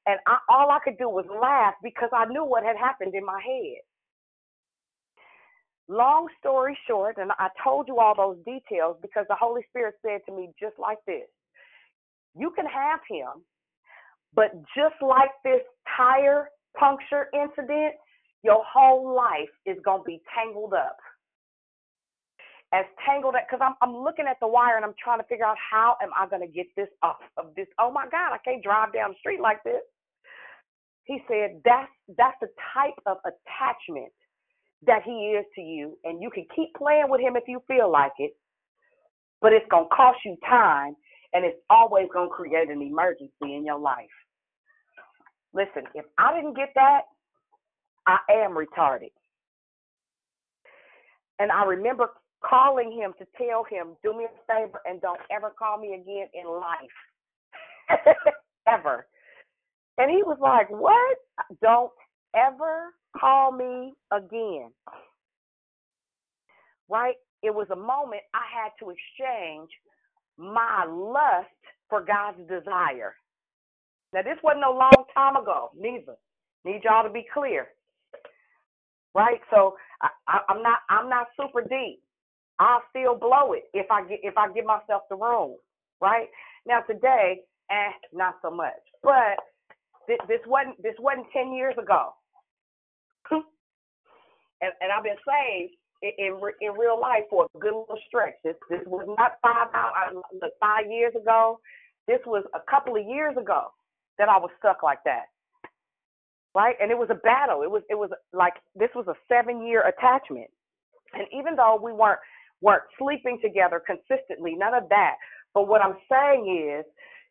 [0.06, 3.24] And I, all I could do was laugh because I knew what had happened in
[3.24, 3.82] my head.
[5.88, 10.20] Long story short, and I told you all those details because the Holy Spirit said
[10.26, 11.28] to me just like this
[12.34, 13.44] You can have him,
[14.34, 15.60] but just like this
[15.96, 16.48] tire
[16.78, 17.94] puncture incident,
[18.42, 20.96] your whole life is going to be tangled up.
[22.72, 25.44] As tangled up, because I'm, I'm looking at the wire and I'm trying to figure
[25.44, 27.68] out how am I going to get this off of this.
[27.78, 29.82] Oh my God, I can't drive down the street like this.
[31.04, 34.12] He said that's that's the type of attachment
[34.86, 37.90] that he is to you, and you can keep playing with him if you feel
[37.90, 38.36] like it,
[39.40, 40.96] but it's going to cost you time,
[41.32, 44.06] and it's always going to create an emergency in your life.
[45.52, 47.02] Listen, if I didn't get that,
[48.06, 49.12] I am retarded.
[51.38, 52.10] And I remember
[52.44, 56.28] calling him to tell him, do me a favor and don't ever call me again
[56.34, 56.90] in life.
[58.68, 59.06] ever.
[59.98, 61.18] And he was like, What?
[61.62, 61.92] Don't
[62.34, 64.70] ever call me again.
[66.88, 67.14] Right?
[67.42, 69.70] It was a moment I had to exchange
[70.36, 71.48] my lust
[71.88, 73.14] for God's desire.
[74.12, 76.14] Now, this wasn't a long time ago, neither.
[76.64, 77.68] Need y'all to be clear.
[79.14, 79.40] Right?
[79.50, 82.00] So I, I, I'm not I'm not super deep.
[82.58, 85.56] I'll still blow it if I get if I give myself the room.
[86.00, 86.28] Right?
[86.66, 88.72] Now today, eh, not so much.
[89.02, 89.38] But
[90.08, 92.14] this, this wasn't this wasn't ten years ago
[94.60, 98.34] and, and I've been saved in, in real life for a good little stretch.
[98.44, 101.58] This this was not five uh, five years ago.
[102.06, 103.68] This was a couple of years ago
[104.18, 105.26] that I was stuck like that.
[106.54, 106.76] Right?
[106.80, 107.62] And it was a battle.
[107.62, 110.50] It was it was like this was a seven year attachment.
[111.14, 112.20] And even though we weren't
[112.60, 115.14] weren't sleeping together consistently, none of that.
[115.54, 116.84] But what I'm saying is,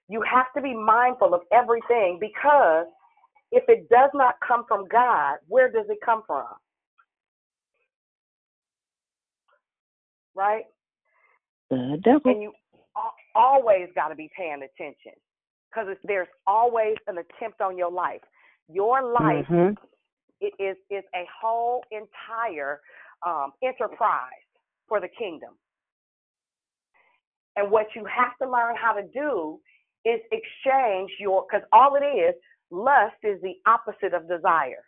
[0.09, 2.87] you have to be mindful of everything because
[3.51, 6.47] if it does not come from God, where does it come from?
[10.35, 10.65] Right?
[11.69, 12.31] The devil.
[12.31, 12.53] And you
[13.35, 15.13] always got to be paying attention
[15.69, 18.21] because there's always an attempt on your life.
[18.69, 19.77] Your life Mhm.
[20.39, 22.81] it is is a whole entire
[23.25, 24.31] um, enterprise
[24.87, 25.57] for the kingdom.
[27.55, 29.61] And what you have to learn how to do
[30.03, 32.35] is exchange your because all it is
[32.69, 34.83] lust is the opposite of desire.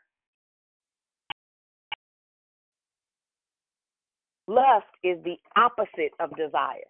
[4.48, 6.90] Lust is the opposite of desire.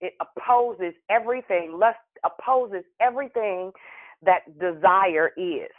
[0.00, 1.76] It opposes everything.
[1.78, 3.72] Lust opposes everything
[4.22, 5.70] that desire is.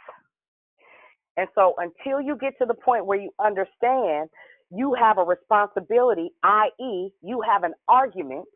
[1.36, 4.30] And so until you get to the point where you understand
[4.70, 8.46] you have a responsibility, i.e., you have an argument,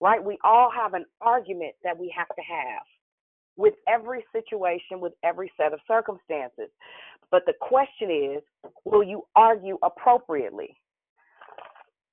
[0.00, 0.22] right?
[0.24, 2.82] We all have an argument that we have to have
[3.56, 6.70] with every situation, with every set of circumstances.
[7.30, 8.42] But the question is,
[8.84, 10.76] will you argue appropriately?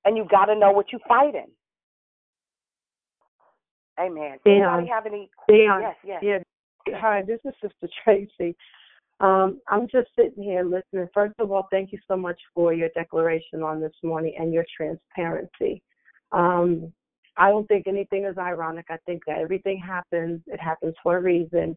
[0.06, 1.48] And you got to know what you're fighting.
[3.98, 4.38] Amen.
[4.46, 5.28] Anybody Dion, have any?
[5.48, 6.44] Dion, Yes, yes.
[6.86, 6.98] yeah.
[7.00, 8.56] Hi, this is Sister Tracy.
[9.18, 11.08] Um, I'm just sitting here listening.
[11.12, 14.64] First of all, thank you so much for your declaration on this morning and your
[14.76, 15.82] transparency.
[16.30, 16.92] Um,
[17.36, 18.86] I don't think anything is ironic.
[18.90, 21.76] I think that everything happens, it happens for a reason.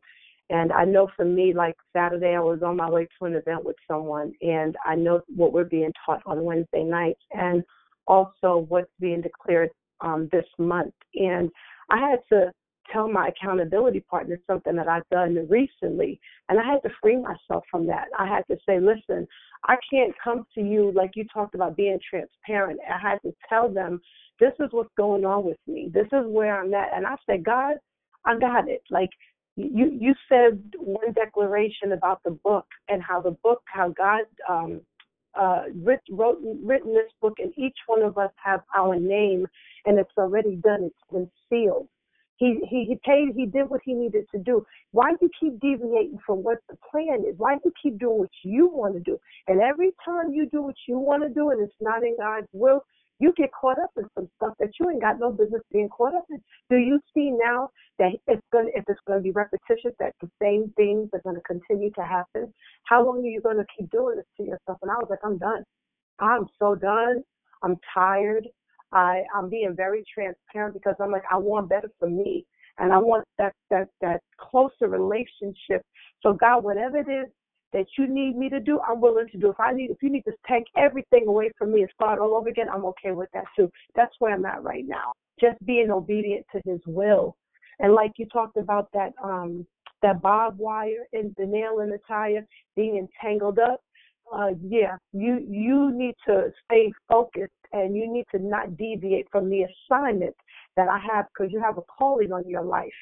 [0.51, 3.63] And I know for me, like Saturday, I was on my way to an event
[3.63, 7.63] with someone, and I know what we're being taught on Wednesday nights, and
[8.09, 9.69] also what's being declared
[10.01, 10.93] um, this month.
[11.15, 11.49] And
[11.89, 12.51] I had to
[12.91, 16.19] tell my accountability partner something that I've done recently,
[16.49, 18.07] and I had to free myself from that.
[18.17, 19.27] I had to say, listen,
[19.65, 22.79] I can't come to you like you talked about being transparent.
[22.89, 24.01] I had to tell them,
[24.39, 25.91] this is what's going on with me.
[25.93, 26.93] This is where I'm at.
[26.95, 27.75] And I said, God,
[28.25, 28.81] I got it.
[28.89, 29.09] Like
[29.55, 34.81] you, you said one declaration about the book and how the book, how God um,
[35.35, 39.45] uh, writ, wrote, written this book, and each one of us have our name,
[39.85, 40.83] and it's already done.
[40.85, 41.87] It's been sealed.
[42.37, 43.35] He he he paid.
[43.35, 44.65] He did what he needed to do.
[44.91, 47.35] Why do you keep deviating from what the plan is?
[47.37, 49.19] Why do you keep doing what you want to do?
[49.47, 52.47] And every time you do what you want to do, and it's not in God's
[52.53, 52.83] will,
[53.19, 56.15] you get caught up in some stuff that you ain't got no business being caught
[56.15, 56.41] up in.
[56.69, 60.29] Do you see now that it's gonna if it's going to be repetitious, that the
[60.41, 62.53] same things are going to continue to happen?
[62.85, 64.79] How long are you going to keep doing this to yourself?
[64.81, 65.63] And I was like, I'm done.
[66.19, 67.23] I'm so done.
[67.61, 68.47] I'm tired.
[68.91, 72.45] I, I'm being very transparent because I'm like, I want better for me.
[72.77, 75.85] And I want that, that, that closer relationship.
[76.23, 77.29] So God, whatever it is
[77.73, 79.49] that you need me to do, I'm willing to do.
[79.49, 82.35] If I need, if you need to take everything away from me and start all
[82.35, 83.69] over again, I'm okay with that too.
[83.95, 85.13] That's where I'm at right now.
[85.39, 87.35] Just being obedient to his will.
[87.79, 89.65] And like you talked about that, um,
[90.01, 93.81] that barbed wire and the nail in the tire being entangled up
[94.31, 99.49] uh, yeah, you you need to stay focused and you need to not deviate from
[99.49, 100.35] the assignment
[100.75, 102.93] that I have because you have a calling on your life.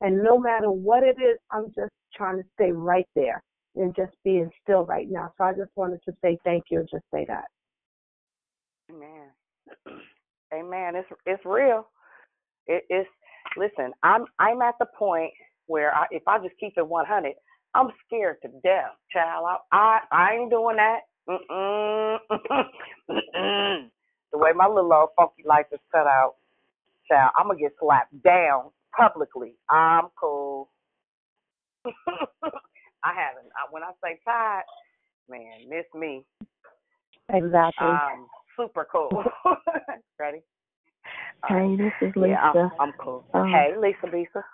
[0.00, 3.42] And no matter what it is, I'm just trying to stay right there
[3.76, 5.32] and just being still right now.
[5.38, 7.46] So I just wanted to say thank you and just say that.
[8.90, 9.30] Amen.
[10.54, 10.96] Amen.
[10.96, 11.86] It's it's real.
[12.66, 13.08] It, it's
[13.56, 13.92] listen.
[14.02, 15.32] I'm I'm at the point
[15.66, 17.32] where I, if I just keep it 100,
[17.74, 19.46] I'm scared to death, child.
[19.46, 21.00] I I, I ain't doing that.
[21.28, 22.18] Mm-mm.
[23.10, 23.90] Mm-mm.
[24.32, 26.34] the way my little old funky life is cut out,
[27.08, 29.54] child, I'm gonna get slapped down publicly.
[29.70, 30.70] I'm cool.
[33.04, 33.52] I haven't.
[33.52, 34.64] I, when I say tired,
[35.28, 36.24] man, miss me.
[37.28, 37.86] Exactly.
[37.86, 38.26] Um,
[38.56, 39.24] super cool.
[40.18, 40.42] Ready?
[41.46, 42.28] Hey, this is Lisa.
[42.28, 43.24] Yeah, I'm, I'm cool.
[43.34, 44.44] Um, hey, Lisa, Lisa.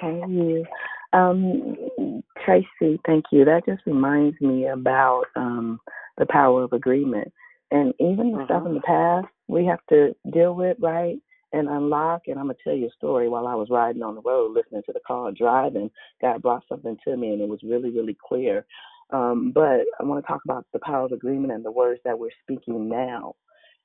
[0.00, 0.64] Hey, you.
[1.12, 3.44] Um, Tracy, thank you.
[3.44, 5.78] That just reminds me about um,
[6.18, 7.32] the power of agreement.
[7.70, 11.16] And even the stuff in the past we have to deal with, right?
[11.56, 12.22] And unlock.
[12.26, 14.82] And I'm to tell you a story while I was riding on the road, listening
[14.86, 15.90] to the car, driving.
[16.20, 18.66] God brought something to me, and it was really, really clear.
[19.10, 22.18] Um, but I want to talk about the power of agreement and the words that
[22.18, 23.36] we're speaking now.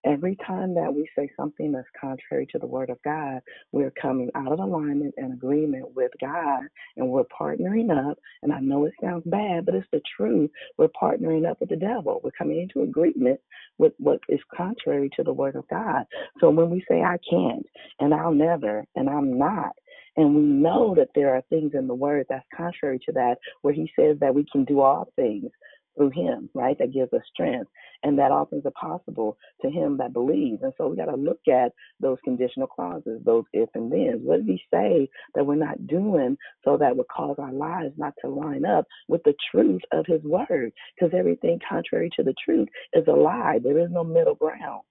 [0.05, 3.41] Every time that we say something that's contrary to the word of God,
[3.71, 6.63] we're coming out of alignment and agreement with God
[6.97, 8.17] and we're partnering up.
[8.43, 10.51] And I know it sounds bad, but it's the truth.
[10.77, 12.21] We're partnering up with the devil.
[12.23, 13.39] We're coming into agreement
[13.77, 16.05] with what is contrary to the word of God.
[16.39, 17.65] So when we say, I can't,
[17.99, 19.73] and I'll never, and I'm not,
[20.17, 23.73] and we know that there are things in the word that's contrary to that, where
[23.73, 25.51] he says that we can do all things
[25.95, 26.77] through him, right?
[26.79, 27.69] That gives us strength.
[28.03, 30.63] And that all things are possible to him that believes.
[30.63, 34.21] And so we got to look at those conditional clauses, those if and thens.
[34.23, 38.13] What did he say that we're not doing so that would cause our lives not
[38.23, 40.71] to line up with the truth of his word?
[40.95, 43.59] Because everything contrary to the truth is a lie.
[43.63, 44.81] There is no middle ground.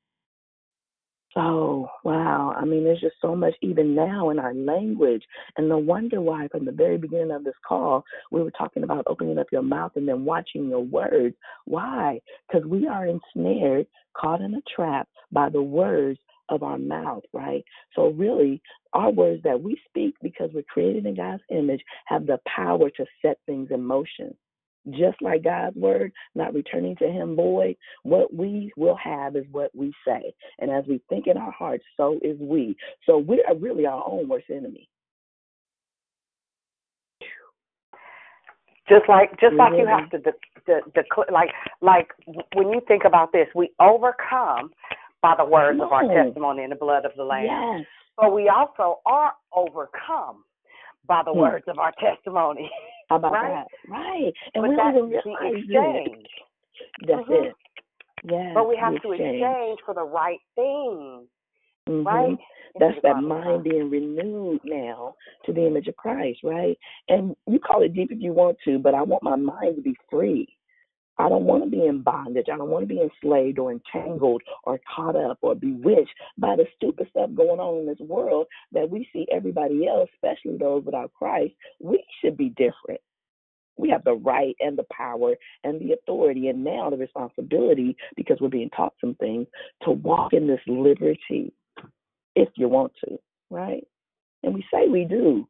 [1.34, 2.54] So, wow.
[2.56, 5.22] I mean, there's just so much even now in our language.
[5.56, 9.04] And no wonder why, from the very beginning of this call, we were talking about
[9.06, 11.36] opening up your mouth and then watching your words.
[11.66, 12.20] Why?
[12.48, 13.86] Because we are ensnared,
[14.16, 17.64] caught in a trap by the words of our mouth, right?
[17.94, 18.60] So, really,
[18.92, 23.06] our words that we speak because we're created in God's image have the power to
[23.22, 24.34] set things in motion
[24.88, 29.70] just like God's word, not returning to him void, what we will have is what
[29.74, 30.32] we say.
[30.58, 32.76] And as we think in our hearts, so is we.
[33.04, 34.88] So we are really our own worst enemy.
[38.88, 40.32] Just like just like you have to de-
[40.66, 41.50] de- declare, like
[41.80, 42.08] like
[42.56, 44.72] when you think about this, we overcome
[45.22, 47.44] by the words of our testimony and the blood of the Lamb.
[47.44, 47.86] Yes.
[48.16, 50.44] But we also are overcome
[51.06, 51.38] by the Hmm.
[51.38, 52.68] words of our testimony.
[53.10, 53.66] How about right?
[53.66, 53.66] that?
[53.88, 54.32] Right.
[54.54, 55.58] And but we don't even the realize it.
[55.58, 56.26] exchange.
[57.00, 57.44] That's Mhm.
[57.44, 57.56] it.
[58.22, 58.54] Yes.
[58.54, 61.28] But we have to exchange for the right thing,
[61.88, 62.06] Mhm.
[62.06, 62.38] right?
[62.78, 66.78] That's that mind being renewed now to the image of Christ, right?
[67.08, 69.82] And you call it deep if you want to, but I want my mind to
[69.82, 70.56] be free.
[71.20, 72.46] I don't want to be in bondage.
[72.52, 76.64] I don't want to be enslaved or entangled or caught up or bewitched by the
[76.76, 81.12] stupid stuff going on in this world that we see everybody else, especially those without
[81.12, 81.54] Christ.
[81.80, 83.00] We should be different.
[83.76, 85.34] We have the right and the power
[85.64, 89.46] and the authority and now the responsibility because we're being taught some things
[89.84, 91.52] to walk in this liberty
[92.36, 93.18] if you want to,
[93.50, 93.86] right?
[94.42, 95.48] And we say we do.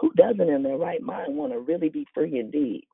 [0.00, 2.86] Who doesn't in their right mind want to really be free indeed?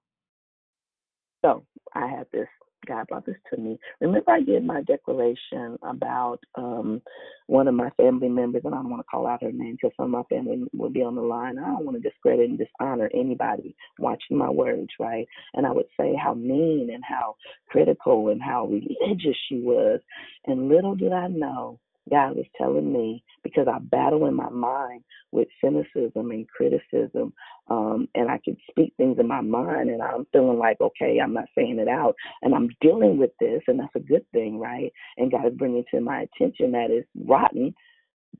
[1.42, 1.64] So
[1.94, 2.48] I had this.
[2.86, 3.78] God brought this to me.
[4.00, 7.00] Remember, I did my declaration about um,
[7.46, 9.94] one of my family members, and I don't want to call out her name because
[9.96, 11.58] some of my family will be on the line.
[11.58, 15.28] I don't want to discredit and dishonor anybody watching my words, right?
[15.54, 17.36] And I would say how mean and how
[17.68, 20.00] critical and how religious she was.
[20.46, 21.78] And little did I know,
[22.10, 27.32] God was telling me because I battle in my mind with cynicism and criticism,
[27.68, 31.34] um, and I can speak things in my mind, and I'm feeling like, okay, I'm
[31.34, 34.92] not saying it out, and I'm dealing with this, and that's a good thing, right?
[35.18, 37.74] And God is bringing to my attention that it's rotten,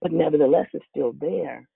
[0.02, 1.68] but nevertheless, it's still there.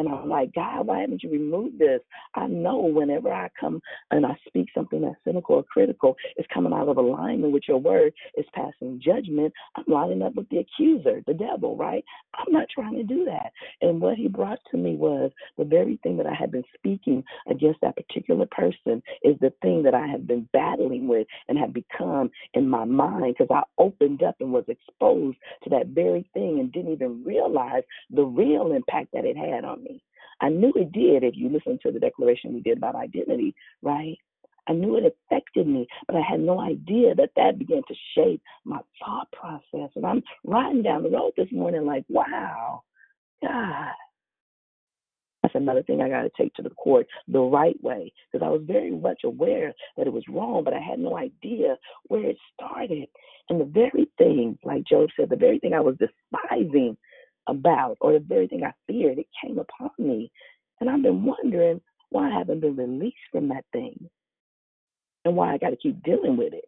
[0.00, 2.00] And I'm like, God, why haven't you removed this?
[2.34, 6.72] I know whenever I come and I speak something that's cynical or critical, it's coming
[6.72, 9.52] out of alignment with your word, it's passing judgment.
[9.76, 12.04] I'm lining up with the accuser, the devil, right?
[12.34, 13.52] I'm not trying to do that.
[13.82, 17.22] And what he brought to me was the very thing that I had been speaking
[17.50, 21.74] against that particular person is the thing that I have been battling with and have
[21.74, 26.58] become in my mind because I opened up and was exposed to that very thing
[26.60, 29.89] and didn't even realize the real impact that it had on me.
[30.40, 34.16] I knew it did if you listen to the declaration we did about identity, right?
[34.68, 38.42] I knew it affected me, but I had no idea that that began to shape
[38.64, 39.90] my thought process.
[39.96, 42.82] And I'm riding down the road this morning like, wow,
[43.42, 43.92] God.
[45.42, 48.50] That's another thing I got to take to the court the right way because I
[48.50, 51.76] was very much aware that it was wrong, but I had no idea
[52.08, 53.08] where it started.
[53.48, 56.96] And the very thing, like Job said, the very thing I was despising
[57.50, 60.30] about, or the very thing I feared, it came upon me.
[60.80, 64.08] And I've been wondering why I haven't been released from that thing
[65.24, 66.64] and why I got to keep dealing with it.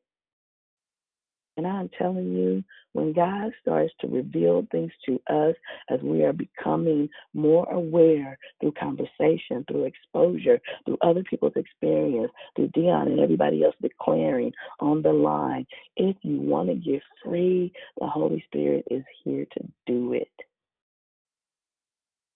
[1.56, 2.64] And I'm telling you,
[2.94, 5.54] when God starts to reveal things to us
[5.90, 12.68] as we are becoming more aware through conversation, through exposure, through other people's experience, through
[12.68, 18.06] Dion and everybody else declaring on the line, if you want to get free, the
[18.06, 20.32] Holy Spirit is here to do it.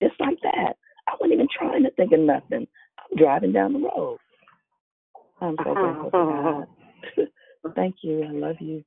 [0.03, 0.77] Just like that.
[1.09, 2.67] I wasn't even trying to think of nothing.
[2.99, 4.19] I'm driving down the road.
[5.41, 6.67] I'm so grateful for
[7.17, 7.27] God.
[7.77, 8.25] Thank you.
[8.25, 8.85] I love you.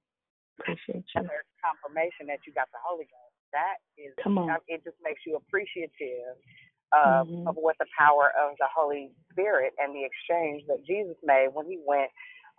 [0.60, 1.22] Appreciate you.
[1.22, 3.36] Another confirmation that you got the Holy Ghost.
[3.54, 4.58] That is, Come on.
[4.68, 6.38] it just makes you appreciative
[6.94, 7.48] of, Mhm.
[7.48, 11.66] of what the power of the Holy Spirit and the exchange that Jesus made when
[11.66, 12.12] he went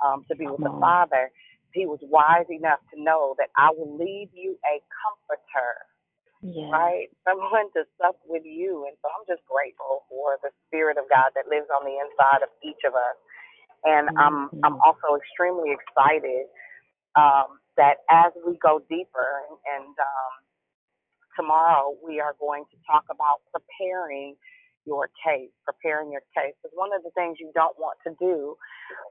[0.05, 1.31] um, to be with the Father.
[1.72, 5.74] He was wise enough to know that I will leave you a comforter,
[6.73, 7.09] Right?
[7.29, 8.87] Someone to sup with you.
[8.89, 12.43] And so I'm just grateful for the Spirit of God that lives on the inside
[12.43, 13.19] of each of us.
[13.85, 16.47] And I'm I'm also extremely excited
[17.17, 20.35] um, that as we go deeper, and, and um,
[21.37, 24.37] tomorrow we are going to talk about preparing
[24.87, 26.55] your case, preparing your case.
[26.62, 28.57] Because one of the things you don't want to do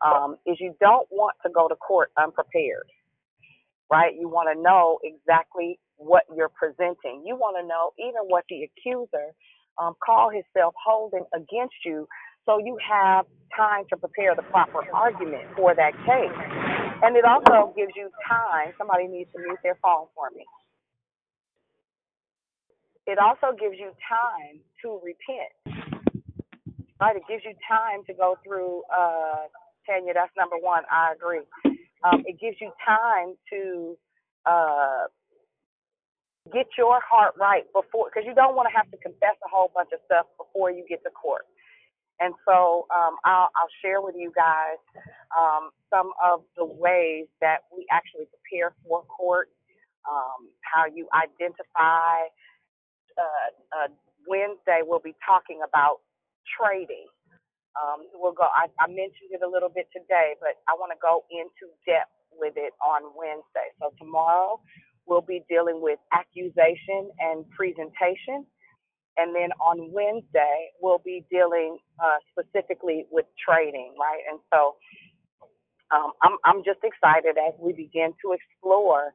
[0.06, 2.90] um, is you don't want to go to court unprepared,
[3.92, 4.14] right?
[4.20, 7.24] You want to know exactly what you're presenting.
[7.28, 9.36] You want to know even what the accuser
[9.80, 12.08] um, call himself holding against you
[12.46, 16.38] so you have time to prepare the proper argument for that case.
[17.04, 18.74] And it also gives you time.
[18.78, 20.46] Somebody needs to mute their phone for me.
[23.08, 25.54] It also gives you time to repent.
[27.02, 27.16] Right?
[27.16, 29.48] It gives you time to go through uh
[29.88, 30.84] Tanya, that's number one.
[30.92, 31.42] I agree.
[32.06, 33.98] Um, it gives you time to
[34.46, 35.06] uh
[36.53, 39.72] get your heart right before because you don't want to have to confess a whole
[39.76, 41.45] bunch of stuff before you get to court.
[42.20, 44.80] And so um, I'll, I'll share with you guys
[45.38, 49.49] um, some of the ways that we actually prepare for court,
[50.10, 52.28] um, how you identify.
[53.18, 53.90] Uh, uh,
[54.28, 55.99] Wednesday, we'll be talking about
[56.60, 57.07] trading.
[57.80, 58.48] Um, we'll go.
[58.52, 62.11] I, I mentioned it a little bit today, but I want to go into depth
[62.36, 63.72] with it on Wednesday.
[63.80, 64.60] So tomorrow,
[65.10, 68.45] we'll be dealing with accusation and presentation.
[69.18, 74.22] And then on Wednesday, we'll be dealing uh, specifically with trading, right?
[74.31, 74.76] And so
[75.94, 79.14] um, I'm, I'm just excited as we begin to explore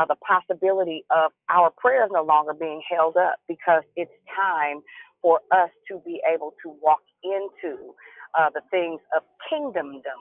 [0.00, 4.82] uh, the possibility of our prayers no longer being held up because it's time
[5.22, 7.94] for us to be able to walk into
[8.38, 10.20] uh, the things of kingdomdom.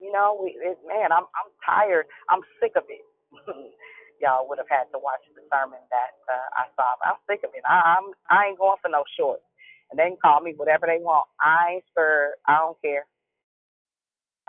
[0.00, 2.06] You know, we, it, man, I'm I'm tired.
[2.30, 3.04] I'm sick of it.
[4.24, 6.88] y'all would have had to watch the sermon that uh, I saw.
[7.04, 7.60] I'm sick of it.
[7.68, 9.44] I, I'm I ain't going for no shorts.
[9.92, 11.28] And they can call me whatever they want.
[11.36, 12.40] I ain't spurred.
[12.48, 13.04] I don't care.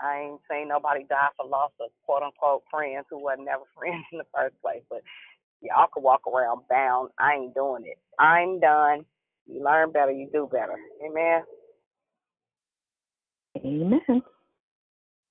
[0.00, 4.04] I ain't seen nobody die for loss of quote unquote friends who wasn't never friends
[4.12, 4.82] in the first place.
[4.88, 5.04] But
[5.60, 7.10] y'all can walk around bound.
[7.20, 8.00] I ain't doing it.
[8.18, 9.04] I'm done.
[9.46, 10.74] You learn better, you do better.
[11.04, 11.42] Amen.
[13.58, 14.22] Amen.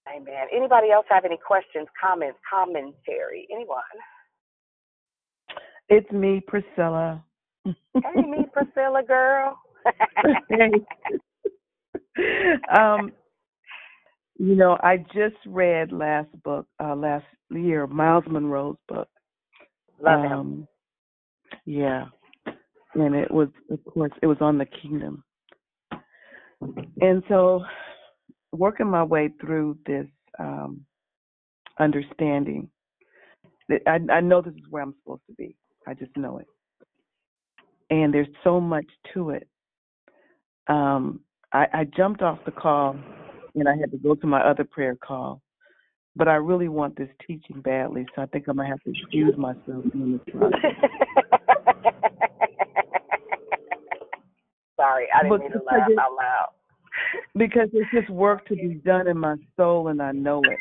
[0.07, 0.47] Amen.
[0.55, 3.47] Anybody else have any questions, comments, commentary?
[3.51, 3.81] Anyone?
[5.89, 7.23] It's me, Priscilla.
[7.65, 7.73] hey,
[8.15, 9.59] me, Priscilla, girl.
[12.75, 13.11] um,
[14.37, 19.07] you know, I just read last book, uh, last year, Myles Munroe's book.
[20.01, 20.31] Love him.
[20.31, 20.67] Um,
[21.65, 22.05] yeah,
[22.95, 25.23] and it was, of course, it was on the kingdom,
[26.99, 27.63] and so
[28.51, 30.07] working my way through this
[30.39, 30.85] um,
[31.79, 32.69] understanding,
[33.69, 35.55] that I, I know this is where I'm supposed to be.
[35.87, 36.47] I just know it.
[37.89, 39.47] And there's so much to it.
[40.67, 41.19] Um,
[41.53, 42.97] I, I jumped off the call
[43.55, 45.41] and I had to go to my other prayer call.
[46.17, 49.35] But I really want this teaching badly, so I think I'm gonna have to excuse
[49.37, 50.61] myself in this process.
[54.77, 56.49] Sorry, I didn't mean to laugh out loud.
[57.35, 60.57] because there's just work to be done in my soul and I know it.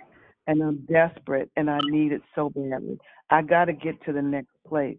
[0.46, 2.98] And I'm desperate and I need it so badly.
[3.30, 4.98] I gotta get to the next place.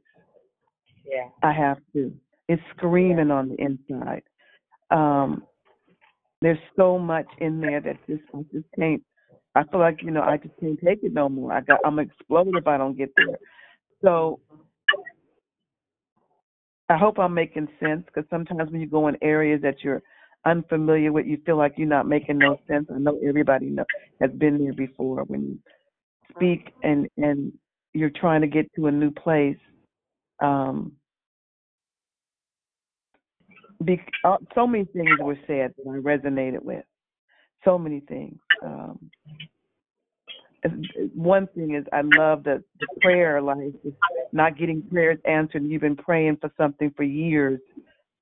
[1.06, 1.30] Yeah.
[1.44, 2.14] I have to.
[2.48, 4.24] It's screaming on the inside.
[4.92, 5.44] Um,
[6.42, 9.02] there's so much in there that just I just can't.
[9.56, 11.54] I feel like you know I just can't take it no more.
[11.54, 13.38] I got I'm explode if I don't get there.
[14.04, 14.40] So
[16.90, 20.04] I hope I'm making sense because sometimes when you go in areas that you're
[20.46, 22.88] unfamiliar with, you feel like you're not making no sense.
[22.94, 23.86] I know everybody know,
[24.22, 25.24] has been there before.
[25.24, 25.60] When you
[26.36, 27.52] speak and and
[27.94, 29.58] you're trying to get to a new place,
[30.42, 30.94] um,
[33.84, 36.86] be, uh, so many things were said that I resonated with.
[37.64, 38.38] So many things.
[38.64, 39.12] Um,
[41.14, 43.94] one thing is I love the, the prayer life, is
[44.32, 45.64] not getting prayers answered.
[45.64, 47.60] You've been praying for something for years,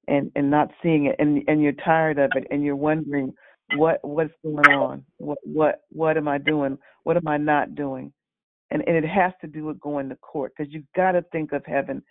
[0.07, 3.33] and and not seeing it, and and you're tired of it, and you're wondering
[3.75, 8.11] what what's going on, what what what am I doing, what am I not doing,
[8.71, 11.51] and and it has to do with going to court because you've got to think
[11.51, 12.01] of heaven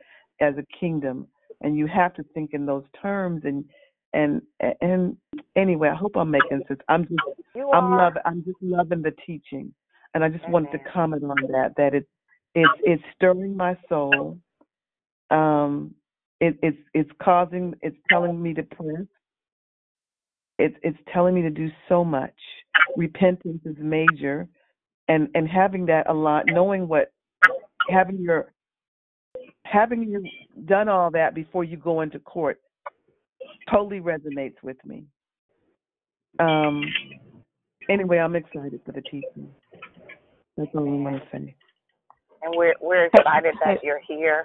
[0.40, 1.26] as a kingdom,
[1.60, 3.64] and you have to think in those terms, and
[4.12, 4.42] and
[4.80, 5.16] and
[5.56, 6.80] anyway, I hope I'm making sense.
[6.88, 7.14] I'm just
[7.54, 9.72] You I'm loving I'm just loving the teaching,
[10.14, 11.72] and I just wanted to comment on that.
[11.76, 12.08] That it's
[12.54, 14.38] it's it's stirring my soul.
[15.30, 15.94] Um,
[16.40, 19.06] it, it's it's causing it's telling me to press.
[20.58, 22.34] It's it's telling me to do so much.
[22.96, 24.48] Repentance is major,
[25.12, 27.12] and and having that a lot, knowing what
[27.90, 28.52] having your
[29.64, 30.24] having you
[30.64, 32.60] done all that before you go into court
[33.70, 35.04] totally resonates with me.
[36.38, 36.82] Um.
[37.90, 39.48] Anyway, I'm excited for the teaching.
[40.56, 41.54] That's all I want to say.
[42.42, 44.44] and we're we're excited that you're here.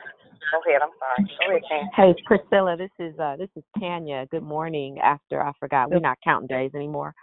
[0.51, 0.81] Go ahead.
[0.81, 1.37] I'm sorry.
[1.45, 1.89] Go ahead, Ken.
[1.95, 4.25] Hey, Priscilla, this is uh this is Tanya.
[4.31, 4.97] Good morning.
[5.03, 7.13] After I forgot, we're not counting days anymore.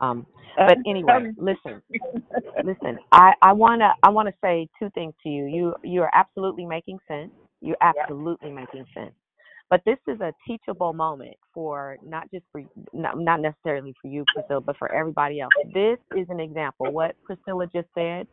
[0.00, 0.26] Um,
[0.66, 1.82] but anyway, listen,
[2.62, 2.98] listen.
[3.12, 5.46] I I wanna I wanna say two things to you.
[5.46, 7.32] You you are absolutely making sense.
[7.60, 9.12] You're absolutely making sense.
[9.70, 12.62] But this is a teachable moment for not just for
[12.92, 15.54] not, not necessarily for you, Priscilla, but for everybody else.
[15.74, 16.92] This is an example.
[16.92, 18.26] What Priscilla just said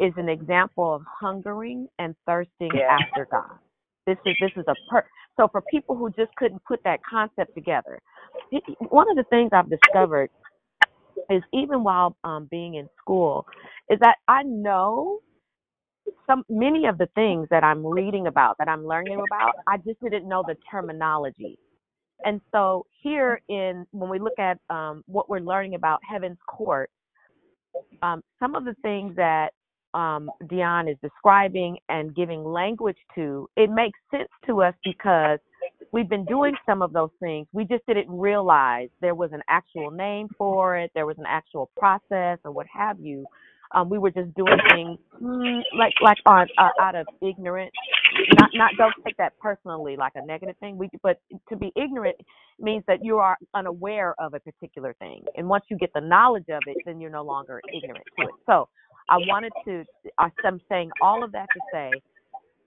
[0.00, 2.88] is an example of hungering and thirsting Yeah.
[2.88, 3.58] after God.
[4.06, 5.04] This is this is a per
[5.38, 8.00] so for people who just couldn't put that concept together.
[8.90, 10.30] One of the things I've discovered
[11.30, 13.46] is even while um, being in school,
[13.90, 15.20] is that I know
[16.26, 20.00] some many of the things that I'm reading about, that I'm learning about, I just
[20.00, 21.58] didn't know the terminology.
[22.24, 26.90] And so here in when we look at um, what we're learning about Heaven's Court,
[28.02, 29.50] um, some of the things that
[29.94, 35.38] um, Dion is describing and giving language to, it makes sense to us because
[35.92, 37.46] we've been doing some of those things.
[37.52, 41.70] We just didn't realize there was an actual name for it, there was an actual
[41.76, 43.24] process, or what have you.
[43.74, 47.72] Um, we were just doing things mm, like like on uh, out of ignorance.
[48.38, 50.78] Not not don't take that personally like a negative thing.
[50.78, 51.20] We but
[51.50, 52.16] to be ignorant
[52.58, 56.48] means that you are unaware of a particular thing, and once you get the knowledge
[56.48, 58.34] of it, then you're no longer ignorant to it.
[58.46, 58.68] So
[59.10, 59.84] I wanted to.
[60.16, 61.90] I'm saying all of that to say,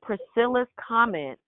[0.03, 1.41] Priscilla's comments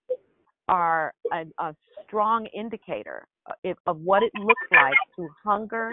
[0.68, 1.74] are a, a
[2.06, 5.90] strong indicator uh, of, of what it looks like to hunger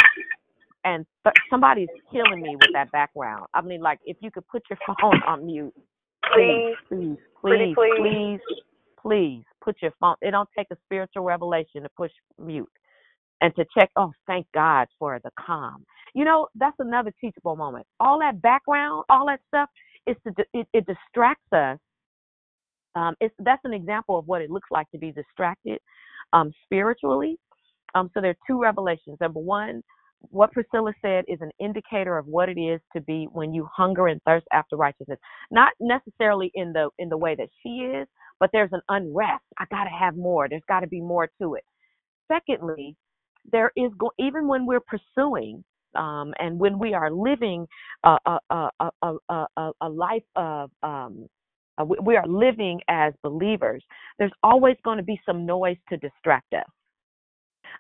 [0.84, 3.46] and th- somebody's killing me with that background.
[3.54, 5.74] I mean, like if you could put your phone on mute,
[6.34, 7.98] please, please, please, please.
[8.00, 8.40] please,
[9.02, 10.16] please put your phone.
[10.22, 12.72] It don't take a spiritual revelation to push mute
[13.42, 13.90] and to check.
[13.96, 15.86] Oh, thank God for the calm.
[16.14, 17.86] You know, that's another teachable moment.
[18.00, 19.70] All that background, all that stuff,
[20.08, 21.78] is to it, it distracts us.
[22.96, 25.80] Um, it's that's an example of what it looks like to be distracted
[26.34, 27.38] um, spiritually.
[27.96, 29.18] Um, so there are two revelations.
[29.22, 29.84] Number one,
[30.30, 34.08] what Priscilla said is an indicator of what it is to be when you hunger
[34.08, 35.20] and thirst after righteousness.
[35.52, 38.08] Not necessarily in the in the way that she is,
[38.40, 39.44] but there's an unrest.
[39.60, 40.48] I got to have more.
[40.50, 41.64] There's got to be more to it.
[42.32, 42.96] Secondly,
[43.52, 45.64] there is go- even when we're pursuing
[45.96, 47.68] um, and when we are living
[48.04, 48.70] a a a
[49.58, 51.28] a, life of um,
[51.80, 53.84] uh, we we are living as believers.
[54.20, 56.66] There's always going to be some noise to distract us.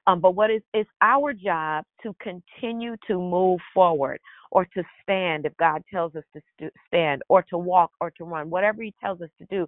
[0.07, 4.19] Um, but what is it's our job to continue to move forward
[4.51, 8.23] or to stand if God tells us to st- stand or to walk or to
[8.23, 9.68] run, whatever He tells us to do.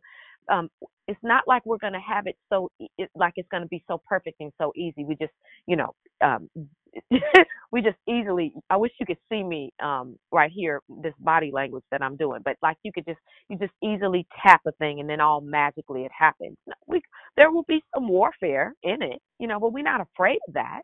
[0.50, 0.70] Um,
[1.08, 3.84] it's not like we're going to have it so it, like it's going to be
[3.88, 5.06] so perfect and so easy.
[5.06, 5.32] We just,
[5.68, 6.50] you know, um,
[7.72, 8.54] we just easily.
[8.70, 12.42] I wish you could see me um, right here, this body language that I'm doing,
[12.46, 16.04] but like you could just you just easily tap a thing and then all magically
[16.06, 16.58] it happens.
[16.88, 17.02] We
[17.38, 20.82] there will be some warfare in it, you know, but we're not afraid of that,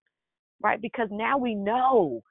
[0.64, 0.82] right?
[0.82, 2.22] Because now we know,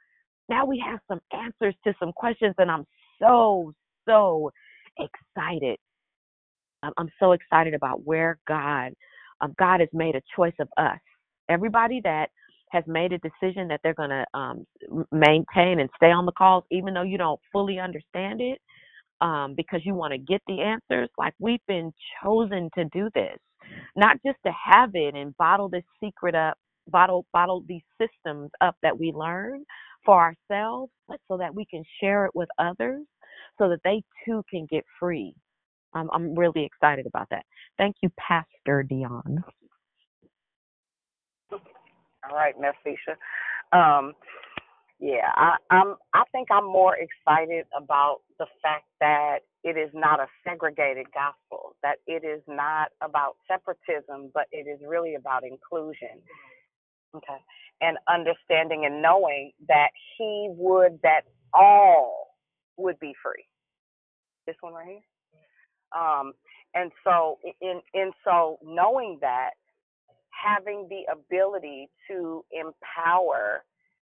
[0.49, 2.87] now we have some answers to some questions, and I'm
[3.21, 3.73] so,
[4.09, 4.51] so
[4.99, 5.79] excited.
[6.83, 8.93] I'm, I'm so excited about where God,
[9.41, 11.01] um, God has made a choice of us.
[11.49, 12.31] Everybody that
[12.73, 14.67] has made a decision that they're going to um,
[15.13, 18.61] maintain and stay on the calls, even though you don't fully understand it,
[19.23, 21.11] um, because you want to get the answers.
[21.19, 21.93] Like we've been
[22.23, 23.39] chosen to do this,
[23.97, 26.57] not just to have it and bottle this secret up,
[26.89, 29.65] bottle bottle these systems up that we learn
[30.07, 33.03] for ourselves, but so that we can share it with others,
[33.59, 35.35] so that they too can get free.
[35.95, 37.45] I'm I'm really excited about that.
[37.79, 39.45] Thank you, Pastor Dion.
[42.31, 43.17] All right, Mesisha.
[43.79, 44.15] Um,
[45.01, 45.97] yeah, I, I'm.
[46.15, 51.77] I think I'm more excited about the fact that it is not a segregated gospel.
[51.83, 56.23] That it is not about separatism, but it is really about inclusion.
[57.17, 57.39] Okay,
[57.83, 61.23] and understanding and knowing that He would that
[61.55, 62.37] all
[62.79, 63.47] would be free.
[64.47, 65.01] This one right here.
[65.97, 66.33] Um,
[66.75, 69.53] and so in in so knowing that
[70.39, 73.65] having the ability to empower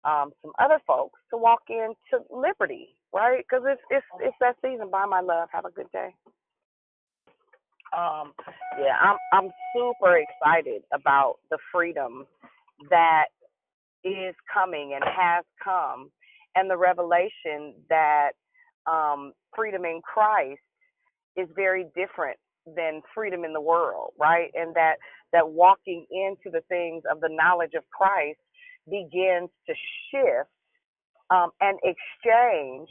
[0.04, 3.44] um, some other folks to walk into liberty, right?
[3.48, 4.90] Because it's it's it's that season.
[4.90, 5.48] Bye, my love.
[5.52, 6.10] Have a good day.
[7.96, 8.32] Um,
[8.78, 12.26] yeah, I'm I'm super excited about the freedom
[12.90, 13.26] that
[14.04, 16.10] is coming and has come,
[16.56, 18.32] and the revelation that
[18.86, 20.60] um, freedom in Christ
[21.36, 24.50] is very different than freedom in the world, right?
[24.54, 24.96] And that
[25.32, 28.38] that walking into the things of the knowledge of Christ
[28.90, 29.74] begins to
[30.12, 30.50] shift
[31.30, 32.88] um, and exchange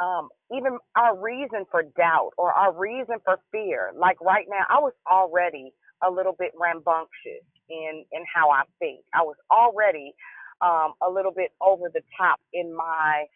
[0.00, 3.92] um, even our reason for doubt or our reason for fear.
[3.98, 5.72] Like right now, I was already
[6.06, 9.02] a little bit rambunctious in in how I think.
[9.14, 10.14] I was already
[10.62, 13.26] um, a little bit over the top in my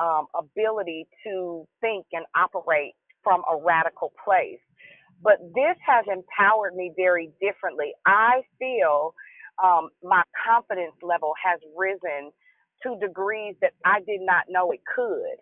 [0.00, 2.94] um, ability to think and operate
[3.24, 4.60] from a radical place.
[5.22, 7.92] But this has empowered me very differently.
[8.06, 9.14] I feel
[9.62, 12.32] um, my confidence level has risen
[12.84, 15.38] to degrees that I did not know it could.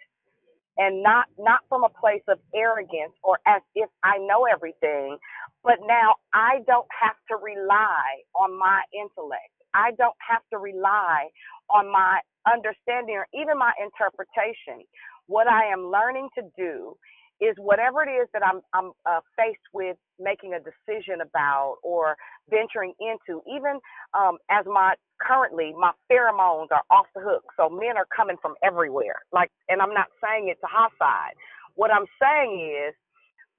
[0.78, 5.18] And not not from a place of arrogance or as if I know everything,
[5.64, 9.52] but now I don't have to rely on my intellect.
[9.74, 11.28] I don't have to rely
[11.74, 12.20] on my
[12.52, 14.86] understanding or even my interpretation.
[15.26, 16.96] What I am learning to do
[17.40, 22.16] is whatever it is that I'm I'm uh, faced with making a decision about or
[22.50, 23.80] venturing into, even
[24.14, 28.54] um, as my currently my pheromones are off the hook, so men are coming from
[28.64, 29.16] everywhere.
[29.32, 31.34] Like, and I'm not saying it to side.
[31.76, 32.94] What I'm saying is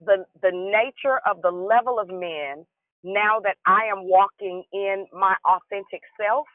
[0.02, 2.66] the the nature of the level of men
[3.04, 6.48] now that I am walking in my authentic self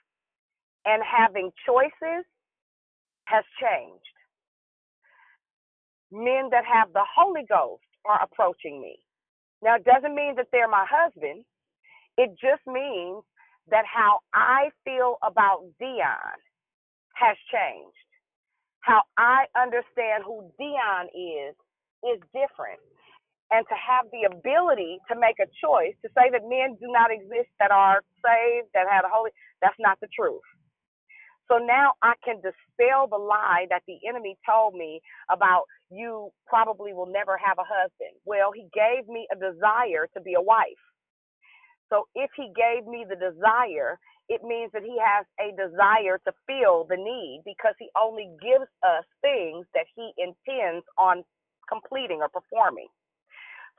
[0.87, 2.25] and having choices
[3.27, 4.07] has changed
[6.15, 8.99] men that have the Holy Ghost are approaching me.
[9.63, 11.45] Now, it doesn't mean that they're my husband.
[12.19, 13.25] It just means
[13.71, 16.39] that how I feel about Dion
[17.17, 17.97] has changed.
[18.81, 21.57] How I understand who Dion is
[22.05, 22.81] is different.
[23.53, 27.13] And to have the ability to make a choice to say that men do not
[27.13, 29.31] exist that are saved, that have a Holy,
[29.63, 30.43] that's not the truth.
[31.49, 35.01] So now I can dispel the lie that the enemy told me
[35.31, 38.17] about you probably will never have a husband.
[38.25, 40.81] Well, he gave me a desire to be a wife.
[41.91, 43.99] So if he gave me the desire,
[44.29, 48.71] it means that he has a desire to feel the need because he only gives
[48.83, 51.25] us things that he intends on
[51.69, 52.89] completing or performing.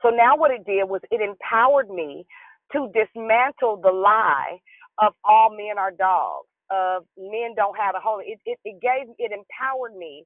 [0.02, 2.26] So now what it did was it empowered me
[2.72, 4.58] to dismantle the lie
[5.02, 8.24] of all men are dogs of men don't have a holy.
[8.26, 10.24] It, it, it gave, it empowered me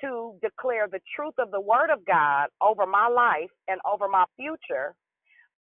[0.00, 4.24] to declare the truth of the word of God over my life and over my
[4.36, 4.94] future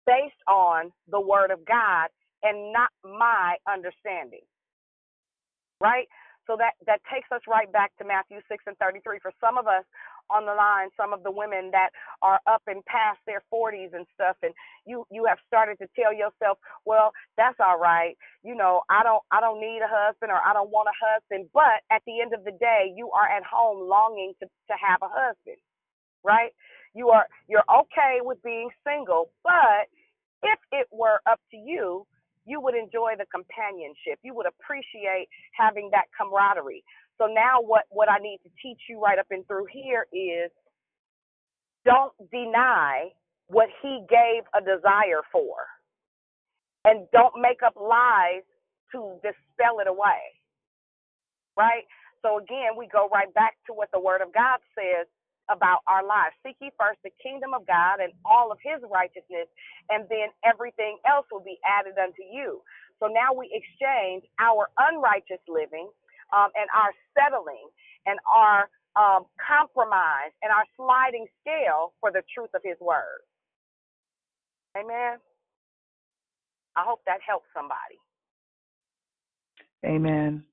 [0.07, 2.09] based on the word of God
[2.43, 4.47] and not my understanding.
[5.81, 6.07] Right?
[6.49, 9.21] So that, that takes us right back to Matthew 6 and 33.
[9.23, 9.85] For some of us
[10.33, 11.91] on the line, some of the women that
[12.23, 14.55] are up and past their 40s and stuff, and
[14.87, 18.17] you you have started to tell yourself, well, that's all right.
[18.45, 21.51] You know, I don't I don't need a husband or I don't want a husband.
[21.55, 25.01] But at the end of the day, you are at home longing to to have
[25.03, 25.59] a husband,
[26.25, 26.53] right?
[26.95, 29.89] You are you're okay with being single, but
[30.43, 32.07] if it were up to you,
[32.49, 34.19] you would enjoy the companionship.
[34.25, 36.85] You would appreciate having that camaraderie.
[37.19, 40.51] So now what what I need to teach you right up and through here is
[41.85, 43.11] don't deny
[43.49, 45.55] what he gave a desire for.
[46.85, 48.45] And don't make up lies
[48.93, 50.21] to dispel it away.
[51.57, 51.85] Right?
[52.23, 55.07] So again, we go right back to what the word of God says
[55.51, 56.37] about our lives.
[56.45, 59.49] Seek ye first the kingdom of God and all of his righteousness,
[59.91, 62.63] and then everything else will be added unto you.
[63.01, 65.89] So now we exchange our unrighteous living
[66.35, 67.69] um, and our settling
[68.07, 73.23] and our um, compromise and our sliding scale for the truth of his word.
[74.77, 75.19] Amen.
[76.77, 77.99] I hope that helps somebody.
[79.87, 80.45] Amen.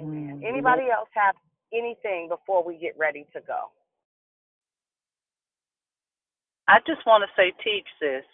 [0.00, 0.42] Amen.
[0.44, 1.34] Anybody else have
[1.72, 3.70] anything before we get ready to go?
[6.68, 8.24] I just want to say, teach this.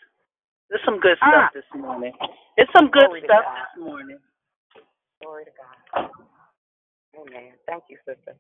[0.71, 1.51] There's some good Ah.
[1.51, 2.13] stuff this morning.
[2.57, 3.45] It's some good Glory stuff
[3.75, 4.19] this morning.
[5.23, 6.11] Glory to God.
[7.19, 7.53] Amen.
[7.67, 8.37] Thank you, sister.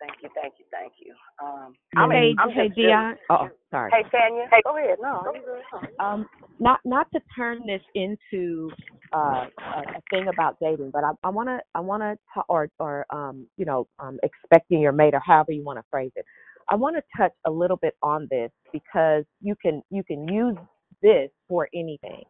[0.00, 1.14] Thank you, thank you, thank you.
[1.42, 3.16] Um, I'm, hey, I'm hey, just Dion.
[3.30, 3.92] Oh, sorry.
[3.92, 4.46] Hey, Tanya.
[4.50, 4.98] Hey, go ahead.
[5.00, 6.04] No, you good.
[6.04, 6.26] Um,
[6.60, 8.70] not not to turn this into
[9.14, 12.68] uh, a, a thing about dating, but I I want to I want to or
[12.78, 16.24] or um you know um expecting your mate or however you want to phrase it.
[16.70, 20.56] I want to touch a little bit on this because you can you can use
[21.02, 22.24] this for anything.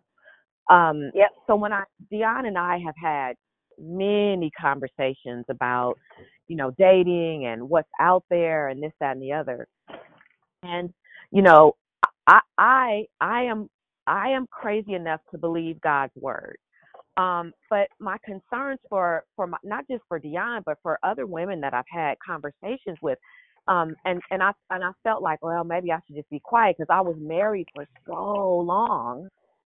[0.70, 1.30] Um, yep.
[1.46, 3.36] So when I Dion and I have had
[3.78, 5.96] many conversations about
[6.48, 9.66] you know dating and what's out there and this that and the other,
[10.62, 10.92] and
[11.30, 11.74] you know
[12.26, 13.68] I I I am
[14.06, 16.56] I am crazy enough to believe God's word.
[17.16, 21.60] Um, but my concerns for for my, not just for Dion, but for other women
[21.62, 23.18] that I've had conversations with,
[23.68, 26.76] um, and and I and I felt like, well, maybe I should just be quiet
[26.78, 29.28] because I was married for so long,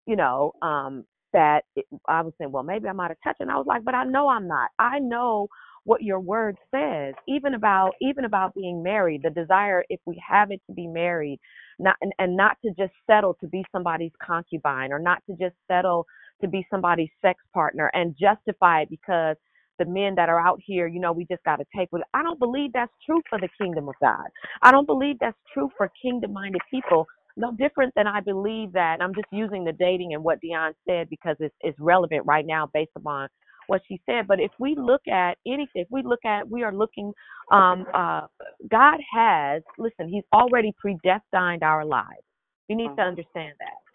[0.06, 3.50] you know, um, that it, I was saying, well, maybe I'm out of touch, and
[3.50, 4.70] I was like, but I know I'm not.
[4.78, 5.48] I know
[5.84, 10.50] what your word says, even about even about being married, the desire if we have
[10.52, 11.40] it to be married,
[11.78, 15.56] not and, and not to just settle to be somebody's concubine or not to just
[15.68, 16.06] settle
[16.42, 19.36] to be somebody's sex partner and justify it because
[19.78, 22.02] the men that are out here, you know, we just got to take with.
[22.14, 24.26] I don't believe that's true for the kingdom of God.
[24.62, 27.06] I don't believe that's true for kingdom-minded people.
[27.36, 28.98] No different than I believe that.
[29.00, 32.68] I'm just using the dating and what Dion said because it's, it's relevant right now
[32.74, 33.28] based upon
[33.68, 34.26] what she said.
[34.26, 37.12] But if we look at anything, if we look at, we are looking,
[37.50, 38.22] um, uh,
[38.70, 42.22] God has, listen, He's already predestined our lives.
[42.68, 43.92] You need to understand that.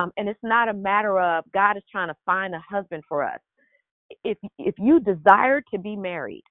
[0.00, 3.24] Um, and it's not a matter of God is trying to find a husband for
[3.24, 3.40] us.
[4.24, 6.44] If if you desire to be married,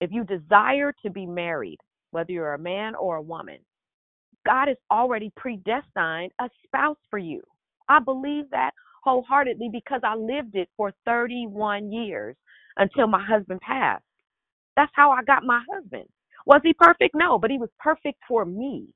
[0.00, 1.78] if you desire to be married,
[2.10, 3.58] whether you're a man or a woman,
[4.46, 7.42] God has already predestined a spouse for you.
[7.88, 8.72] I believe that
[9.04, 12.36] wholeheartedly because I lived it for 31 years
[12.76, 14.04] until my husband passed.
[14.76, 16.06] That's how I got my husband.
[16.46, 17.14] Was he perfect?
[17.14, 18.88] No, but he was perfect for me,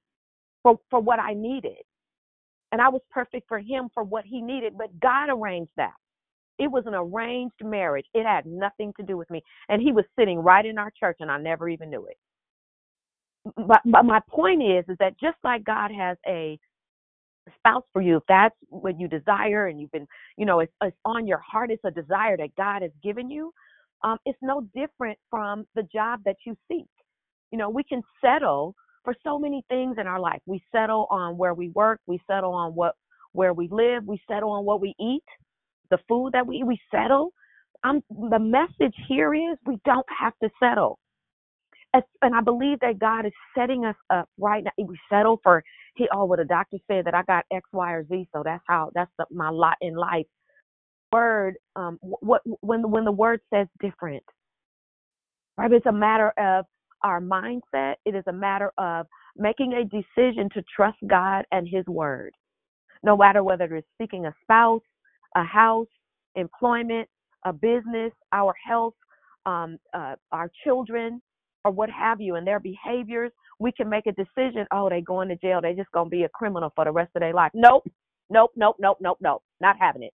[0.63, 1.79] for, for what I needed.
[2.73, 5.95] And I was perfect for him for what he needed, but God arranged that.
[6.59, 8.07] It was an arranged marriage.
[8.15, 9.43] It had nothing to do with me.
[9.69, 12.17] And he was sitting right in our church and I never even knew it.
[13.57, 16.59] But, my point is, is that just like God has a
[17.59, 20.07] spouse for you, if that's what you desire and you've been,
[20.37, 23.53] you know, it's, it's on your heart, it's a desire that God has given you,
[24.05, 26.87] um, it's no different from the job that you seek.
[27.53, 28.75] You know, we can settle
[29.05, 30.41] for so many things in our life.
[30.47, 32.95] We settle on where we work, we settle on what
[33.33, 35.25] where we live, we settle on what we eat,
[35.91, 37.33] the food that we eat, we settle.
[37.85, 40.99] Um, the message here is we don't have to settle
[42.23, 44.71] and I believe that God is setting us up right now.
[44.79, 45.63] We settle for
[45.97, 48.63] he oh well the doctor said that I got X, Y, or Z, so that's
[48.67, 50.27] how that's the, my lot in life.
[51.13, 54.25] Word, um, what when when the word says different,
[55.59, 55.73] right?
[55.73, 56.67] It's a matter of
[57.05, 57.97] our mindset.
[58.07, 59.07] It is a matter of
[59.37, 62.33] making a decision to trust God and His word,
[63.05, 64.83] no matter whether it's seeking a spouse,
[65.37, 65.89] a house,
[66.37, 67.09] employment,
[67.47, 68.95] a business, our health,
[69.47, 71.23] um, uh, our children,
[71.67, 74.67] or what have you, and their behaviors, we can make a decision.
[74.73, 75.61] Oh, they going to jail.
[75.61, 77.51] They just gonna be a criminal for the rest of their life.
[77.55, 77.89] Nope,
[78.31, 79.43] nope, nope, nope, nope, nope.
[79.61, 80.13] Not having it.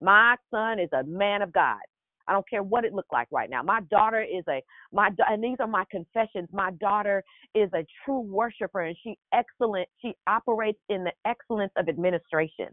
[0.00, 1.78] My son is a man of God.
[2.26, 3.62] I don't care what it looked like right now.
[3.62, 4.62] My daughter is a
[4.92, 6.48] my and these are my confessions.
[6.52, 7.22] My daughter
[7.54, 9.88] is a true worshiper and she excellent.
[10.00, 12.68] She operates in the excellence of administration.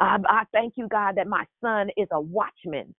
[0.00, 2.94] Um, I thank you, God, that my son is a watchman.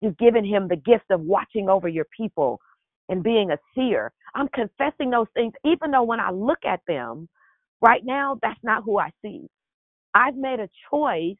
[0.00, 2.60] You've given him the gift of watching over your people
[3.08, 4.12] and being a seer.
[4.34, 7.28] I'm confessing those things, even though when I look at them
[7.80, 9.46] right now, that's not who I see.
[10.14, 11.36] I've made a choice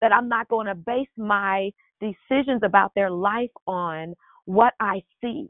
[0.00, 4.14] that I'm not going to base my decisions about their life on
[4.44, 5.48] what I see,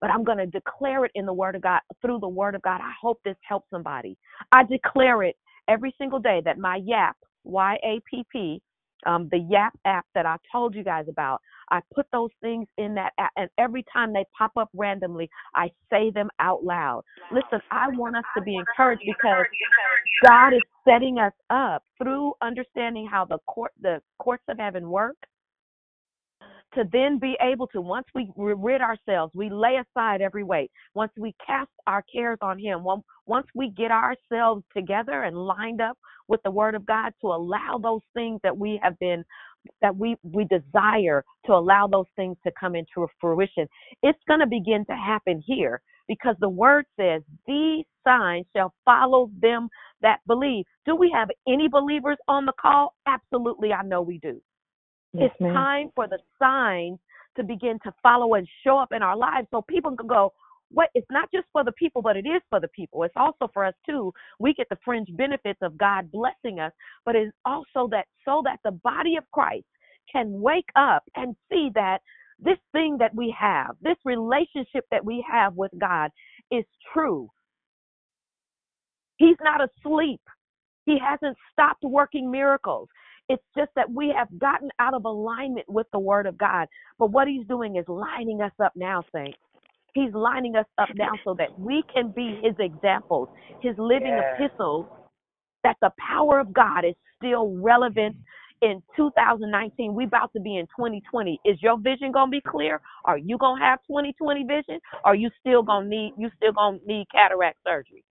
[0.00, 2.62] but I'm going to declare it in the Word of God, through the Word of
[2.62, 2.80] God.
[2.80, 4.16] I hope this helps somebody.
[4.52, 5.36] I declare it
[5.68, 8.62] every single day that my YAP, Y A P P,
[9.06, 11.40] um, the YAP app that I told you guys about,
[11.74, 16.12] I put those things in that, and every time they pop up randomly, I say
[16.12, 17.02] them out loud.
[17.32, 19.44] Listen, I want us to be encouraged because
[20.24, 25.16] God is setting us up through understanding how the court, the courts of heaven work,
[26.74, 31.12] to then be able to once we rid ourselves we lay aside every weight once
[31.16, 32.84] we cast our cares on him
[33.26, 35.96] once we get ourselves together and lined up
[36.26, 39.24] with the word of god to allow those things that we have been
[39.80, 43.66] that we we desire to allow those things to come into fruition.
[44.02, 49.30] It's going to begin to happen here because the word says these signs shall follow
[49.40, 49.68] them
[50.02, 50.64] that believe.
[50.86, 52.94] Do we have any believers on the call?
[53.06, 54.40] Absolutely i know we do.
[55.12, 55.54] Yes, it's ma'am.
[55.54, 56.98] time for the signs
[57.36, 60.32] to begin to follow and show up in our lives so people can go
[60.70, 63.02] what it's not just for the people but it is for the people.
[63.04, 64.12] It's also for us too.
[64.40, 66.72] We get the fringe benefits of god blessing us
[67.04, 69.66] but it's also that so that the body of christ
[70.10, 71.98] can wake up and see that
[72.38, 76.10] this thing that we have this relationship that we have with god
[76.50, 77.28] is true.
[79.16, 80.20] He's not asleep.
[80.86, 82.88] He hasn't stopped working miracles.
[83.28, 86.68] It's just that we have gotten out of alignment with the word of God.
[86.98, 89.38] But what he's doing is lining us up now, saints.
[89.94, 93.28] He's lining us up now so that we can be his examples,
[93.60, 94.40] his living Yes.
[94.40, 94.86] epistles,
[95.62, 98.16] that the power of God is still relevant
[98.60, 99.94] in 2019.
[99.94, 101.40] We about to be in 2020.
[101.44, 102.80] Is your vision gonna be clear?
[103.04, 104.80] Are you gonna have 2020 vision?
[105.04, 108.04] Are you still gonna need you still gonna need cataract surgery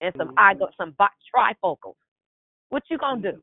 [0.00, 0.38] and some mm-hmm.
[0.38, 0.94] eye go some
[1.34, 1.96] trifocals?
[2.68, 3.42] What you gonna do?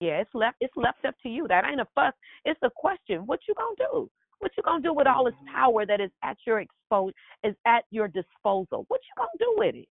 [0.00, 1.46] Yeah, it's left it's left up to you.
[1.48, 2.14] That ain't a fuss.
[2.44, 3.26] It's a question.
[3.26, 4.10] What you gonna do?
[4.38, 7.84] What you gonna do with all this power that is at your expose is at
[7.90, 8.84] your disposal?
[8.88, 9.88] What you gonna do with it?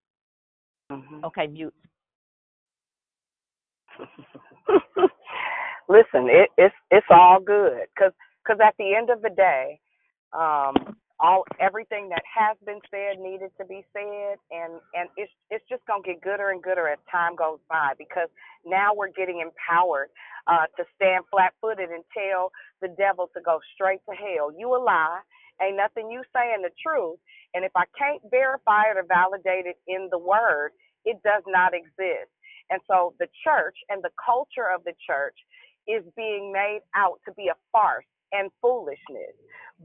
[0.92, 1.26] Mm-hmm.
[1.26, 1.74] Okay, mute.
[5.90, 8.14] Listen, it, it's it's all good because
[8.48, 9.80] cause at the end of the day,
[10.34, 15.66] um, all everything that has been said needed to be said, and and it's it's
[15.69, 18.30] just gonna get gooder and gooder as time goes by because
[18.68, 20.10] now we're getting empowered
[20.48, 22.52] uh, to stand flat-footed and tell
[22.84, 24.52] the devil to go straight to hell.
[24.58, 25.22] You a lie.
[25.64, 27.19] Ain't nothing you saying the truth.
[27.56, 30.72] And if I can't verify it or validate it in the word,
[31.06, 32.32] it does not exist.
[32.69, 35.38] And so the church and the culture of the church
[35.88, 39.36] is being made out to be a farce and foolishness.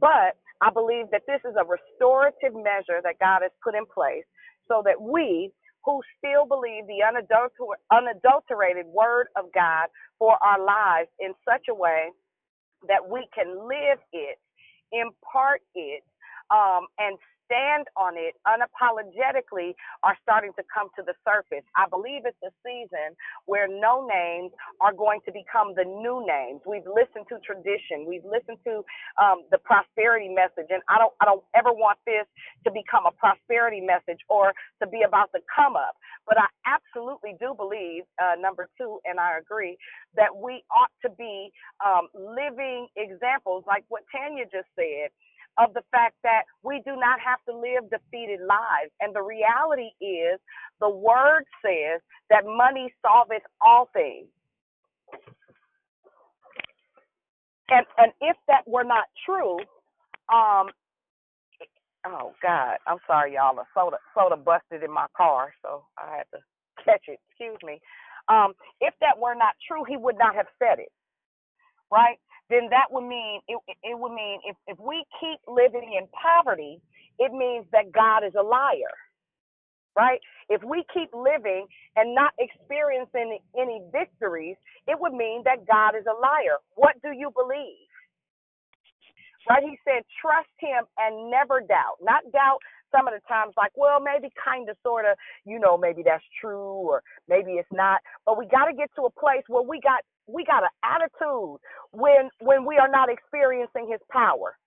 [0.01, 4.27] But I believe that this is a restorative measure that God has put in place
[4.69, 5.53] so that we
[5.85, 11.75] who still believe the unadulter- unadulterated word of God for our lives in such a
[11.75, 12.11] way
[12.87, 14.39] that we can live it,
[14.93, 16.05] impart it,
[16.51, 17.19] um, and
[17.49, 19.73] stand on it unapologetically
[20.05, 21.65] are starting to come to the surface.
[21.77, 23.17] I believe it's a season
[23.49, 26.61] where no names are going to become the new names.
[26.69, 28.85] We've listened to tradition, we've listened to
[29.17, 32.29] um, the prosperity message, and I don't I don't ever want this
[32.65, 34.53] to become a prosperity message or
[34.83, 35.97] to be about the come up.
[36.29, 39.79] But I absolutely do believe, uh, number two, and I agree,
[40.17, 41.51] that we ought to be
[41.85, 45.11] um, living examples, like what Tanya just said,
[45.59, 48.93] of the fact that we do not have to live defeated lives.
[49.01, 50.41] And the reality is,
[50.81, 54.29] the word says that money solveth all things.
[57.71, 59.59] And and if that were not true,
[60.33, 60.69] um,
[62.07, 63.57] oh God, I'm sorry, y'all.
[63.57, 66.41] The soda soda busted in my car, so I had to
[66.85, 67.21] catch it.
[67.31, 67.81] Excuse me.
[68.29, 70.93] Um, if that were not true, he would not have said it,
[71.93, 72.19] right?
[72.51, 76.81] Then that would mean it, it would mean if if we keep living in poverty,
[77.19, 78.95] it means that God is a liar,
[79.97, 80.21] right?
[80.51, 84.57] If we keep living and not experiencing any victories,
[84.89, 86.59] it would mean that God is a liar.
[86.77, 87.79] What do you believe?
[89.49, 89.65] right?
[89.65, 91.99] He said, trust him and never doubt.
[92.03, 92.61] Not doubt
[92.93, 96.25] some of the times, like, well, maybe kind of, sort of, you know, maybe that's
[96.41, 98.01] true or maybe it's not.
[98.27, 101.59] But we got to get to a place where we got we got an attitude
[101.93, 104.59] when when we are not experiencing his power.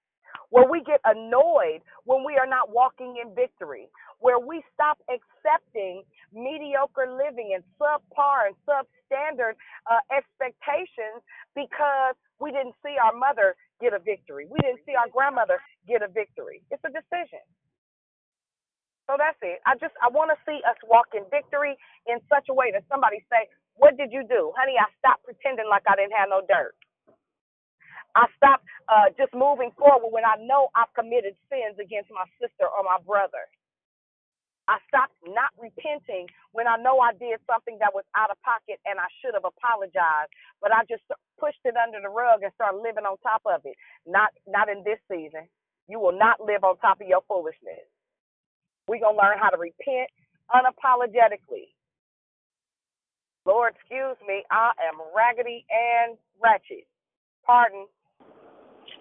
[0.52, 6.04] Where we get annoyed when we are not walking in victory, where we stop accepting
[6.34, 9.56] mediocre living and subpar and substandard
[9.92, 11.24] uh, expectations
[11.56, 14.48] because we didn't see our mother get a victory.
[14.50, 16.64] We didn't see our grandmother get a victory.
[16.72, 17.44] It's a decision.
[19.10, 19.60] So that's it.
[19.68, 21.76] I just I want to see us walk in victory
[22.08, 24.76] in such a way that somebody say, "What did you do, honey?
[24.80, 26.76] I stopped pretending like I didn't have no dirt.
[28.16, 32.68] I stopped uh, just moving forward when I know I've committed sins against my sister
[32.68, 33.46] or my brother.
[34.68, 38.80] I stopped not repenting when I know I did something that was out of pocket
[38.88, 40.32] and I should have apologized,
[40.64, 41.04] but I just
[41.40, 43.76] pushed it under the rug and started living on top of it.
[44.08, 45.52] Not not in this season.
[45.90, 47.84] You will not live on top of your foolishness.
[48.88, 50.10] We're gonna learn how to repent
[50.54, 51.74] unapologetically.
[53.46, 56.86] Lord, excuse me, I am raggedy and ratchet.
[57.46, 57.88] Pardon.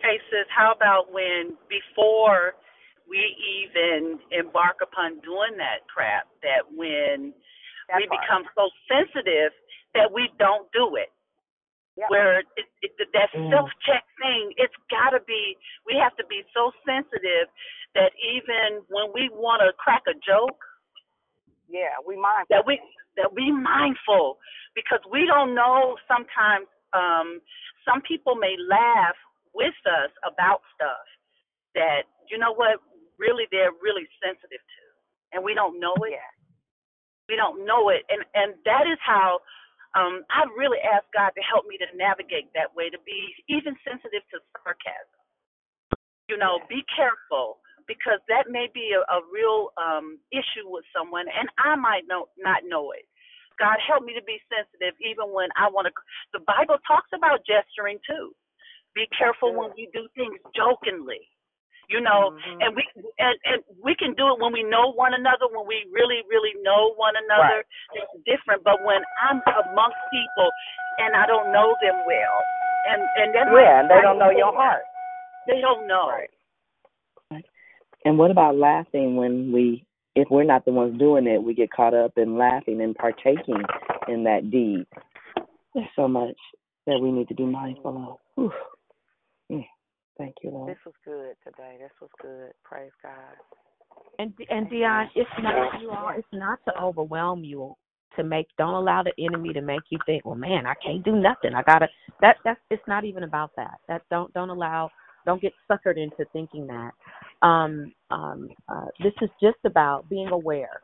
[0.01, 2.55] Hey sis, how about when before
[3.09, 3.21] we
[3.61, 7.35] even embark upon doing that crap, that when
[7.89, 8.21] That we part.
[8.23, 9.53] become so sensitive
[9.95, 11.11] that we don't do it.
[11.99, 12.09] Yep.
[12.09, 13.51] Where it, it, that Mm.
[13.51, 17.51] self check thing, it's got to be, we have to be so sensitive
[17.95, 20.63] that even when we want to crack a joke,
[21.71, 22.51] Yeah, we mindful.
[22.51, 22.81] that we
[23.17, 24.39] that we mindful
[24.75, 27.41] because we don't know sometimes um
[27.87, 29.17] some people may laugh
[29.55, 31.07] with us about stuff
[31.75, 32.81] that you know what
[33.19, 34.83] really they're really sensitive to
[35.35, 36.21] and we don't know it.
[37.29, 39.41] We don't know it and and that is how
[39.97, 43.77] um I really ask God to help me to navigate that way to be even
[43.87, 45.21] sensitive to sarcasm.
[46.29, 51.27] You know be careful because that may be a, a real um issue with someone
[51.29, 53.07] and I might know not know it.
[53.59, 55.95] God help me to be sensitive even when I want to
[56.33, 58.33] the Bible talks about gesturing too.
[58.95, 61.21] Be careful when we do things jokingly
[61.91, 62.61] you know Mm-hmm.
[62.63, 62.85] and we
[63.19, 66.55] and, and we can do it when we know one another when we really really
[66.63, 67.65] know one another.
[67.97, 70.49] It's different but when i'm amongst people
[71.03, 72.39] and i don't know them well
[72.93, 74.83] and and that might Yeah, and they don't know your heart.
[75.49, 76.09] they don't know
[78.05, 81.71] And what about laughing when we, if we're not the ones doing it, we get
[81.71, 83.63] caught up in laughing and partaking
[84.09, 84.87] in that deed?
[85.75, 86.37] There's so much
[86.87, 88.17] that we need to be mindful of.
[88.35, 88.53] Whew.
[89.57, 89.67] Mm.
[90.19, 90.71] Thank you, Lord.
[90.71, 91.77] This was good today.
[91.79, 92.53] This was good.
[92.65, 93.13] Praise God.
[94.19, 96.11] And and Dion, it's not you all.
[96.17, 97.75] It's not to overwhelm you.
[98.17, 101.13] To make don't allow the enemy to make you think, well, man, I can't do
[101.13, 101.55] nothing.
[101.55, 101.89] I gotta.
[102.21, 102.61] That that's.
[102.71, 103.79] It's not even about that.
[103.89, 104.91] That don't don't allow.
[105.25, 106.91] Don't get suckered into thinking that.
[107.43, 110.81] Um, um, uh, this is just about being aware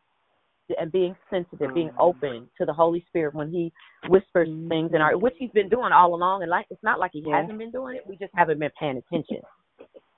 [0.80, 3.72] and being sensitive, being open to the Holy Spirit when He
[4.08, 6.42] whispers things in our, which He's been doing all along.
[6.42, 7.40] And like, it's not like He Yeah.
[7.40, 8.04] hasn't been doing it.
[8.06, 9.42] We just haven't been paying attention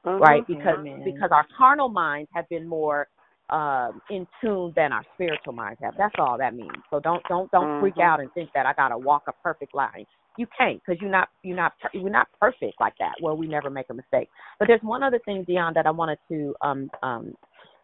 [0.05, 0.47] right?
[0.47, 1.03] Because Amen.
[1.05, 3.09] because our carnal minds have been more
[3.51, 5.95] um in tune than our spiritual minds have.
[5.97, 6.73] That's all that means.
[6.91, 10.05] So don't don't don't freak out and think that I gotta walk a perfect line.
[10.39, 13.15] You can't because you're not you're not you're not perfect like that.
[13.21, 14.29] Well, we never make a mistake.
[14.61, 17.35] But there's one other thing, Dion, that I wanted to um um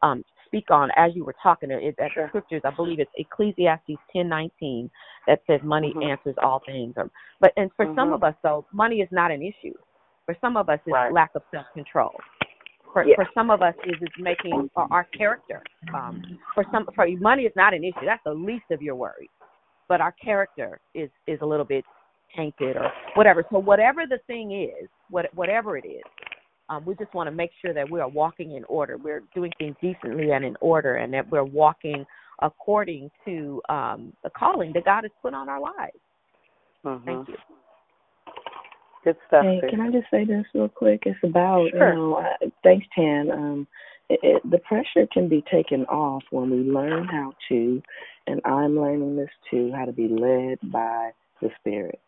[0.03, 1.73] um speak on as you were talking.
[1.73, 2.29] It, that Sure.
[2.29, 4.89] scriptures, I believe it's Ecclesiastes ten nineteen
[5.27, 6.13] that says money Mhm.
[6.13, 6.97] answers all things.
[6.97, 7.11] Um,
[7.41, 8.15] But and for some Mhm.
[8.15, 9.75] of us though, money is not an issue.
[10.25, 11.13] For some of us, it's Right.
[11.13, 12.15] lack of self control.
[12.93, 13.17] For Yeah.
[13.17, 15.61] for some of us, is it's making our, our character.
[15.93, 16.23] Um,
[16.55, 18.05] for some, for money is not an issue.
[18.05, 19.31] That's the least of your worries.
[19.89, 21.85] But our character is is a little bit
[22.37, 23.45] tainted or whatever.
[23.51, 26.03] So whatever the thing is, what whatever it is,
[26.69, 28.97] um, we just want to make sure that we are walking in order.
[28.97, 32.05] We're doing things decently and in order, and that we're walking
[32.43, 35.99] according to um, the calling that God has put on our lives.
[36.85, 37.05] Mhm.
[37.05, 37.37] Thank you.
[39.05, 39.45] Good stuff.
[39.45, 41.03] Hey, can I just say this real quick?
[41.05, 41.89] It's about Sure.
[41.89, 42.17] you know.
[42.17, 43.31] I, thanks, Tan.
[43.31, 43.69] Um,
[44.09, 47.83] it, it, the pressure can be taken off when we learn how to,
[48.27, 52.01] and I'm learning this too, how to be led by the Spirit.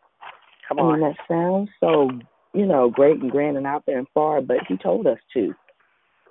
[0.68, 2.10] Come I mean, that sounds so
[2.54, 5.54] you know great and grand and out there and far, but He told us to,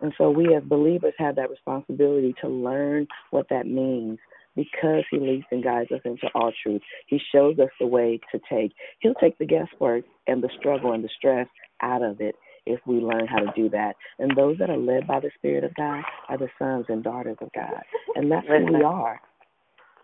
[0.02, 4.20] and so we as believers have that responsibility to learn what that means.
[4.56, 6.82] Because he leads and guides us into all truth.
[7.08, 8.72] He shows us the way to take.
[9.02, 11.50] He'll take the guesswork and the struggle and the stress
[11.82, 13.96] out of it if we learn how to do that.
[14.18, 17.36] And those that are led by the Spirit of God are the sons and daughters
[17.42, 17.84] of God.
[18.16, 19.20] And that's who we are.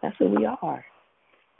[0.02, 0.84] That's who we are.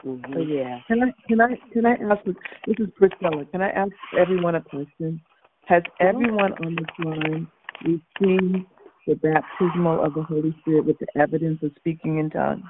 [0.04, 0.34] Mhm.
[0.34, 0.80] So yeah.
[0.88, 3.44] Can I can I can I ask this is Priscilla.
[3.46, 5.20] Can I ask everyone a question?
[5.66, 7.46] Has everyone on this line
[7.84, 8.66] received
[9.06, 12.64] the baptismal of the Holy Spirit with the evidence of speaking in tongues?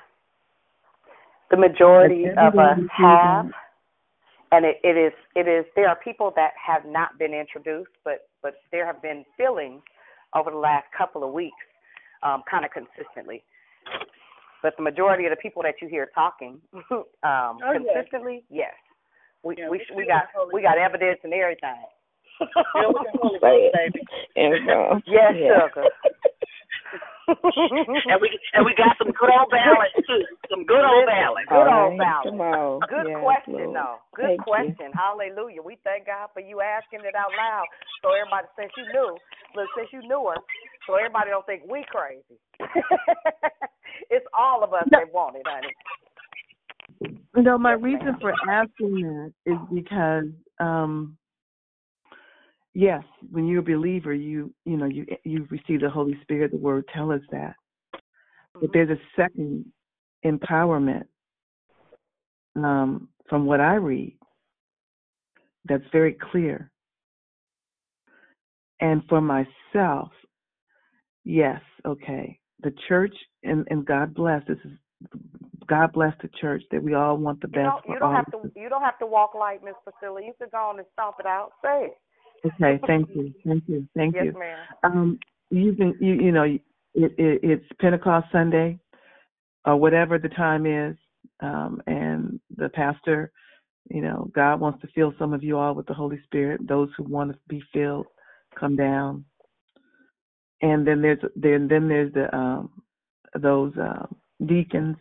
[1.51, 3.51] The majority of us have,
[4.53, 8.29] and it, it is it is there are people that have not been introduced, but
[8.43, 9.83] but there have been fillings
[10.35, 11.65] over the last couple of weeks,
[12.23, 13.43] um, kind of consistently.
[14.63, 17.83] But the majority of the people that you hear talking, um, Oh, yes.
[17.95, 18.73] consistently, yes,
[19.43, 21.83] we Yeah, we we we got we got evidence and everything.
[22.75, 24.01] Filled with the Holy Ghost, baby.
[24.37, 25.69] And, uh, Yes, yeah.
[25.69, 25.87] sugar.
[27.29, 30.23] and we and we got some good old ballads too.
[30.51, 31.47] Some good old ballads.
[31.49, 32.35] Good All old right, balance.
[32.35, 32.83] Come.
[32.91, 33.77] Good Yes, question, Lord.
[33.79, 33.99] though.
[34.15, 34.45] Good Thank you.
[34.45, 34.91] question.
[34.93, 35.63] Hallelujah.
[35.63, 37.67] We thank God for you asking it out loud.
[38.03, 39.11] So everybody, since you knew,
[39.55, 40.39] look, since you knew her,
[40.87, 42.39] so everybody don't think we crazy.
[44.11, 45.69] it's all of us that want it, honey.
[47.35, 48.19] Know, my Yes, reason ma'am.
[48.21, 50.27] for asking that is because,
[50.61, 51.17] um,
[52.75, 56.51] yes, when you're a believer, you you know you you receive the Holy Spirit.
[56.51, 57.55] The Word tell us that,
[58.61, 59.65] but there's a second
[60.25, 61.05] empowerment
[62.57, 64.17] um, from what I read
[65.65, 66.71] that's very clear.
[68.81, 70.11] And for myself,
[71.25, 74.73] yes, okay, the church and and God bless this is
[75.67, 78.15] God bless the church that we all want the You best don't, for you don't
[78.15, 78.51] have to.
[78.55, 80.21] You don't have to walk like Miss Priscilla.
[80.23, 81.53] You can go on and stomp it out.
[81.63, 81.97] Say it.
[82.45, 84.31] Okay, thank you, thank you, thank yes, you.
[84.33, 84.59] Yes, ma'am.
[84.83, 85.19] Um,
[85.51, 86.61] you can you you know it,
[86.95, 88.79] it it's Pentecost Sunday
[89.65, 90.97] or whatever the time is,
[91.41, 93.31] um, and the pastor,
[93.91, 96.67] you know, God wants to fill some of you all with the Holy Spirit.
[96.67, 98.07] Those who want to be filled,
[98.59, 99.25] come down.
[100.63, 102.83] And then there's then then there's the um
[103.35, 104.15] those um
[104.47, 104.97] deacons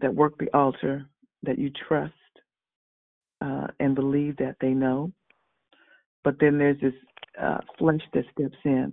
[0.00, 1.06] that work the altar
[1.42, 2.12] that you trust
[3.40, 5.12] uh, and believe that they know.
[6.24, 6.94] But then there's this
[7.40, 8.92] uh, flesh that steps in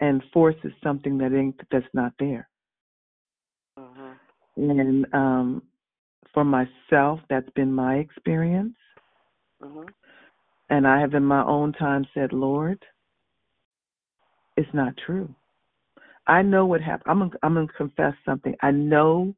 [0.00, 2.48] and forces something that ain't that's not there.
[3.78, 4.18] Mhm.
[4.56, 5.62] And um,
[6.34, 8.76] for myself, that's been my experience.
[9.62, 9.88] Mhm.
[10.70, 12.84] And I have in my own time said, Lord,
[14.56, 15.34] it's not true.
[16.26, 17.10] I know what happened.
[17.10, 18.54] I'm gonna, I'm going to confess something.
[18.62, 19.34] I know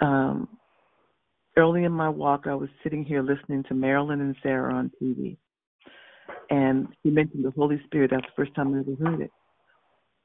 [0.00, 0.48] um,
[1.56, 5.36] early in my walk, I was sitting here listening to Marilyn and Sarah on TV.
[6.50, 8.10] And she mentioned the Holy Spirit.
[8.10, 9.30] That's the first time I ever heard it.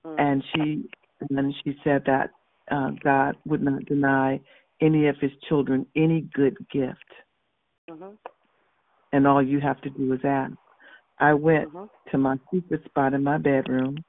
[0.05, 0.19] Mm.
[0.19, 0.89] And she
[1.21, 2.31] and then she said that
[2.71, 4.39] uh, God would not deny
[4.81, 6.99] any of his children any good gift.
[7.89, 8.17] Mhm.
[9.13, 10.51] and all you have to do is ask.
[11.19, 11.89] I went Mhm.
[12.11, 14.03] to my secret spot in my bedroom,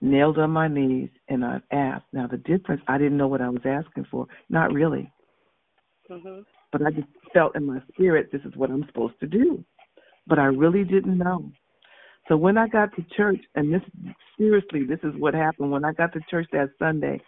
[0.00, 2.06] knelt on my knees, and I asked.
[2.12, 4.26] Now the difference, I didn't know what I was asking for.
[4.48, 5.10] Not really,
[6.08, 6.44] Mhm.
[6.72, 9.64] but I just felt in my spirit this is what I'm supposed to do.
[10.26, 11.50] But I really didn't know.
[12.28, 13.82] So when I got to church, and this
[14.38, 15.72] seriously, this is what happened.
[15.72, 17.20] When I got to church that Sunday,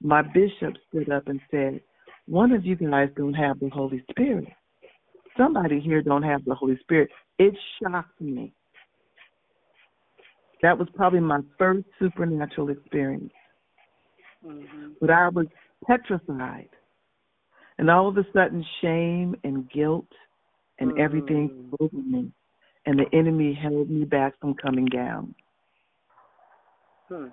[0.00, 1.82] my bishop stood up and said,
[2.26, 4.52] "One of you guys don't have the Holy Spirit.
[5.38, 8.52] Somebody here don't have the Holy Spirit." It shocked me.
[10.60, 13.32] That was probably my first supernatural experience.
[14.44, 14.96] Mhm.
[15.00, 15.46] But I was
[15.86, 16.68] petrified.
[17.78, 20.12] And all of a sudden, shame and guilt
[20.78, 22.32] and everything over me.
[22.86, 25.34] And the enemy held me back from coming down.
[27.08, 27.28] Hmm.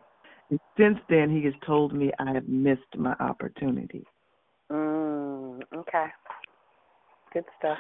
[0.49, 4.05] And since then, he has told me I have missed my opportunity.
[4.71, 6.07] Mm, okay.
[7.35, 7.77] Good stuff.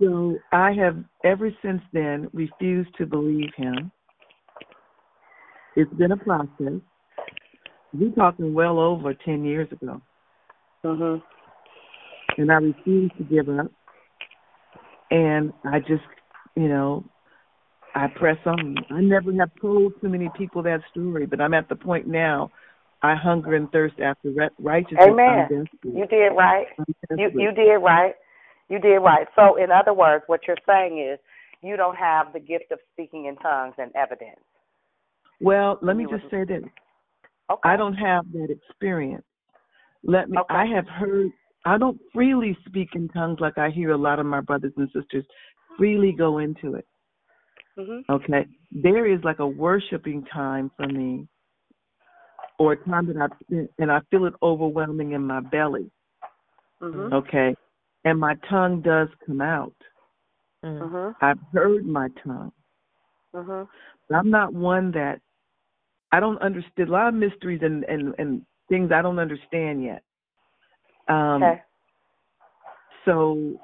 [0.00, 3.90] So I have, ever since then, refused to believe him.
[5.74, 6.80] It's been a process.
[7.92, 10.00] We're talking well over 10 years ago.
[10.84, 11.20] Mhm.
[12.38, 13.72] And I refuse to give up.
[15.10, 16.04] And I just,
[16.54, 17.04] you know,
[17.96, 18.76] I press on.
[18.90, 22.52] I never have told too many people that story, but I'm at the point now.
[23.02, 25.00] I hunger and thirst after righteousness.
[25.00, 25.68] Amen.
[25.82, 26.68] You did right.
[27.10, 28.14] You you did right.
[28.72, 29.26] You did right.
[29.36, 31.18] So in other words, what you're saying is
[31.62, 34.40] you don't have the gift of speaking in tongues and evidence.
[35.42, 36.64] Well, let me You just would- say this.
[37.50, 37.68] Okay.
[37.68, 39.26] I don't have that experience.
[40.04, 40.54] Let me Okay.
[40.54, 41.30] I have heard
[41.66, 44.90] I don't freely speak in tongues like I hear a lot of my brothers and
[44.90, 45.26] sisters
[45.76, 46.86] freely go into it.
[47.76, 48.04] Mhm.
[48.08, 48.46] Okay.
[48.70, 51.28] There is like a worshiping time for me
[52.58, 55.90] or a time that I've and I feel it overwhelming in my belly.
[56.80, 57.12] Mhm.
[57.12, 57.54] Okay.
[58.04, 59.74] And my tongue does come out.
[60.64, 61.14] Mhm.
[61.20, 62.52] I've heard my tongue.
[63.34, 63.68] Mhm.
[64.08, 65.20] But I'm not one that
[66.10, 70.02] I don't understand a lot of mysteries and, and, and things I don't understand yet.
[71.08, 71.62] Um Okay.
[73.04, 73.60] so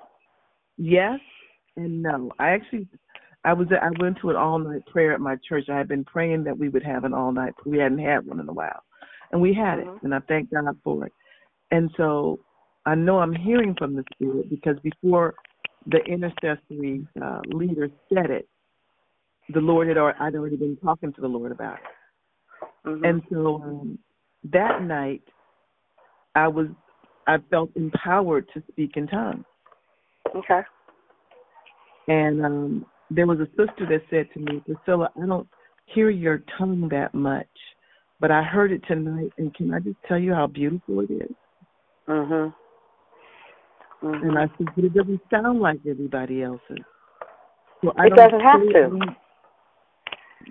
[0.77, 1.21] yes
[1.77, 2.33] and no.
[2.39, 2.89] I actually
[3.45, 5.69] I was I went to an all night prayer at my church.
[5.69, 8.41] I had been praying that we would have an all night we hadn't had one
[8.41, 8.83] in a while.
[9.31, 9.97] And we had Mhm.
[9.97, 11.13] it and I thank God for it.
[11.71, 12.41] And so
[12.89, 15.35] I know I'm hearing from the Spirit because before
[15.85, 18.49] the intercessory uh, leader said it,
[19.53, 22.89] the Lord had already, I'd already been talking to the Lord about it.
[22.89, 23.07] Mhm.
[23.07, 23.99] And so um,
[24.45, 25.23] that night,
[26.35, 26.69] I was,
[27.27, 29.45] I felt empowered to speak in tongues.
[30.35, 30.61] Okay.
[32.07, 35.49] And um, there was a sister that said to me, Priscilla, I don't
[35.85, 37.47] hear your tongue that much,
[38.19, 41.35] but I heard it tonight, and can I just tell you how beautiful it is?
[42.09, 42.55] Mhm.
[44.03, 44.23] Mhm.
[44.23, 46.79] And I said, but it doesn't sound like everybody else's.
[47.83, 49.01] So It doesn't have to.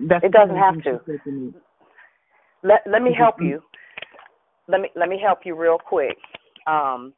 [0.06, 0.98] That's It doesn't have to.
[0.98, 1.54] to.
[2.62, 3.62] Let let me help you.
[4.66, 6.16] Let me let me help you real quick.
[6.66, 7.14] Um,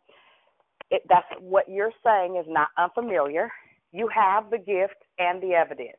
[0.91, 3.51] it, that's what you're saying is not unfamiliar.
[3.93, 5.97] You have the gift and the evidence,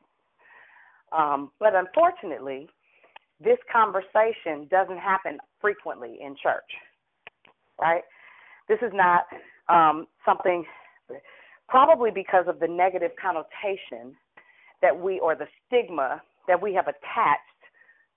[1.11, 2.69] um, but unfortunately,
[3.39, 6.71] this conversation doesn't happen frequently in church.
[7.79, 8.03] Right?
[8.69, 9.25] This is not
[9.69, 10.65] um, something,
[11.67, 14.15] probably because of the negative connotation
[14.81, 17.41] that we or the stigma that we have attached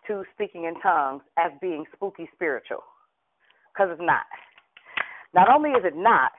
[0.07, 2.83] to speaking in tongues as being spooky spiritual
[3.73, 4.27] because it's not.
[5.35, 6.31] Not only is it not,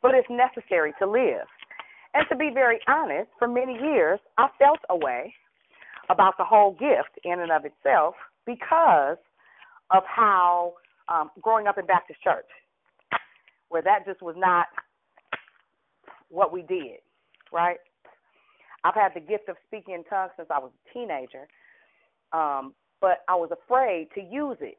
[0.00, 1.46] but it's necessary to live.
[2.14, 5.34] And to be very honest, for many years, I felt a way
[6.10, 8.14] about the whole gift in and of itself
[8.46, 9.16] because
[9.90, 10.74] of how
[11.08, 12.48] um, growing up in Baptist church,
[13.72, 14.66] where that just was not
[16.28, 17.00] what we did,
[17.52, 17.78] right?
[18.84, 21.48] I've had the gift of speaking in tongues since I was a teenager,
[22.32, 24.76] um, but I was afraid to use it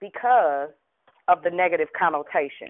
[0.00, 0.70] because
[1.28, 2.68] of the negative connotation.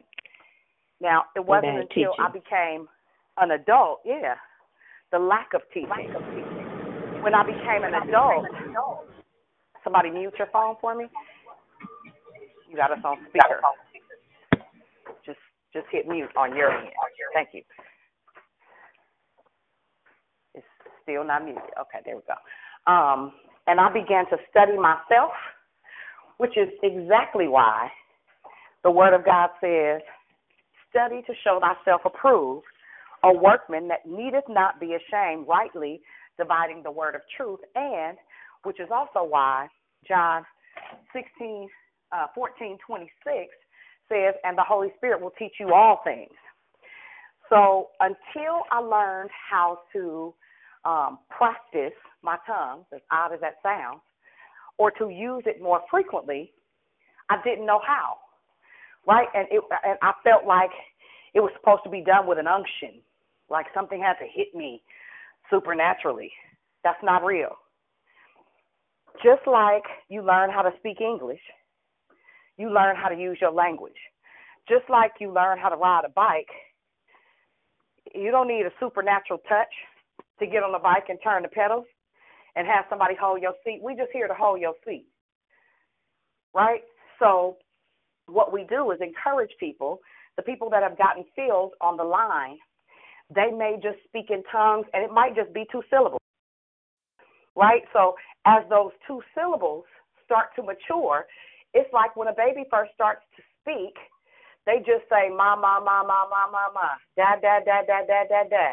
[1.00, 2.88] Now, it wasn't until I became
[3.38, 4.34] an adult, yeah,
[5.12, 5.88] the lack of teaching.
[7.22, 8.44] When I became an adult,
[9.82, 11.06] somebody mute your phone for me.
[12.70, 13.60] You got us on speaker.
[15.74, 16.88] Just hit mute on your end.
[17.34, 17.62] Thank you.
[20.54, 20.64] It's
[21.02, 21.62] still not muted.
[21.80, 22.90] Okay, there we go.
[22.90, 23.32] Um,
[23.66, 25.32] and I began to study myself,
[26.38, 27.90] which is exactly why
[28.84, 30.00] the Word of God says,
[30.90, 32.64] Study to show thyself approved,
[33.24, 36.00] a workman that needeth not be ashamed, rightly
[36.38, 38.16] dividing the word of truth, and
[38.62, 39.66] which is also why
[40.06, 40.44] John
[41.12, 41.68] 16,
[42.12, 43.48] uh, 14, 26
[44.08, 46.32] says, And the Holy Spirit will teach you all things.
[47.50, 50.34] So until I learned how to
[50.84, 54.00] um, practice my tongue, as odd as that sounds,
[54.78, 56.52] or to use it more frequently,
[57.30, 58.16] I didn't know how.
[59.06, 59.28] Right?
[59.34, 60.70] And it and I felt like
[61.34, 63.00] it was supposed to be done with an unction,
[63.50, 64.82] like something had to hit me
[65.50, 66.32] supernaturally.
[66.82, 67.56] That's not real.
[69.22, 71.40] Just like you learn how to speak English,
[72.56, 73.98] you learn how to use your language.
[74.68, 76.48] Just like you learn how to ride a bike,
[78.14, 79.72] you don't need a supernatural touch
[80.38, 81.86] to get on the bike and turn the pedals
[82.56, 83.80] and have somebody hold your seat.
[83.82, 85.06] We just here to hold your seat.
[86.54, 86.82] Right?
[87.18, 87.56] So
[88.26, 89.98] what we do is encourage people,
[90.36, 92.58] the people that have gotten filled on the line,
[93.34, 96.20] they may just speak in tongues and it might just be two syllables.
[97.56, 97.82] Right?
[97.92, 98.14] So
[98.46, 99.84] as those two syllables
[100.24, 101.26] start to mature,
[101.74, 103.94] it's like when a baby first starts to speak,
[104.66, 108.24] they just say ma ma ma ma ma ma ma da da da da da
[108.28, 108.68] da da.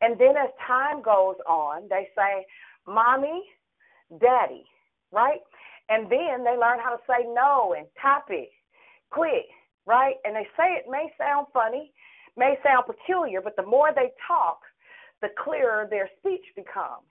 [0.00, 2.44] And then as time goes on, they say
[2.86, 3.42] mommy,
[4.20, 4.64] daddy,
[5.12, 5.40] right?
[5.88, 7.86] And then they learn how to say no and
[8.28, 8.50] it,
[9.10, 9.46] quit,
[9.86, 10.16] right?
[10.24, 11.92] And they say it may sound funny,
[12.36, 14.58] may sound peculiar, but the more they talk,
[15.22, 17.06] the clearer their speech becomes.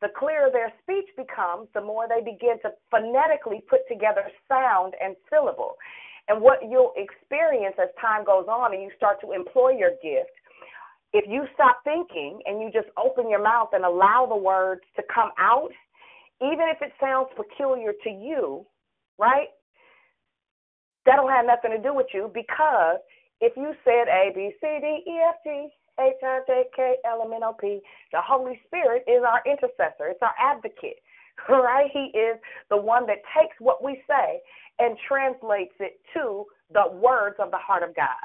[0.00, 5.14] The clearer their speech becomes, the more they begin to phonetically put together sound and
[5.28, 5.76] syllable.
[6.28, 10.32] And what you'll experience as time goes on and you start to employ your gift,
[11.12, 15.02] if you stop thinking and you just open your mouth and allow the words to
[15.12, 15.70] come out,
[16.40, 18.64] even if it sounds peculiar to you,
[19.18, 19.48] right?
[21.04, 23.00] That'll have nothing to do with you because
[23.40, 25.68] if you said A, B, C, D, E, F, G,
[26.00, 27.80] H, I, J, K, L, M, N, O, P,
[28.12, 31.00] the Holy Spirit is our intercessor, it's our advocate,
[31.48, 31.90] right?
[31.92, 32.38] He is
[32.70, 34.40] the one that takes what we say
[34.78, 38.24] and translates it to the words of the heart of God.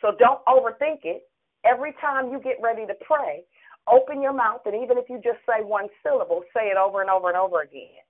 [0.00, 1.22] So don't overthink it.
[1.64, 3.42] Every time you get ready to pray,
[3.90, 7.10] open your mouth, and even if you just say one syllable, say it over and
[7.10, 8.04] over and over again.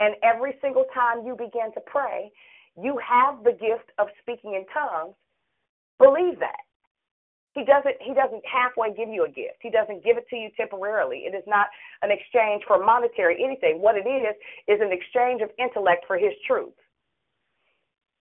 [0.00, 2.30] And every single time you begin to pray,
[2.80, 5.14] you have the gift of speaking in tongues.
[5.98, 6.64] Believe that.
[7.52, 9.58] He doesn't he doesn't halfway give you a gift.
[9.60, 11.26] He doesn't give it to you temporarily.
[11.26, 11.66] It is not
[12.02, 13.82] an exchange for monetary anything.
[13.82, 14.36] What it is
[14.68, 16.76] is an exchange of intellect for his truth.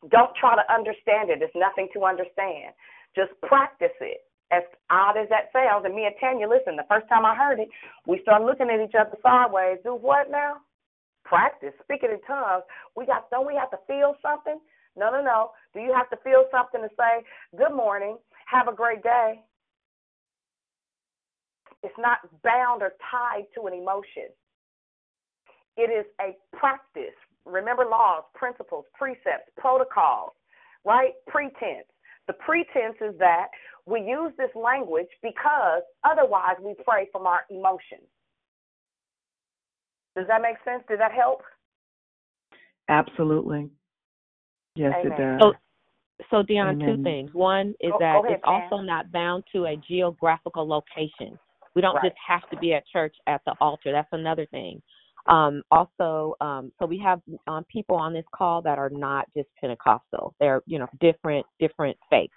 [0.10, 1.42] Don't try to understand it.
[1.42, 2.74] It's nothing to understand.
[3.16, 7.08] Just practice it as odd as that sounds, and me and Tanya, listen, the first
[7.08, 7.70] time I heard it,
[8.08, 9.78] we started looking at each other sideways.
[9.84, 10.58] Do what now?
[11.24, 11.74] Practice.
[11.84, 12.64] Speaking in tongues.
[12.98, 14.58] We got don't we have to feel something?
[14.98, 15.52] No, no, no.
[15.74, 17.22] Do you have to feel something to say,
[17.56, 18.18] Good morning,
[18.50, 19.42] have a great day?
[21.84, 24.30] It's not bound or tied to an emotion.
[25.78, 27.16] It is a practice.
[27.46, 30.34] Remember laws, principles, precepts, protocols,
[30.86, 31.14] right?
[31.28, 31.88] Pretense.
[32.28, 33.48] The pretense is that
[33.86, 38.08] we use this language because otherwise we pray from our emotions.
[40.16, 40.84] Does that make sense?
[40.90, 41.42] Does that help?
[42.90, 43.70] Absolutely.
[44.76, 45.12] Yes, Amen.
[45.12, 45.40] it does.
[45.42, 45.54] So,
[46.32, 46.98] so Dion, Amen.
[46.98, 47.34] two things.
[47.34, 51.40] One is Go- that go ahead, it's also not bound to a geographical location.
[51.76, 52.06] We don't Right.
[52.06, 53.92] just have to be at church at the altar.
[53.92, 54.82] That's another thing.
[55.28, 59.48] Um, also, um, so we have um, people on this call that are not just
[59.62, 60.34] Pentecostal.
[60.40, 62.34] They're you know different different faiths.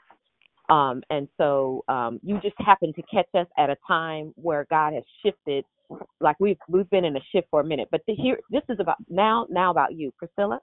[0.68, 4.92] Um, and so um, you just happen to catch us at a time where God
[4.94, 5.64] has shifted.
[6.20, 8.78] Like we've we've been in a shift for a minute, but the, here this is
[8.80, 10.60] about now now about you, Priscilla.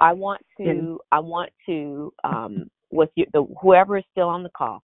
[0.00, 4.50] I want to I want to um, with you the whoever is still on the
[4.50, 4.82] call.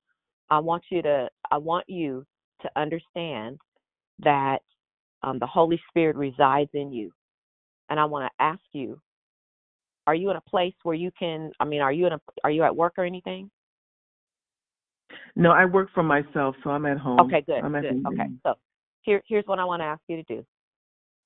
[0.51, 2.25] I want you to I want you
[2.63, 3.59] to understand
[4.21, 4.59] that
[5.23, 7.11] um, the Holy Spirit resides in you,
[7.91, 9.01] and I want to ask you:
[10.07, 11.51] Are you in a place where you can?
[11.61, 13.51] I mean, are you in a are you at work or anything?
[15.37, 17.21] No, I work for myself, so I'm at home.
[17.21, 18.03] Okay, good, good.
[18.07, 18.55] Okay, so
[19.03, 20.45] here here's what I want to ask you to do.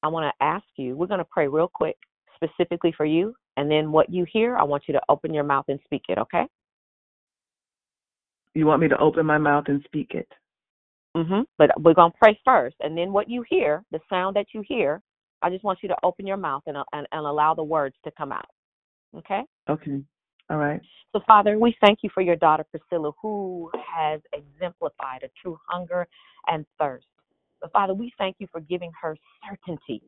[0.02, 0.96] I want to ask you.
[0.96, 1.96] We're going to pray real quick,
[2.36, 5.64] specifically for you, and then what you hear, I want you to open your mouth
[5.66, 6.16] and speak it.
[6.16, 6.46] Okay?
[8.54, 10.28] You want me to open my mouth and speak it?
[11.16, 14.46] hmm But we're going to pray first, and then what you hear, the sound that
[14.54, 15.02] you hear,
[15.42, 18.12] I just want you to open your mouth and and, and allow the words to
[18.12, 18.46] come out.
[19.16, 19.42] Okay?
[19.68, 20.00] Okay.
[20.50, 20.80] All right.
[21.12, 26.06] So, Father, we thank you for your daughter Priscilla, who has exemplified a true hunger
[26.46, 27.06] and thirst.
[27.60, 29.16] But, Father, we thank you for giving her
[29.48, 30.02] certainty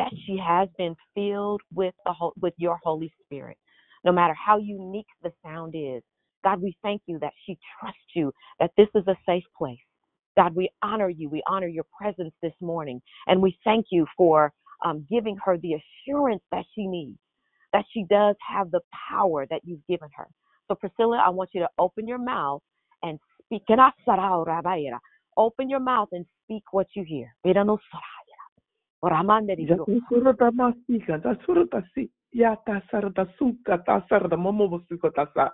[0.00, 3.58] that she has been filled with the with your Holy Spirit.
[4.04, 6.02] No matter how unique the sound is,
[6.42, 9.78] God, we thank you that she trusts you, that this is a safe place.
[10.38, 11.28] God, we honor you.
[11.28, 13.02] We honor your presence this morning.
[13.28, 14.52] And we thank you for
[14.86, 17.18] um, giving her the assurance that she needs,
[17.74, 18.80] that she does have the
[19.10, 20.28] power that you've given her.
[20.68, 22.62] So, Priscilla, I want you to open your mouth
[23.02, 23.64] and speak.
[25.36, 27.34] open your mouth and speak what you hear.
[29.02, 29.86] Oramande di Dios.
[29.88, 35.48] Yasurda masika, da surda si, ya ta sarda suka, ta sarda momo busuko ta sa.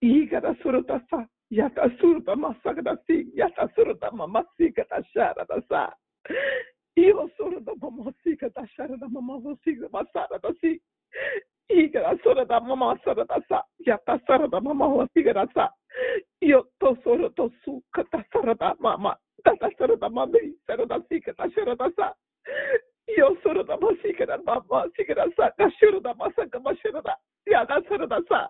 [0.00, 5.02] Iga da surda sa, ya ta surda masaka da si, ya ta surda mamasika ta
[5.12, 5.92] shara da sa.
[6.96, 10.80] Io surda mamasika ta shara da mamasika masara da si.
[11.68, 15.68] Iga da surda mamasara da sa, ya ta sarda mamasika da sa.
[16.40, 19.14] Io to surda suka ta sarda mama.
[19.44, 22.14] Ta ta sarda mami, sarda sika ta shara da sa.
[23.16, 27.14] Yo soro da masika da mama sika da sa da shuru da masaka mashuru da
[27.46, 28.48] ya da soro da sa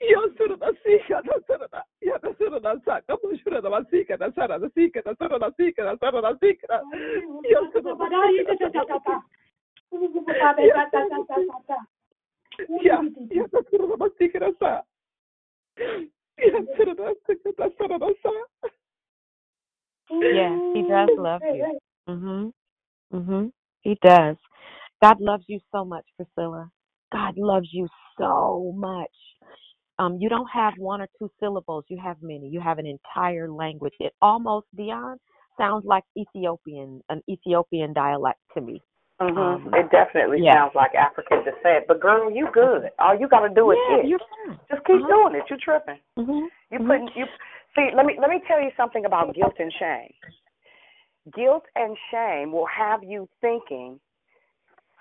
[0.00, 3.70] yo soro da sika da soro da ya da soro da sa ka mashuru da
[3.70, 6.82] masika da sara da sika da soro da sika da soro da sika da
[7.48, 8.04] yo soro da
[12.82, 14.82] ya ya da soro da masika da sa
[16.36, 18.30] ya soro da sika da soro da sa
[20.10, 21.78] Yeah, he does love you.
[22.08, 22.50] Mhm.
[23.12, 23.52] Mhm.
[23.82, 24.36] He does.
[25.02, 26.70] God loves you so much, Priscilla.
[27.12, 29.10] God loves you so much.
[29.98, 31.84] Um, you don't have one or two syllables.
[31.88, 32.48] You have many.
[32.48, 33.94] You have an entire language.
[34.00, 35.18] It almost, Dion,
[35.58, 38.82] sounds like Ethiopian, an Ethiopian dialect to me.
[39.20, 40.54] hmm Um, it definitely yeah.
[40.54, 41.84] sounds like African descent.
[41.86, 42.90] But girl, you good.
[42.98, 44.18] All you got to do is Yeah, you're.
[44.70, 45.08] Just keep Uh-huh.
[45.08, 45.50] doing it.
[45.50, 46.00] You tripping.
[46.16, 46.48] Mhm.
[46.70, 46.86] You Mhm.
[46.86, 47.26] putting you
[47.74, 47.90] see.
[47.94, 50.12] Let me let me tell you something about guilt and shame.
[51.34, 54.00] Guilt and shame will have you thinking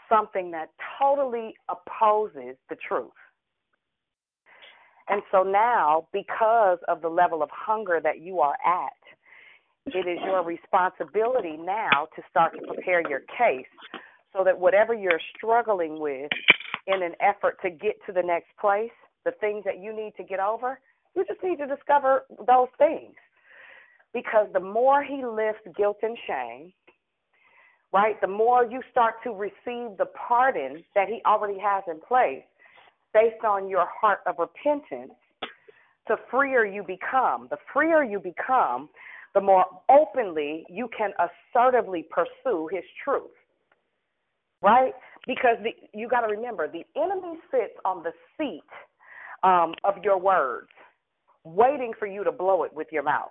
[0.09, 3.11] something that totally opposes the truth.
[5.07, 8.93] And so now, because of the level of hunger that you are at,
[9.87, 13.65] it is your responsibility now to start to prepare your case
[14.35, 16.29] so that whatever you're struggling with
[16.85, 18.91] in an effort to get to the next place,
[19.25, 20.79] the things that you need to get over,
[21.15, 23.15] you just need to discover those things.
[24.13, 26.73] Because the more he lifts guilt and shame,
[27.93, 32.43] right, the more you start to receive the pardon that he already has in place
[33.13, 35.13] based on your heart of repentance,
[36.07, 37.47] the freer you become.
[37.49, 38.89] The freer you become,
[39.35, 43.29] the more openly you can assertively pursue his truth.
[44.61, 44.93] Right?
[45.25, 48.63] Because the, you got to remember, the enemy sits on the seat
[49.43, 50.69] um, of your words,
[51.43, 53.29] waiting for you to blow it with your mouth.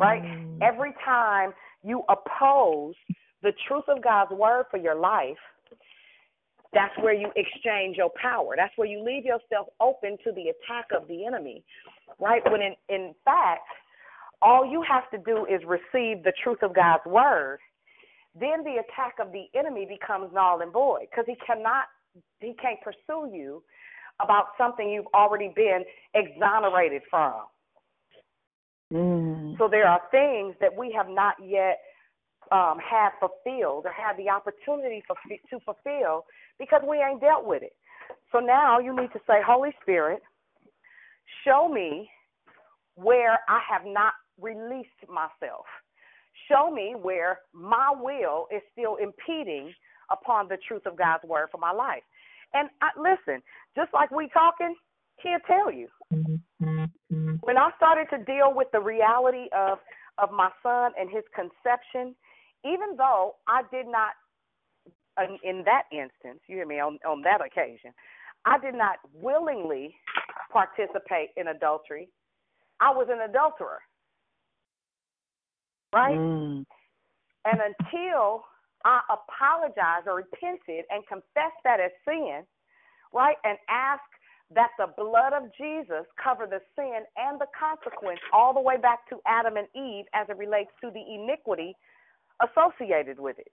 [0.00, 0.22] Right?
[0.22, 0.58] Mm.
[0.62, 1.52] Every time
[1.84, 2.94] you oppose
[3.42, 5.36] the truth of God's word for your life,
[6.72, 8.54] that's where you exchange your power.
[8.56, 11.64] That's where you leave yourself open to the attack of the enemy,
[12.20, 12.42] right?
[12.50, 13.66] When in, in fact,
[14.42, 17.58] all you have to do is receive the truth of God's word.
[18.38, 21.86] Then the attack of the enemy becomes null and void because he cannot,
[22.38, 23.62] he can't pursue you
[24.22, 27.42] about something you've already been exonerated from.
[28.92, 29.56] Mm.
[29.58, 31.78] So there are things that we have not yet
[32.52, 36.24] um, had fulfilled or had the opportunity for, to fulfill
[36.58, 37.72] because we ain't dealt with it.
[38.32, 40.20] So now you need to say, Holy Spirit,
[41.44, 42.10] show me
[42.96, 45.66] where I have not released myself.
[46.50, 49.72] Show me where my will is still impeding
[50.10, 52.02] upon the truth of God's word for my life.
[52.52, 53.42] And I, listen,
[53.76, 54.74] just like we talking,
[55.22, 55.88] can't tell you.
[57.42, 59.78] When I started to deal with the reality of
[60.18, 62.14] of my son and his conception,
[62.64, 64.12] even though I did not,
[65.18, 67.92] in, in that instance, you hear me on on that occasion,
[68.44, 69.94] I did not willingly
[70.52, 72.08] participate in adultery.
[72.80, 73.80] I was an adulterer,
[75.92, 76.18] right?
[76.18, 76.64] Mm.
[77.44, 78.44] And until
[78.84, 82.42] I apologized or repented and confessed that as sin,
[83.12, 84.02] right, and asked
[84.54, 89.08] that the blood of Jesus cover the sin and the consequence all the way back
[89.08, 91.74] to Adam and Eve as it relates to the iniquity
[92.42, 93.52] associated with it.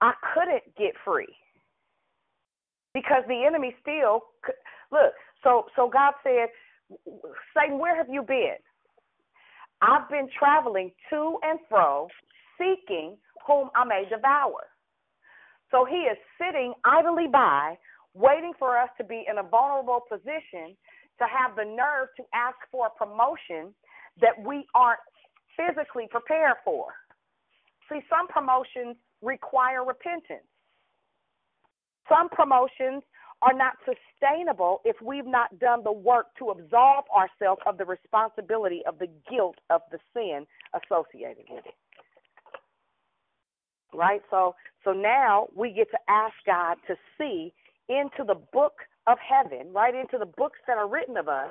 [0.00, 1.34] I couldn't get free
[2.94, 4.54] because the enemy still could,
[4.92, 5.12] look.
[5.42, 6.48] So, so God said,
[7.56, 8.56] Satan, where have you been?
[9.80, 12.08] I've been traveling to and fro,
[12.58, 14.66] seeking whom I may devour.
[15.70, 17.78] So he is sitting idly by,
[18.18, 20.76] waiting for us to be in a vulnerable position
[21.18, 23.74] to have the nerve to ask for a promotion
[24.20, 25.00] that we aren't
[25.56, 26.86] physically prepared for.
[27.88, 30.46] See, some promotions require repentance.
[32.08, 33.02] Some promotions
[33.42, 38.82] are not sustainable if we've not done the work to absolve ourselves of the responsibility
[38.86, 41.74] of the guilt of the sin associated with it.
[43.94, 44.20] Right?
[44.30, 47.52] So so now we get to ask God to see
[47.88, 48.74] into the book
[49.06, 51.50] of heaven, right into the books that are written of us,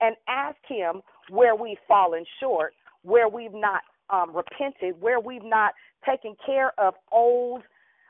[0.00, 2.72] and ask Him where we've fallen short,
[3.02, 5.72] where we've not um, repented, where we've not
[6.08, 7.62] taken care of old,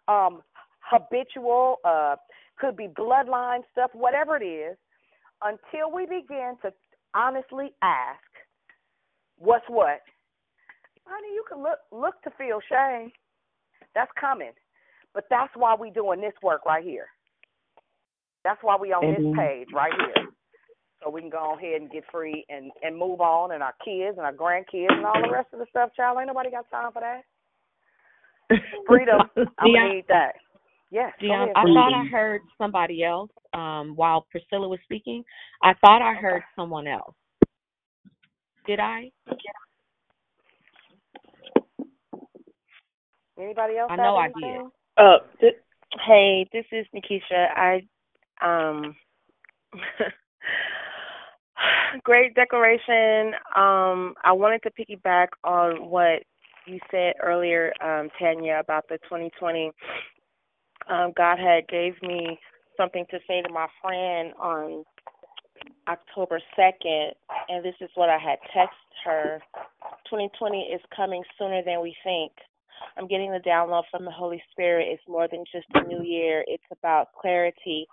[0.07, 0.43] um,
[0.81, 2.17] habitual, uh,
[2.59, 4.77] could be bloodline stuff, whatever it is,
[5.43, 6.73] until we begin to
[7.15, 8.21] honestly ask,
[9.39, 10.01] what's what?
[11.07, 13.11] Honey, you can look look to feel shame.
[13.95, 14.53] That's coming.
[15.15, 17.07] But that's why we're doing this work right here.
[18.49, 20.25] That's why we on this page right here.
[21.05, 24.17] So we can go ahead and get free and and move on and our kids
[24.17, 26.17] and our grandkids and all the rest of the stuff, child.
[26.19, 27.25] Ain't nobody got time for that.
[28.87, 29.21] Freedom.
[29.59, 30.33] I'm gonna need that.
[30.91, 31.13] Yes.
[31.21, 35.23] go ahead, I thought I heard somebody else um, while Priscilla was speaking.
[35.63, 37.15] I thought I heard someone else.
[38.67, 39.11] Did I?
[43.39, 43.91] Anybody else?
[43.91, 44.63] I know I did.
[44.99, 45.57] Oh, th-
[46.07, 47.47] hey, this is Nikisha.
[47.55, 47.83] I
[48.43, 48.95] um
[52.05, 53.35] great declaration.
[53.57, 56.23] Um I wanted to piggyback on what
[56.67, 59.71] you said earlier, um, Tanya, about the 2020.
[60.91, 62.39] Um, God had gave me
[62.77, 64.85] something to say to my friend on
[65.89, 67.11] October 2nd,
[67.49, 68.69] and this is what I had texted
[69.05, 69.41] her.
[70.11, 72.33] 2020 is coming sooner than we think.
[72.97, 74.89] I'm getting the download from the Holy Spirit.
[74.91, 76.45] It's more than just a new year.
[76.47, 77.87] It's about clarity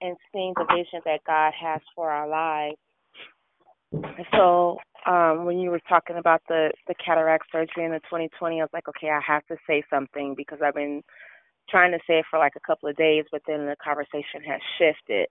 [0.00, 2.76] and seeing the vision that God has for our lives.
[4.34, 8.64] So um when you were talking about the the cataract surgery in the 2020, I
[8.64, 11.02] was like, okay, I have to say something because I've been
[11.68, 14.60] trying to say it for like a couple of days, but then the conversation has
[14.78, 15.28] shifted.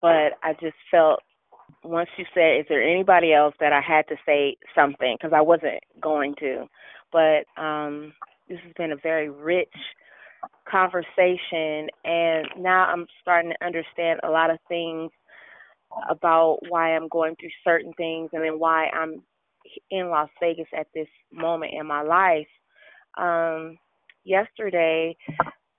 [0.00, 1.20] But I just felt
[1.84, 5.40] once you said, is there anybody else that I had to say something because I
[5.40, 6.66] wasn't going to.
[7.12, 8.12] But um
[8.48, 9.74] this has been a very rich
[10.70, 15.10] conversation and now I'm starting to understand a lot of things
[16.08, 19.22] about why I'm going through certain things and then why I'm
[19.90, 22.46] in Las Vegas at this moment in my life.
[23.18, 23.78] Um
[24.24, 25.16] yesterday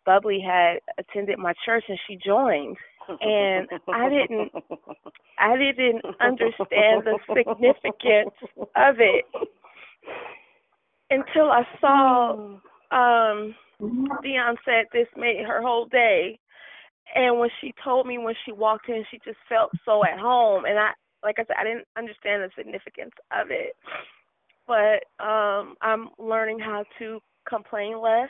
[0.05, 2.77] Bubbly had attended my church and she joined
[3.21, 4.51] and I didn't
[5.39, 8.35] I didn't understand the significance
[8.75, 9.25] of it
[11.09, 12.57] until I saw
[12.91, 16.39] um Dion said this made her whole day.
[17.15, 20.65] And when she told me when she walked in she just felt so at home.
[20.65, 20.91] And I
[21.23, 23.75] like I said I didn't understand the significance of it.
[24.67, 28.29] But um I'm learning how to complain less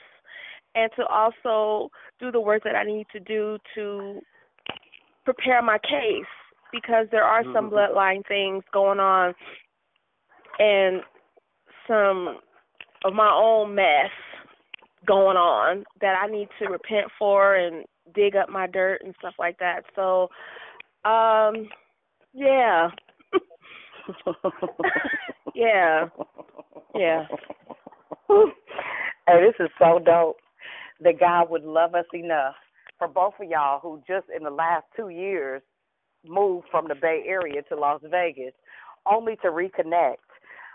[0.75, 1.89] and to also
[2.19, 4.21] do the work that I need to do to
[5.23, 6.25] prepare my case
[6.71, 7.73] because there are some Mhm.
[7.73, 9.35] bloodline things going on
[10.59, 11.03] and
[11.87, 12.39] some
[13.05, 14.11] of my own mess
[15.05, 19.35] going on that I need to repent for and dig up my dirt and stuff
[19.39, 19.83] like that.
[19.95, 20.29] So
[21.05, 21.69] um
[22.33, 22.89] yeah.
[25.55, 26.05] yeah.
[26.95, 27.25] Yeah.
[28.29, 30.37] Hey, this is so dope
[31.01, 32.55] that God would love us enough
[32.97, 35.61] for both of y'all who just in the last two years
[36.25, 38.53] moved from the Bay Area to Las Vegas
[39.05, 40.17] only to reconnect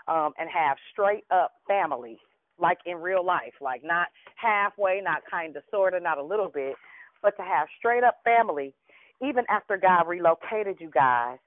[0.07, 2.17] um, and have straight up family,
[2.59, 6.49] like in real life, like not halfway, not kind of, sort of, not a little
[6.53, 6.75] bit,
[7.21, 8.73] but to have straight up family,
[9.21, 11.37] even after God relocated you guys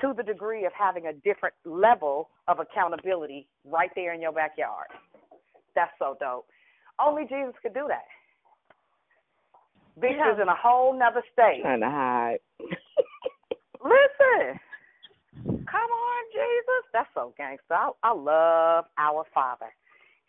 [0.00, 4.86] to the degree of having a different level of accountability right there in your backyard.
[5.74, 6.46] That's so dope.
[6.98, 8.04] Only Jesus could do that.
[9.96, 11.60] Victor's in a whole nother state.
[11.62, 12.38] Trying to hide.
[13.82, 14.58] Listen,
[15.44, 16.84] come on, Jesus.
[16.92, 17.74] That's so gangster.
[17.74, 19.72] I, I love our Father.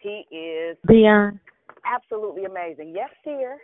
[0.02, 1.40] He is Dion,
[1.86, 2.94] absolutely amazing.
[2.96, 3.58] Yes, dear.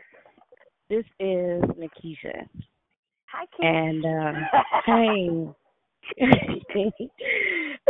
[0.90, 2.48] this is Nikisha.
[3.32, 3.62] Hi, Keith.
[3.62, 4.34] And uh
[4.86, 5.48] hey.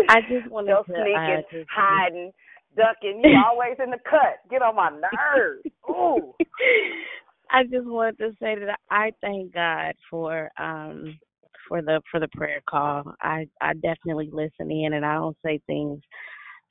[0.09, 2.31] I just Still to sneaking, uh, just hiding,
[2.75, 3.21] ducking.
[3.23, 4.39] You always in the cut.
[4.49, 5.63] Get on my nerves.
[5.89, 6.33] Ooh.
[7.51, 11.19] I just wanted to say that I thank God for um
[11.67, 13.13] for the for the prayer call.
[13.21, 16.01] I I definitely listen in and I don't say things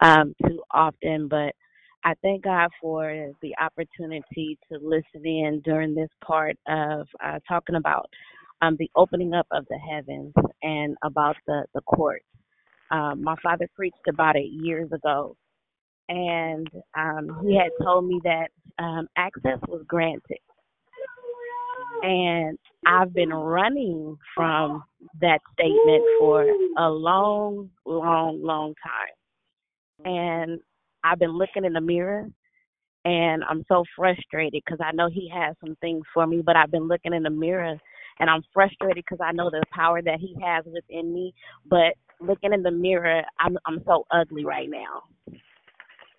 [0.00, 1.55] um too often, but
[2.06, 7.76] I thank God for the opportunity to listen in during this part of uh talking
[7.76, 8.08] about
[8.62, 12.26] um the opening up of the heavens and about the the courts.
[12.92, 15.36] Um my father preached about it years ago
[16.08, 16.68] and
[16.98, 20.38] um he had told me that um access was granted
[22.02, 24.84] and I've been running from
[25.20, 26.46] that statement for
[26.78, 29.26] a long, long, long time.
[30.06, 30.60] And
[31.06, 32.28] I've been looking in the mirror
[33.06, 36.72] and I'm so frustrated because I know he has some things for me, but I've
[36.72, 37.76] been looking in the mirror
[38.20, 41.34] and I'm frustrated because I know the power that he has within me,
[41.68, 45.04] but looking in the mirror, I'm I'm so ugly right now.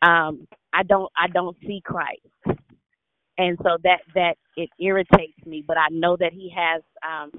[0.02, 2.22] Um, I don't I don't see Christ,
[3.38, 5.64] and so that that it irritates me.
[5.68, 7.32] But I know that He has um,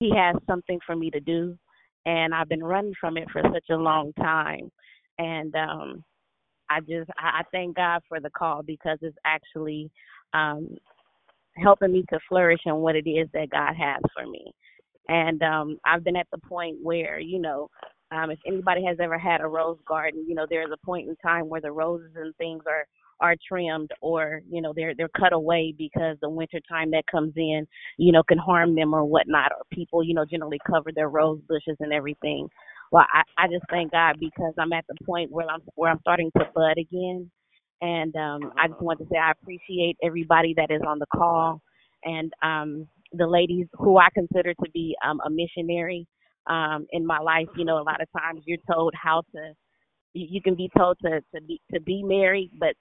[0.00, 1.58] He has something for me to do,
[2.06, 4.70] and I've been running from it for such a long time,
[5.18, 6.04] and um,
[6.70, 9.90] I just I, thank God for the call because it's actually
[10.32, 10.76] um,
[11.56, 14.52] helping me to flourish in what it is that God has for me.
[15.08, 17.68] And um I've been at the point where, you know,
[18.12, 21.16] um if anybody has ever had a rose garden, you know, there's a point in
[21.16, 22.86] time where the roses and things are
[23.20, 27.32] are trimmed or, you know, they're they're cut away because the winter time that comes
[27.36, 27.66] in,
[27.98, 31.40] you know, can harm them or whatnot or people, you know, generally cover their rose
[31.48, 32.48] bushes and everything.
[32.92, 36.00] Well, I, I just thank God because I'm at the point where I'm where I'm
[36.00, 37.30] starting to bud again.
[37.82, 41.62] And um I just want to say I appreciate everybody that is on the call
[42.04, 46.06] and um the ladies who I consider to be um, a missionary
[46.48, 47.48] um, in my life.
[47.56, 49.54] You know, a lot of times you're told how to,
[50.14, 52.74] you, you can be told to to be to be married, but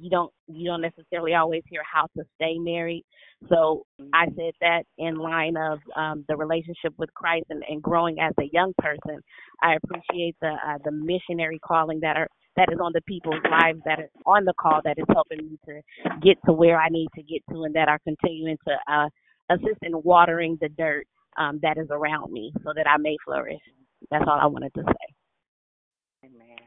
[0.00, 3.04] you don't you don't necessarily always hear how to stay married.
[3.48, 8.18] So I said that in line of um, the relationship with Christ and, and growing
[8.20, 9.20] as a young person.
[9.62, 13.80] I appreciate the uh, the missionary calling that are that is on the people's lives
[13.84, 15.80] that are on the call that is helping me to
[16.22, 19.08] get to where I need to get to and that are continuing to uh,
[19.50, 21.06] assist in watering the dirt
[21.36, 23.60] um, that is around me so that I may flourish.
[24.10, 26.26] That's all I wanted to say.
[26.26, 26.58] Amen.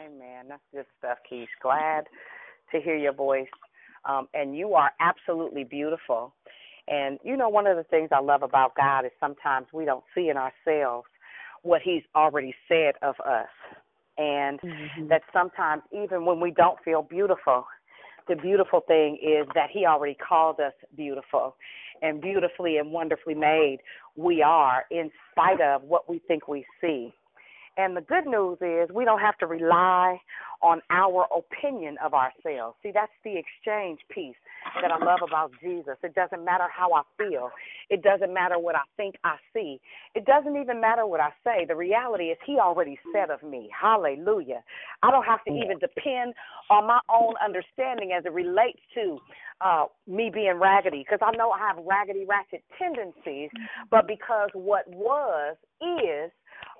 [0.00, 0.46] Amen.
[0.48, 1.46] That's good stuff, Keish.
[1.62, 2.04] Glad
[2.72, 3.48] to hear your voice.
[4.04, 6.34] Um, and you are absolutely beautiful.
[6.88, 10.04] And you know, one of the things I love about God is sometimes we don't
[10.14, 11.06] see in ourselves
[11.62, 13.48] what He's already said of us.
[14.18, 15.08] And mm-hmm.
[15.08, 17.66] that sometimes, even when we don't feel beautiful,
[18.28, 21.56] the beautiful thing is that He already called us beautiful
[22.02, 23.78] and beautifully and wonderfully made
[24.16, 27.12] we are in spite of what we think we see.
[27.76, 30.18] And the good news is we don't have to rely
[30.62, 32.76] on our opinion of ourselves.
[32.82, 34.36] See, that's the exchange piece
[34.80, 35.96] that I love about Jesus.
[36.02, 37.50] It doesn't matter how I feel,
[37.90, 39.80] it doesn't matter what I think I see,
[40.14, 41.66] it doesn't even matter what I say.
[41.66, 43.68] The reality is, He already said of me.
[43.78, 44.62] Hallelujah.
[45.02, 46.34] I don't have to even depend
[46.70, 49.18] on my own understanding as it relates to
[49.60, 53.50] uh, me being raggedy, because I know I have raggedy, ratchet tendencies,
[53.90, 56.30] but because what was is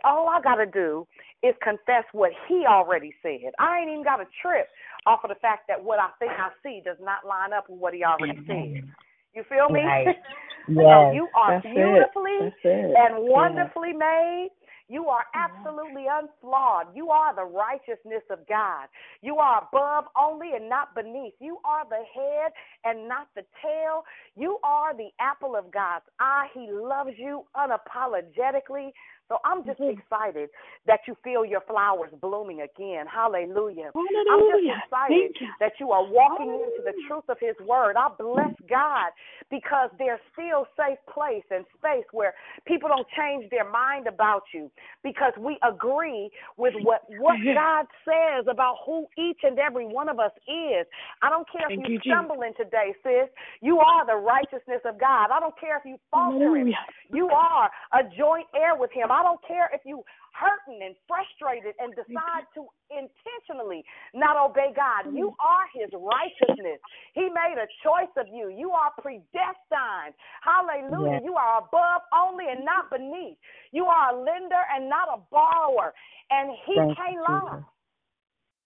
[0.07, 1.07] all I got to do
[1.43, 3.53] is confess what he already said.
[3.59, 4.69] I ain't even got to trip
[5.07, 7.81] off of the fact that what I think I see does not line up with
[7.81, 8.81] what he already mm-hmm.
[8.81, 8.89] said.
[9.35, 9.81] You feel me?
[9.81, 10.17] Right.
[10.67, 12.55] so yes, you are beautifully it.
[12.65, 12.95] That's it.
[12.97, 13.99] and wonderfully yeah.
[13.99, 14.49] made.
[14.89, 15.67] You are mm-hmm.
[15.67, 16.95] absolutely unflawed.
[16.95, 18.87] You are the righteousness of God.
[19.21, 21.35] You are above only and not beneath.
[21.41, 22.53] You are the head
[22.85, 24.05] and not the tail.
[24.37, 26.47] You are the apple of God's eye.
[26.55, 28.93] He loves you unapologetically.
[29.29, 29.99] So I'm just mm-hmm.
[29.99, 30.51] excited
[30.87, 33.07] that you feel your flowers blooming again.
[33.11, 33.91] Hallelujah.
[33.91, 34.31] Hallelujah.
[34.31, 35.49] I'm just excited you.
[35.59, 36.71] that you are walking Hallelujah.
[36.71, 37.97] into the truth of His word.
[37.99, 39.11] I bless God
[39.51, 42.35] because there's still safe place and space where
[42.67, 44.71] people don't change their mind about you
[45.03, 50.19] because we agree with what what God says about who each and every one of
[50.19, 50.87] us is.
[51.23, 53.27] I don't care if you, you stumble in today, sis.
[53.61, 55.35] You are the righteousness of God.
[55.35, 56.71] I don't care if you falter him.
[57.13, 59.11] You are a joint heir with him.
[59.17, 60.05] I don't care if you
[60.37, 63.81] hurting and frustrated and decide to intentionally
[64.13, 65.09] not obey God.
[65.09, 65.17] Mm.
[65.17, 66.77] You are his righteousness.
[67.17, 68.53] He made a choice of you.
[68.53, 70.13] You are predestined.
[70.45, 71.17] Hallelujah.
[71.17, 71.25] Yes.
[71.25, 73.41] You are above only and not beneath.
[73.73, 75.97] You are a lender and not a borrower.
[76.29, 77.65] And he Thank can't lie.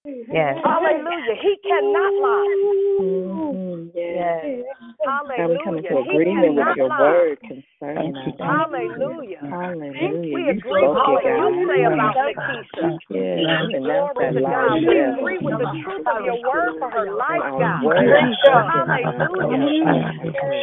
[0.04, 0.56] Yes.
[0.64, 1.36] Hallelujah.
[1.42, 2.56] He cannot lie.
[3.00, 3.88] Mm-hmm.
[3.94, 4.64] Yes.
[5.04, 5.60] Hallelujah.
[5.60, 7.00] I'm coming to agreement with your lie.
[7.00, 8.32] word concerning us.
[8.40, 9.44] Hallelujah.
[9.44, 10.32] Hallelujah.
[10.32, 12.96] We agree with spoke what you say about Lakeisha.
[13.10, 13.76] Yes.
[13.76, 14.80] Glory to God.
[14.80, 17.84] We agree with the truth of your word for her life, God.
[17.84, 18.08] word.
[18.48, 19.68] Hallelujah.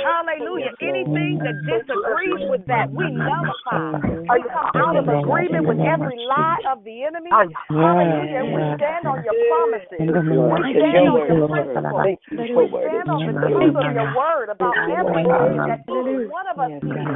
[0.02, 0.74] Hallelujah.
[0.82, 4.02] Anything that disagrees with that, we nullify.
[4.02, 7.30] We come out of agreement with every lie of the enemy.
[7.70, 8.42] Hallelujah.
[8.42, 10.00] And we stand on your promises.
[10.00, 12.08] We stand on your principles.
[12.32, 16.72] We stand on the truth of your word about everything that each one of us
[16.80, 17.12] needs.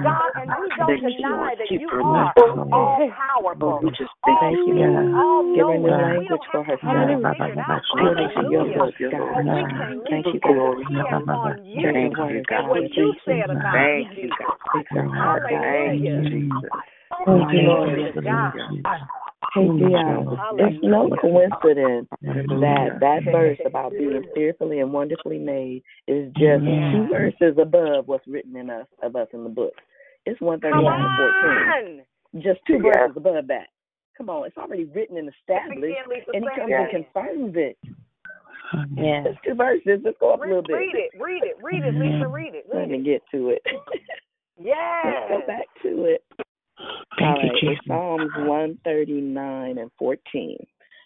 [0.00, 2.32] God, and we don't deny that you are
[2.72, 3.84] all powerful,
[4.24, 6.24] all seeing, all Give her new knowing.
[6.24, 7.36] We language don't for her have to son.
[7.36, 7.82] figure it out.
[7.92, 8.78] According to your Hallelujah.
[8.80, 9.20] book, God.
[9.20, 10.80] But we can Thank lean you, and God.
[10.80, 12.68] depend on you Thank you, and God.
[12.70, 14.40] what you said about Thank me, you, Jesus.
[14.40, 14.56] God.
[14.72, 15.60] Fix her heart, God.
[15.60, 16.24] Hallelujah.
[17.26, 17.98] Thank you, Lord.
[19.54, 19.78] Glory.
[19.80, 26.30] Hey, Dion, it's no coincidence that that verse about being fearfully and wonderfully made is
[26.36, 26.62] just
[26.92, 29.72] two verses above what's written in us of us in the book.
[30.26, 32.42] It's one thirty Come nine and fourteen.
[32.44, 32.94] Just two Yes.
[32.94, 33.68] verses above that.
[34.16, 37.04] Come on, it's already written and established, Again, Lisa, and he comes it and again.
[37.12, 37.78] confirms it.
[38.96, 39.24] Yeah.
[39.24, 40.00] Just two verses.
[40.04, 40.74] Let's go up a little bit.
[40.76, 43.04] read it, read it, read it, Lisa, read it, Let read me it.
[43.04, 43.62] get to it.
[44.62, 46.22] Let's go back to it.
[47.18, 47.82] Thank All you, right, Jesus.
[47.88, 50.56] Psalms 139 and 14.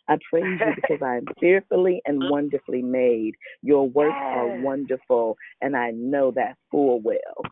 [0.09, 3.35] I praise you because I am fearfully and wonderfully made.
[3.63, 7.47] Your works are wonderful, and I know that full well.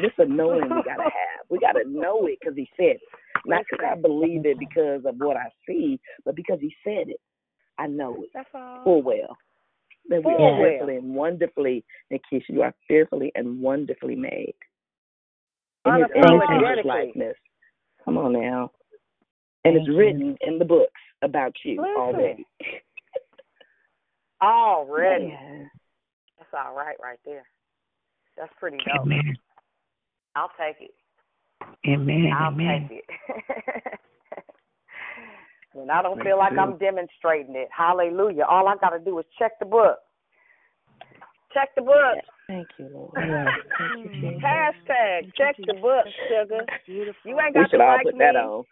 [0.00, 1.46] This a knowing we gotta have.
[1.48, 3.00] We gotta know it because he said it.
[3.46, 7.20] Not because I believe it because of what I see, but because he said it.
[7.78, 8.30] I know it
[8.84, 9.36] full well.
[10.08, 10.70] That we Full are well.
[10.70, 14.54] fearfully and wonderfully, Nikisha, you are fearfully and wonderfully made.
[15.86, 17.36] In his image and his likeness.
[18.06, 18.70] Come on now.
[19.64, 19.98] And it's Thank you.
[19.98, 21.94] written in the books about you Listen.
[21.98, 22.46] already.
[24.42, 25.28] Already.
[25.28, 25.70] Yes.
[26.36, 27.46] That's all right right there.
[28.36, 29.06] That's pretty dope.
[29.06, 29.34] Amen.
[30.36, 30.94] I'll take it.
[31.88, 32.30] Amen.
[32.36, 32.86] I'll Amen.
[32.90, 33.98] take it.
[35.72, 38.44] when I don't feel like I'm demonstrating it, hallelujah.
[38.44, 39.96] All I got to do is check the book.
[41.54, 42.18] Check the book.
[42.48, 43.12] Thank you, Lord.
[43.16, 44.42] Thank you, Jesus.
[44.42, 46.64] Hashtag check the book, sugar.
[46.86, 48.18] You ain't got We should to all like put me.
[48.20, 48.64] that on.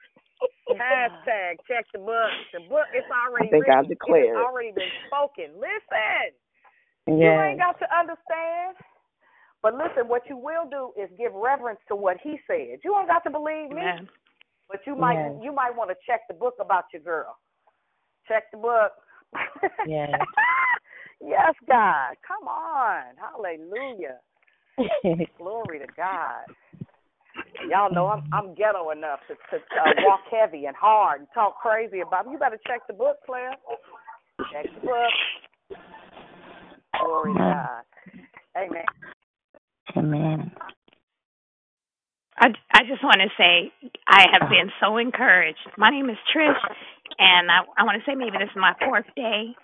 [0.71, 2.31] Hashtag check the book.
[2.53, 3.77] The book is already I think written.
[3.77, 4.37] I'll declare It it.
[4.37, 5.55] already been spoken.
[5.57, 6.35] Listen.
[7.07, 8.77] You ain't got to understand.
[9.63, 12.79] But listen, what you will do is give reverence to what he said.
[12.85, 14.09] You don't got to believe me, Amen.
[14.69, 15.41] but you might Yes.
[15.43, 17.37] you might want to check the book about your girl.
[18.29, 18.93] Check the book.
[19.87, 20.11] Yes.
[21.21, 22.15] yes, God.
[22.27, 23.03] Come on.
[23.17, 24.19] Hallelujah.
[25.39, 26.45] Glory to God.
[27.69, 31.59] Y'all know I'm I'm ghetto enough to, to uh, walk heavy and hard and talk
[31.61, 32.27] crazy about.
[32.27, 32.33] It.
[32.33, 33.55] You better check the book, Claire.
[34.53, 35.79] Check the book.
[37.01, 37.83] Glory to God.
[38.57, 38.85] Amen.
[39.97, 40.53] Amen.
[42.37, 43.73] I, I just want to say
[44.09, 45.59] I have been so encouraged.
[45.79, 46.59] My name is Trish,
[47.19, 49.55] and I, I want to say maybe this is my fourth day.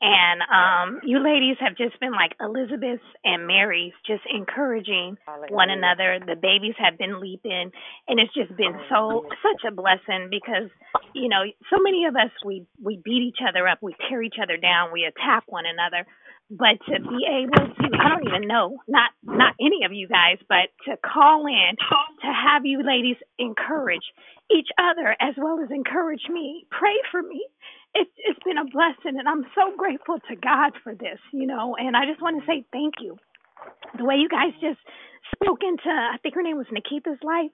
[0.00, 5.16] And um, you ladies have just been like Elizabeth's and Mary's, just encouraging
[5.48, 6.20] one another.
[6.20, 7.72] The babies have been leaping,
[8.06, 10.68] and it's just been so such a blessing because
[11.14, 14.36] you know so many of us we we beat each other up, we tear each
[14.42, 16.06] other down, we attack one another.
[16.48, 20.38] But to be able to, I don't even know, not not any of you guys,
[20.48, 21.74] but to call in,
[22.22, 24.04] to have you ladies encourage
[24.50, 27.44] each other as well as encourage me, pray for me.
[27.96, 31.76] It's it's been a blessing, and I'm so grateful to God for this, you know.
[31.80, 33.16] And I just want to say thank you.
[33.98, 34.80] The way you guys just
[35.34, 37.50] spoke into, I think her name was Nikita's life,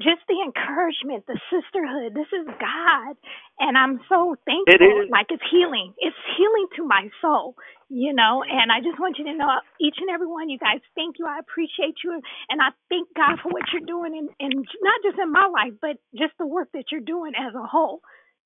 [0.00, 2.14] just the encouragement, the sisterhood.
[2.14, 3.16] This is God,
[3.60, 4.76] and I'm so thankful.
[4.76, 5.10] It is.
[5.10, 5.94] Like it's healing.
[5.98, 7.56] It's healing to my soul,
[7.88, 8.44] you know.
[8.44, 9.48] And I just want you to know,
[9.80, 11.26] each and every one, you guys, thank you.
[11.26, 12.12] I appreciate you,
[12.50, 15.74] and I thank God for what you're doing, and and not just in my life,
[15.82, 18.00] but just the work that you're doing as a whole.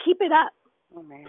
[0.05, 0.53] Keep it up.
[0.97, 1.27] Amen.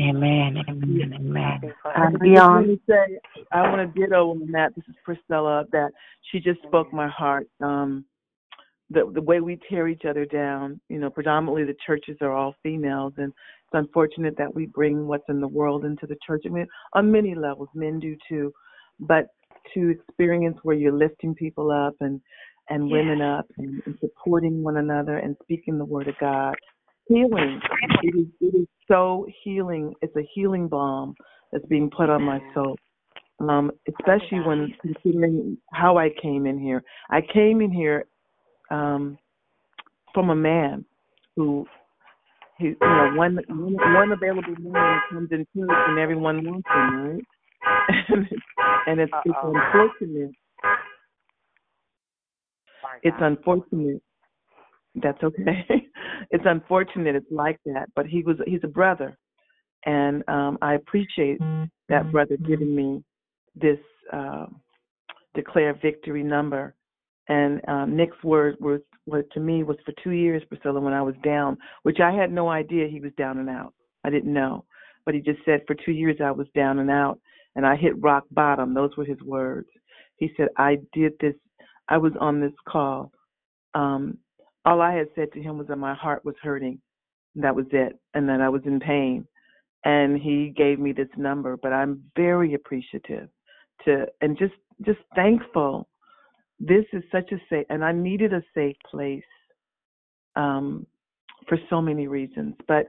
[0.00, 0.64] Amen.
[0.68, 1.14] Amen.
[1.14, 1.74] Amen.
[1.84, 2.66] I Um, beyond.
[2.66, 3.18] want to say,
[3.52, 4.74] I want to ditto on that.
[4.74, 5.64] This is Priscilla.
[5.72, 5.92] That
[6.30, 7.48] she just spoke my heart.
[7.60, 8.04] Um,
[8.90, 10.80] the the way we tear each other down.
[10.88, 15.28] You know, predominantly the churches are all females, and it's unfortunate that we bring what's
[15.28, 16.42] in the world into the church.
[16.46, 18.52] I mean, on many levels, men do too,
[19.00, 19.26] but
[19.74, 22.20] to experience where you're lifting people up and
[22.70, 26.54] and women up and, and supporting one another and speaking the word of God.
[27.06, 27.60] Healing.
[28.02, 29.94] It is it is so healing.
[30.02, 31.14] It's a healing balm
[31.50, 32.76] that's being put on my soul.
[33.40, 36.82] Um, especially when considering how I came in here.
[37.10, 38.06] I came in here
[38.70, 39.18] um
[40.14, 40.84] from a man
[41.36, 41.66] who
[42.58, 47.04] he you know one one, one available man comes in two and everyone wants him,
[47.04, 47.24] right?
[48.08, 48.42] and it's,
[48.86, 50.32] and it's, it's unfortunate.
[53.02, 54.02] It's unfortunate.
[54.96, 55.66] That's okay.
[56.30, 59.16] it's unfortunate it's like that, but he was he's a brother,
[59.86, 61.40] and um I appreciate
[61.88, 63.04] that brother giving me
[63.54, 63.78] this
[64.12, 64.46] uh,
[65.34, 66.74] declare victory number.
[67.28, 71.02] And um, Nick's word was, was to me was for two years, Priscilla, when I
[71.02, 73.74] was down, which I had no idea he was down and out.
[74.04, 74.64] I didn't know,
[75.06, 77.20] but he just said for two years I was down and out,
[77.56, 78.74] and I hit rock bottom.
[78.74, 79.68] Those were his words.
[80.16, 81.34] He said I did this.
[81.88, 83.12] I was on this call.
[83.74, 84.18] Um,
[84.64, 86.80] all I had said to him was that my heart was hurting.
[87.34, 89.26] That was it, and that I was in pain.
[89.84, 93.28] And he gave me this number, but I'm very appreciative
[93.84, 95.88] to and just just thankful.
[96.60, 99.24] This is such a safe, and I needed a safe place
[100.36, 100.86] um,
[101.48, 102.54] for so many reasons.
[102.68, 102.86] But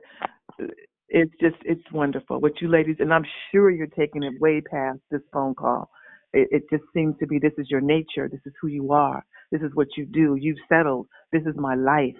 [1.09, 4.99] it's just it's wonderful what you ladies, and I'm sure you're taking it way past
[5.09, 5.89] this phone call.
[6.33, 9.23] It, it just seems to be this is your nature, this is who you are,
[9.51, 10.35] this is what you do.
[10.35, 11.07] You've settled.
[11.31, 12.15] This is my life.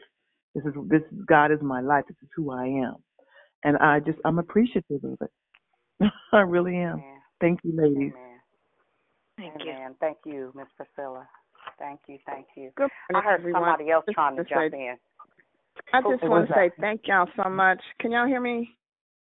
[0.55, 2.03] This is this God is my life.
[2.07, 2.95] This is who I am,
[3.63, 6.09] and I just I'm appreciative of it.
[6.31, 6.99] I really am.
[6.99, 7.17] Amen.
[7.41, 8.13] Thank you, ladies.
[8.13, 8.39] Amen.
[9.37, 9.95] Thank Amen.
[9.99, 11.27] Thank you, Miss Priscilla.
[11.79, 12.19] Thank you.
[12.27, 12.69] Thank you.
[12.77, 13.63] Good I heard everyone.
[13.63, 14.95] somebody else Just trying to to jump say- in.
[15.91, 17.79] I just who want to say thank y'all so much.
[17.99, 18.69] Can y'all hear me?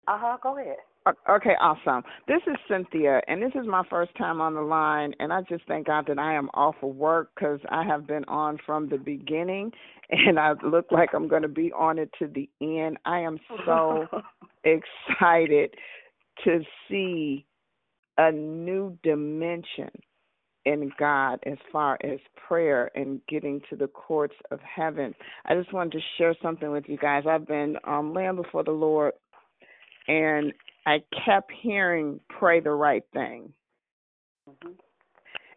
[0.09, 0.37] Uh huh.
[0.43, 0.77] Go ahead.
[1.07, 2.03] Okay, awesome.
[2.27, 5.63] This is Cynthia, and this is my first time on the line, and I just
[5.69, 8.97] thank God that I am off of work because I have been on from the
[8.97, 9.71] beginning,
[10.11, 12.97] and I look like I'm going to be on it to the end.
[13.05, 14.07] I am so
[14.65, 15.75] excited
[16.45, 17.45] to see
[18.17, 19.91] a new dimension
[20.65, 22.19] in God as far as
[22.49, 25.15] prayer and getting to the courts of heaven.
[25.45, 27.25] I just wanted to share something with you guys.
[27.29, 29.13] I've been um laying before the Lord
[30.09, 30.53] and
[30.87, 33.53] I kept hearing pray the right thing.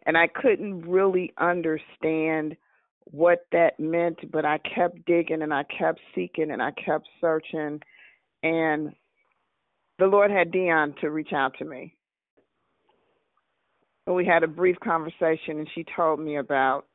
[0.06, 2.56] And I couldn't really understand
[3.04, 7.80] what that meant, but I kept digging and I kept seeking and I kept searching
[8.42, 8.92] and
[9.98, 11.94] the Lord had Dion to reach out to me.
[14.06, 16.86] And we had a brief conversation and she told me about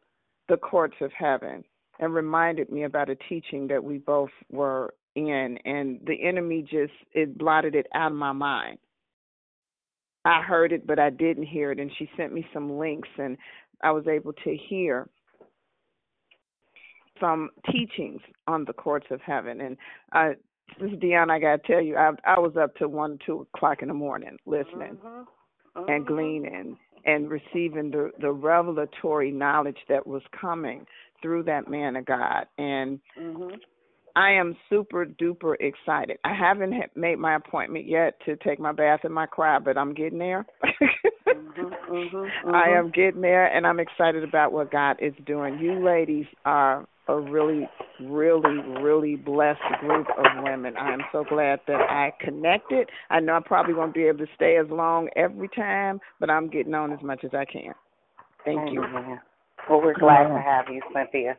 [0.50, 1.64] the courts of heaven
[2.00, 6.94] and reminded me about a teaching that we both were in and the enemy just
[7.14, 8.78] it blotted it out of my mind.
[10.26, 13.38] I heard it but I didn't hear it and she sent me some links and
[13.84, 15.10] I was able to hear
[17.20, 19.78] some teachings on the courts of heaven and
[20.14, 20.30] uh
[20.80, 23.82] this is Dion, I gotta tell you, I I was up to one, two o'clock
[23.82, 24.98] in the morning listening
[25.88, 30.86] and gleaning and receiving the the revelatory knowledge that was coming
[31.22, 32.48] through that man of God.
[32.58, 33.60] And Mhm.
[34.16, 36.18] I am super duper excited.
[36.24, 39.94] I haven't made my appointment yet to take my bath and my cry, but I'm
[39.94, 40.46] getting there.
[41.26, 42.78] Mm-hmm, mm-hmm, I mm-hmm.
[42.78, 45.60] am getting there, and I'm excited about what God is doing.
[45.60, 47.68] You ladies are a really,
[48.02, 50.76] really, really blessed group of women.
[50.78, 52.90] I am so glad that I connected.
[53.10, 56.50] I know I probably won't be able to stay as long every time, but I'm
[56.50, 57.74] getting on as much as I can.
[58.46, 58.82] Thank you.
[59.70, 61.38] Well, we're glad to have you, Cynthia.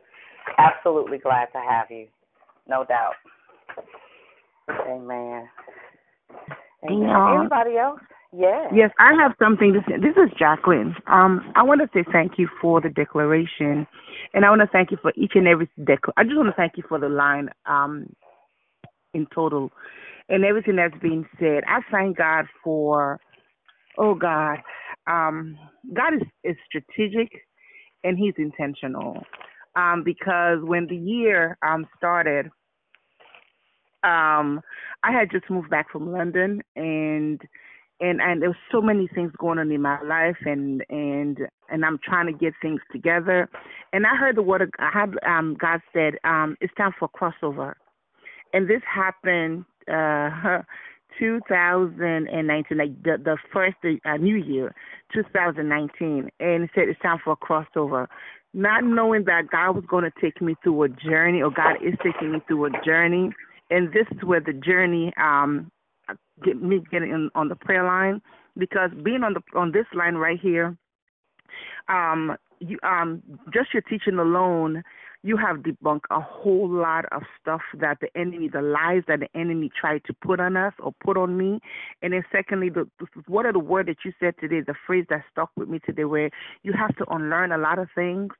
[0.57, 2.07] Absolutely glad to have you.
[2.67, 3.13] No doubt.
[4.87, 5.47] Amen.
[6.83, 7.07] Amen.
[7.07, 7.39] Dion.
[7.41, 7.99] Anybody else?
[8.37, 8.71] Yes.
[8.73, 9.95] Yes, I have something to say.
[9.97, 10.95] This is Jacqueline.
[11.07, 13.87] Um, I want to say thank you for the declaration,
[14.33, 15.99] and I want to thank you for each and every dec.
[16.17, 18.07] I just want to thank you for the line um,
[19.13, 19.71] in total,
[20.27, 21.63] and everything that's being said.
[21.65, 23.21] I thank God for,
[23.97, 24.57] oh God,
[25.07, 25.57] um,
[25.93, 27.31] God is, is strategic,
[28.03, 29.23] and He's intentional,
[29.75, 32.47] um, because when the year um started,
[34.03, 34.61] um,
[35.03, 37.41] I had just moved back from London, and
[37.99, 41.39] and and there was so many things going on in my life and and
[41.69, 43.49] and I'm trying to get things together.
[43.93, 47.09] And I heard the word of I had um God said um it's time for
[47.13, 47.73] a crossover.
[48.53, 50.61] And this happened uh
[51.19, 54.75] 2019 like the the first uh, new year
[55.13, 58.07] 2019 and it said it's time for a crossover
[58.55, 61.93] not knowing that God was going to take me through a journey or God is
[62.01, 63.31] taking me through a journey.
[63.69, 65.71] And this is where the journey um
[66.43, 68.21] get me getting in, on the prayer line
[68.57, 70.77] because being on the on this line right here,
[71.89, 73.21] um, you um
[73.53, 74.83] just your teaching alone,
[75.23, 79.37] you have debunked a whole lot of stuff that the enemy, the lies that the
[79.37, 81.59] enemy tried to put on us or put on me,
[82.01, 85.05] and then secondly, the, the what are the word that you said today, the phrase
[85.09, 86.29] that stuck with me today, where
[86.63, 88.31] you have to unlearn a lot of things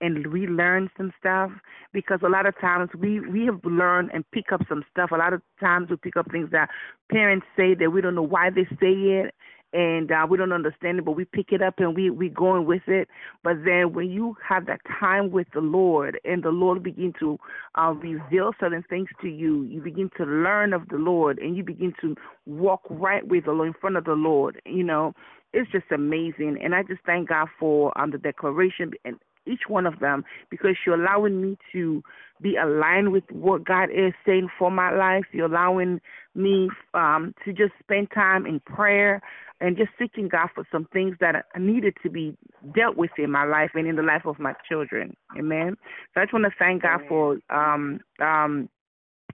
[0.00, 1.50] and relearn some stuff
[1.92, 5.10] because a lot of times we we have learned and pick up some stuff.
[5.12, 6.68] A lot of times we pick up things that
[7.10, 9.34] parents say that we don't know why they say it
[9.74, 12.64] and uh, we don't understand it, but we pick it up and we we going
[12.64, 13.08] with it.
[13.42, 17.38] But then when you have that time with the Lord and the Lord begin to
[17.74, 21.64] uh, reveal certain things to you, you begin to learn of the Lord and you
[21.64, 22.14] begin to
[22.46, 24.62] walk right with the Lord in front of the Lord.
[24.64, 25.12] You know,
[25.52, 29.16] it's just amazing, and I just thank God for um the declaration and
[29.46, 32.02] each one of them because you're allowing me to
[32.40, 35.24] be aligned with what God is saying for my life.
[35.32, 36.00] You're allowing
[36.34, 39.22] me um, to just spend time in prayer
[39.60, 42.36] and just seeking God for some things that I needed to be
[42.74, 45.16] dealt with in my life and in the life of my children.
[45.38, 45.76] Amen.
[46.12, 48.68] So I just want to thank God for um, um,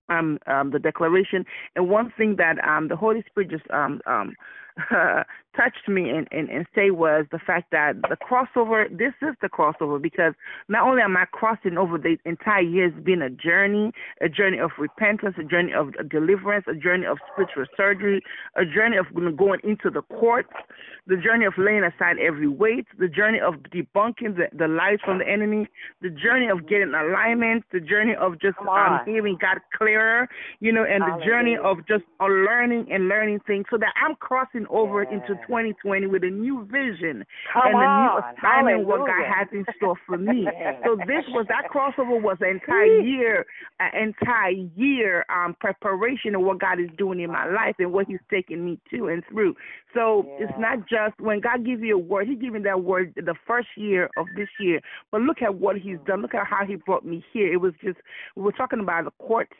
[0.08, 1.44] um, um, the declaration.
[1.74, 4.34] And one thing that um, the Holy Spirit just um, um,
[4.90, 5.24] uh,
[5.56, 9.48] touched me and, and, and say was the fact that the crossover, this is the
[9.48, 10.32] crossover because
[10.68, 14.58] not only am I crossing over the entire year, it's been a journey, a journey
[14.58, 18.22] of repentance, a journey of deliverance, a journey of spiritual surgery,
[18.56, 20.52] a journey of going into the courts,
[21.06, 25.18] the journey of laying aside every weight, the journey of debunking the, the lies from
[25.18, 25.66] the enemy,
[26.00, 30.28] the journey of getting alignment, the journey of just um, hearing God clearer,
[30.60, 34.66] you know, and the journey of just learning and learning things so that I'm crossing
[34.70, 35.12] over yes.
[35.12, 37.82] into 2020 with a new vision Come and on.
[37.82, 40.46] a new assignment what God has in store for me.
[40.84, 43.44] So this was that crossover was an entire year,
[43.80, 48.06] an entire year um preparation of what God is doing in my life and what
[48.06, 49.54] He's taking me to and through.
[49.94, 53.34] So it's not just when God gives you a word, He giving that word the
[53.46, 54.80] first year of this year.
[55.10, 56.22] But look at what He's done.
[56.22, 57.52] Look at how He brought me here.
[57.52, 57.98] It was just
[58.36, 59.52] we were talking about the courts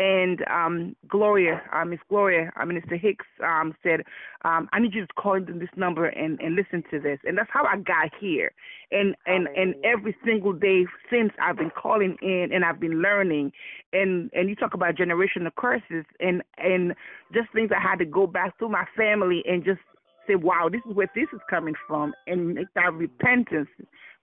[0.00, 4.00] and um Gloria, uh, Miss Gloria, uh, Minister Hicks um said,
[4.44, 7.18] um, I need you to call this number and, and listen to this.
[7.24, 8.50] And that's how I got here.
[8.90, 13.52] And and and every single day since I've been calling in and I've been learning
[13.92, 16.94] and and you talk about generational curses and and
[17.34, 19.80] just things I had to go back through my family and just
[20.26, 23.68] say, Wow, this is where this is coming from and make that repentance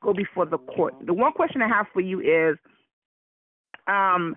[0.01, 0.95] go before the court.
[1.06, 2.57] The one question I have for you is
[3.88, 4.35] um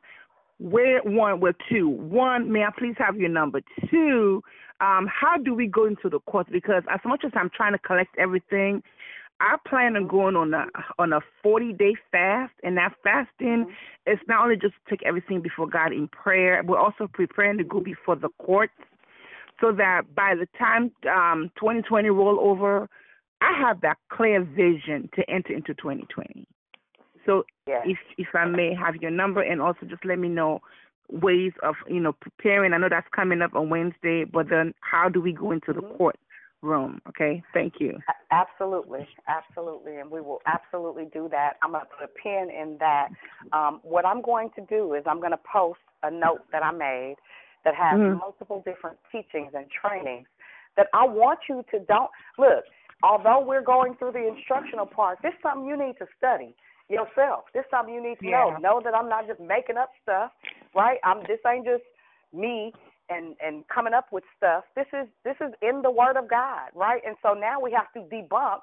[0.61, 1.89] where one well two.
[1.89, 3.61] One may i please have your number?
[3.91, 4.43] Two
[4.81, 6.47] um how do we go into the court?
[6.53, 8.83] Because as much as i'm trying to collect everything
[9.41, 10.67] i plan on going on a
[10.99, 13.67] on a forty day fast and that fasting
[14.07, 17.65] is not only just to take everything before god in prayer we're also preparing to
[17.65, 18.73] go before the courts
[19.61, 22.89] so that by the time um 2020 roll over
[23.41, 26.47] i have that clear vision to enter into 2020
[27.31, 27.45] so
[27.85, 30.61] if if I may have your number and also just let me know
[31.11, 32.73] ways of you know preparing.
[32.73, 35.83] I know that's coming up on Wednesday, but then how do we go into the
[35.97, 36.17] court
[36.63, 37.01] room?
[37.09, 37.99] Okay, thank you.
[38.31, 41.55] Absolutely, absolutely, and we will absolutely do that.
[41.63, 43.09] I'm going to put a pin in that.
[43.53, 46.71] Um, what I'm going to do is I'm going to post a note that I
[46.71, 47.17] made
[47.65, 48.19] that has Mhm.
[48.19, 50.27] multiple different teachings and trainings
[50.77, 52.65] that I want you to don't look.
[53.03, 56.55] Although we're going through the instructional part, this is something you need to study
[56.91, 57.45] yourself.
[57.55, 58.31] This is something you need to Yeah.
[58.31, 58.57] know.
[58.61, 60.33] Know that I'm not just making up stuff,
[60.75, 60.99] right?
[61.05, 61.85] I'm this ain't just
[62.35, 62.73] me
[63.11, 64.65] and and coming up with stuff.
[64.77, 67.03] This is this is in the Word of God, right?
[67.07, 68.61] And so now we have to debunk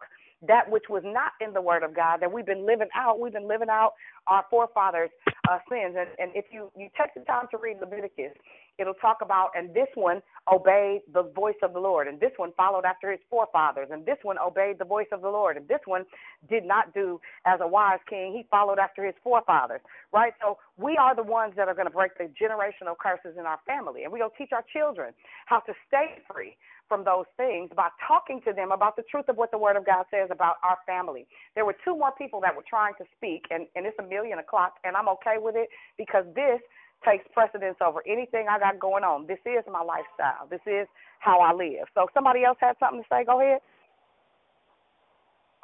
[0.47, 3.19] that which was not in the Word of God that we've been living out.
[3.19, 3.93] We've been living out
[4.27, 5.09] our forefathers'
[5.49, 5.95] uh, sins.
[5.97, 8.33] And, and if you you take the time to read Leviticus,
[8.77, 12.51] it'll talk about and this one obeyed the voice of the Lord, and this one
[12.55, 15.81] followed after his forefathers, and this one obeyed the voice of the Lord, and this
[15.85, 16.05] one
[16.49, 18.33] did not do as a wise king.
[18.33, 19.81] He followed after his forefathers,
[20.13, 20.33] right?
[20.41, 23.59] So we are the ones that are going to break the generational curses in our
[23.65, 25.13] family, and we're going to teach our children
[25.45, 26.55] how to stay free
[26.87, 29.85] from those things by talking to them about the truth of what the Word of
[29.85, 31.27] God says about our family.
[31.55, 34.03] There were two more people that were trying to speak, and, and it's a
[34.39, 36.59] o'clock, and I'm okay with it because this
[37.05, 39.27] takes precedence over anything I got going on.
[39.27, 40.47] This is my lifestyle.
[40.49, 40.87] This is
[41.19, 41.87] how I live.
[41.93, 43.59] So if somebody else had something to say, go ahead.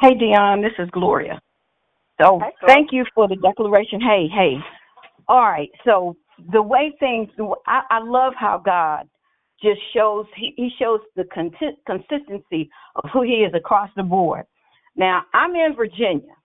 [0.01, 1.41] Hey, Dion, this is Gloria.
[2.22, 3.99] So thank you for the declaration.
[3.99, 4.57] Hey, hey.
[5.27, 5.69] All right.
[5.85, 6.15] So
[6.51, 7.30] the way things,
[7.65, 9.07] I, I love how God
[9.61, 11.23] just shows, he, he shows the
[11.85, 14.45] consistency of who he is across the board.
[14.95, 16.35] Now, I'm in Virginia.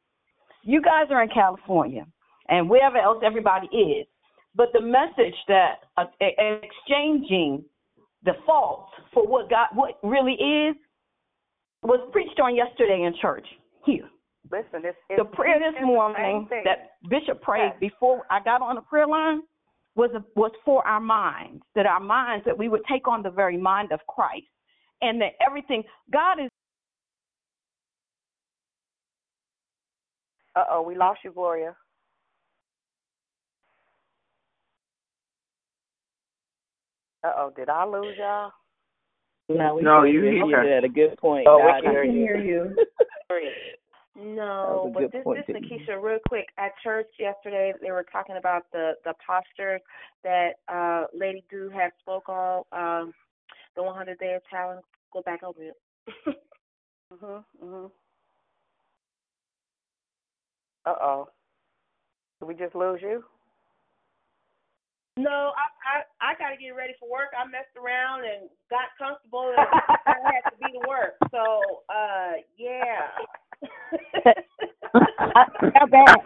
[0.69, 2.05] You guys are in California
[2.51, 4.07] and wherever else everybody is.
[4.55, 7.65] But the message that uh, exchanging
[8.23, 10.77] the fault for what God, what really is,
[11.83, 13.47] was preached on yesterday in church
[13.87, 14.11] here.
[14.53, 18.83] Listen, it's, The prayer this it's morning that Bishop prayed before I got on the
[18.83, 19.41] prayer line
[19.97, 23.57] was was for our minds, that our minds that we would take on the very
[23.57, 24.47] mind of Christ,
[25.01, 25.83] and that everything
[26.13, 26.51] God is.
[30.59, 31.77] Uh oh, we lost you, Gloria.
[37.23, 38.51] Uh oh, did I lose y'all?
[39.49, 40.57] No, we No, can you hear hear you.
[40.57, 40.75] her.
[40.75, 41.47] had a good point.
[41.47, 42.77] Oh, we can hear hear you.
[44.17, 46.47] No, That was a but good this point this that you Nakisha, real quick.
[46.59, 49.79] At church yesterday, they were talking about the the posture
[50.25, 53.13] that uh Lady Do had spoke on um
[53.77, 54.83] the 100 Day of Challenge.
[55.13, 55.75] Go back over it.
[57.15, 57.45] Mhm.
[57.65, 57.91] Mhm.
[60.89, 61.29] Uh oh.
[62.41, 63.23] Did we just lose you?
[65.19, 67.29] No, I I I got to get ready for work.
[67.37, 69.67] I messed around and got comfortable, and
[70.07, 71.17] I had to be to work.
[71.31, 73.09] So, uh, yeah.
[75.75, 76.17] How bad?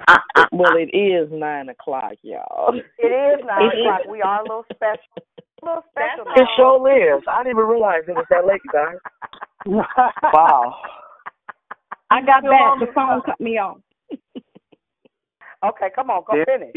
[0.52, 2.74] Well, it is nine o'clock, y'all.
[2.74, 3.86] It is nine It is.
[3.86, 4.00] o'clock.
[4.08, 5.24] We are a little special.
[5.62, 6.24] little special.
[6.36, 7.22] It sure is.
[7.26, 8.96] I didn't even realize it was that late, guys.
[10.32, 10.76] wow.
[12.10, 12.78] I got Still back.
[12.78, 13.22] The the phone phone.
[13.24, 13.78] cut me off.
[15.64, 16.44] Okay, come on, go Yeah.
[16.44, 16.74] finish.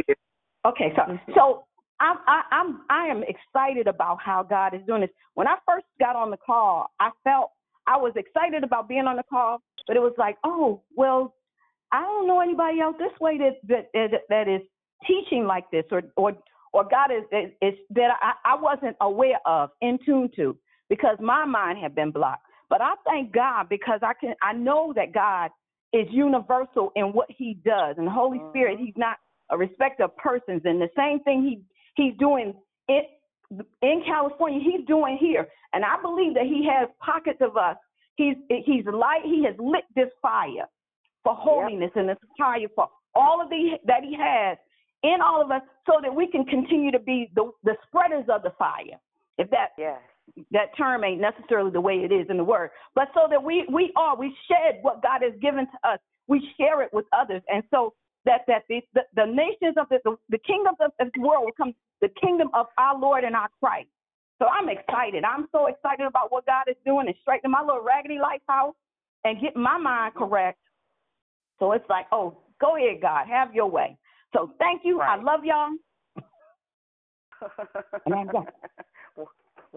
[0.66, 1.32] Okay, so mm-hmm.
[1.36, 1.66] so
[2.00, 5.10] I'm I, I'm I am excited about how God is doing this.
[5.36, 7.52] When I first got on the call, I felt
[7.88, 11.36] I was excited about being on the call, but it was like, oh well,
[11.92, 14.62] I don't know anybody else this way that that that, that is
[15.08, 16.34] teaching like this, or or
[16.74, 20.58] or God is is, is that I, I wasn't aware of, in tune to,
[20.90, 22.46] because my mind had been blocked.
[22.70, 25.52] But I thank God because I can I know that God
[25.96, 28.50] is universal in what He does, and the Holy mm-hmm.
[28.50, 29.18] Spirit He's not
[29.50, 31.62] a respecter of persons, and the same thing He
[32.02, 32.54] He's doing
[32.88, 33.06] it
[33.82, 34.60] in California.
[34.60, 37.78] He's doing here, and I believe that He has pockets of us.
[38.16, 39.22] He's He's light.
[39.24, 40.68] He has lit this fire
[41.24, 44.58] for holiness and this fire for all of the that He has
[45.04, 48.44] in all of us, so that we can continue to be the the spreaders of
[48.44, 49.00] the fire.
[49.38, 50.00] If that Yes.
[50.52, 53.66] That term ain't necessarily the way it is in the word, but so that we
[53.72, 57.42] we are we shed what God has given to us, we share it with others,
[57.50, 57.94] and so
[58.26, 61.54] that that the the, the nations of the, the the kingdoms of this world will
[61.58, 63.90] come the kingdom of our Lord and our Christ.
[64.40, 65.24] So I'm excited.
[65.24, 68.76] I'm so excited about what God is doing and straightening my little raggedy lighthouse
[69.24, 70.60] and getting my mind correct.
[71.60, 73.98] So it's like, oh, go ahead, God, have your way.
[74.34, 75.02] So thank you.
[75.02, 75.72] I love y'all.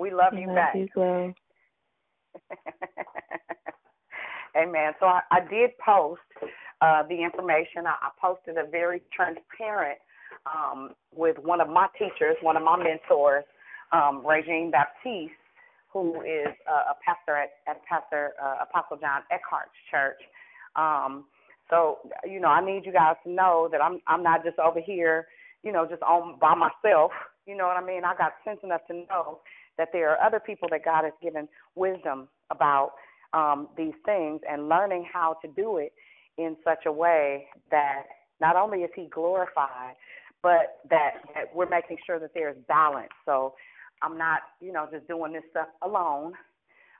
[0.06, 0.46] And I'm done.
[0.46, 0.96] we love you back.
[0.96, 1.34] well.
[4.56, 4.92] Amen.
[5.00, 6.20] So I, I did post
[6.80, 7.86] uh, the information.
[7.86, 9.98] I, I posted a very transparent
[10.46, 13.44] um, with one of my teachers, one of my mentors,
[13.92, 15.32] um, Regine Baptiste,
[15.92, 20.20] who is uh, a pastor at, at Pastor uh, Apostle John Eckhardt's church.
[20.76, 21.24] Um,
[21.70, 24.80] so you know, I need you guys to know that I'm I'm not just over
[24.80, 25.26] here,
[25.62, 27.12] you know, just on by myself.
[27.46, 28.04] You know what I mean?
[28.04, 29.40] I got sense enough to know
[29.78, 32.92] that there are other people that God has given wisdom about
[33.32, 35.92] um, these things and learning how to do it
[36.36, 38.04] in such a way that
[38.40, 39.94] not only is He glorified,
[40.42, 43.10] but that, that we're making sure that there's balance.
[43.24, 43.54] So
[44.02, 46.32] I'm not, you know, just doing this stuff alone.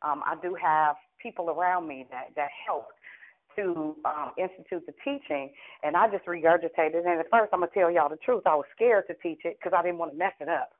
[0.03, 2.89] Um, I do have people around me that that help
[3.57, 5.51] to um, institute the teaching,
[5.83, 7.07] and I just regurgitated.
[7.07, 8.43] And at first, I'm gonna tell y'all the truth.
[8.47, 10.71] I was scared to teach it because I didn't want to mess it up.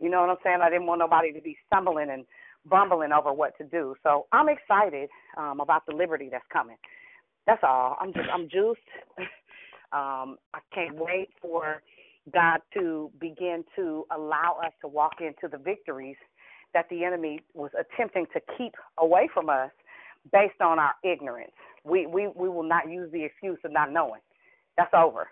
[0.00, 0.58] You know what I'm saying?
[0.62, 2.24] I didn't want nobody to be stumbling and
[2.68, 3.94] bumbling over what to do.
[4.02, 6.76] So I'm excited um, about the liberty that's coming.
[7.46, 7.96] That's all.
[8.00, 8.80] I'm just I'm juiced.
[9.92, 11.82] um, I can't wait for
[12.32, 16.16] God to begin to allow us to walk into the victories
[16.74, 19.70] that the enemy was attempting to keep away from us
[20.32, 21.52] based on our ignorance.
[21.84, 24.20] We we we will not use the excuse of not knowing.
[24.76, 25.28] That's over.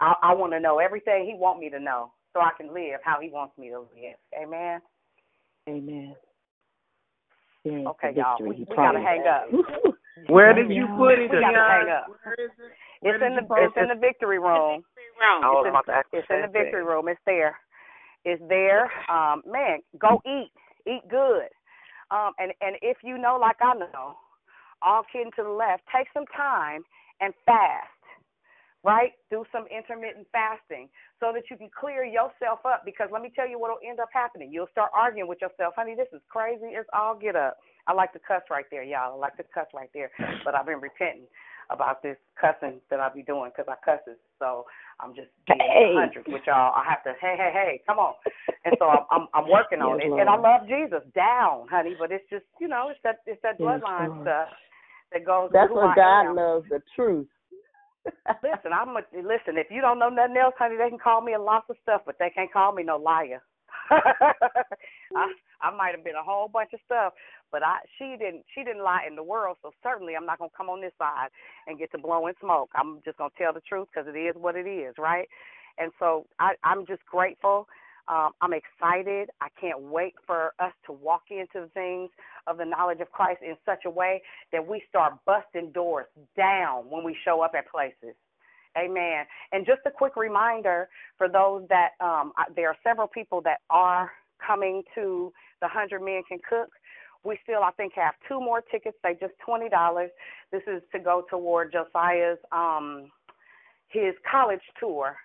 [0.00, 3.00] I, I want to know everything He want me to know so I can live
[3.04, 4.18] how He wants me to live.
[4.40, 4.80] Amen.
[5.68, 6.14] Amen.
[7.64, 8.36] Experience Okay, y'all.
[8.40, 9.46] We, we gotta hang up.
[10.28, 12.10] Where did you put it, We gotta hang up.
[13.02, 14.82] It's in the it's in the victory room.
[14.82, 17.08] It's in, about to ask the it's in the victory room.
[17.08, 17.56] It's there.
[18.24, 18.90] It's there.
[19.10, 20.50] Um, man, go eat.
[20.86, 21.50] Eat good.
[22.10, 24.16] Um, and and if you know, like I know,
[24.82, 26.82] all kidding to the left, take some time
[27.20, 27.88] and fast.
[28.84, 29.12] Right?
[29.30, 30.88] Do some intermittent fasting
[31.20, 32.82] so that you can clear yourself up.
[32.84, 34.50] Because let me tell you what'll end up happening.
[34.52, 35.94] You'll start arguing with yourself, honey.
[35.94, 36.74] This is crazy.
[36.74, 37.58] It's all get up.
[37.86, 39.14] I like to cuss right there, y'all.
[39.14, 40.10] I like to cuss right there.
[40.44, 41.26] But I've been repenting
[41.70, 44.18] about this cussing that I be doing because I cusses.
[44.38, 44.66] So
[45.00, 45.94] I'm just being Hey.
[45.94, 46.74] a hundred with y'all.
[46.74, 48.14] I have to, hey, hey, hey, come on.
[48.64, 51.94] And so I'm I'm, I'm working on Yes, it, and I love Jesus down, honey.
[51.98, 54.22] But it's just you know, it's that it's that bloodline Lord.
[54.22, 54.48] stuff
[55.12, 55.50] that goes.
[55.52, 57.26] That's what God loves, the truth.
[58.42, 59.58] Listen, I'm a, listen.
[59.58, 62.02] If you don't know nothing else, honey, they can call me a lot of stuff,
[62.06, 63.42] but they can't call me no liar.
[63.90, 65.28] I
[65.62, 67.14] I might have been a whole bunch of stuff,
[67.52, 70.50] but I she didn't she didn't lie in the world, so certainly I'm not gonna
[70.56, 71.28] come on this side
[71.66, 72.70] and get to blowing smoke.
[72.76, 75.28] I'm just gonna tell the truth because it is what it is, right?
[75.78, 77.68] And so I I'm just grateful.
[78.08, 79.30] Um, I'm excited.
[79.40, 82.10] I can't wait for us to walk into things
[82.46, 84.22] of the knowledge of Christ in such a way
[84.52, 86.06] that we start busting doors
[86.36, 88.16] down when we show up at places.
[88.76, 89.24] Amen.
[89.52, 90.88] And just a quick reminder
[91.18, 94.10] for those that um, there are several people that are
[94.44, 96.70] coming to the Hundred Men Can Cook.
[97.24, 98.96] We still, I think, have two more tickets.
[99.02, 100.10] They just twenty dollars.
[100.50, 103.10] This is to go toward Josiah's um
[103.88, 105.16] his college tour.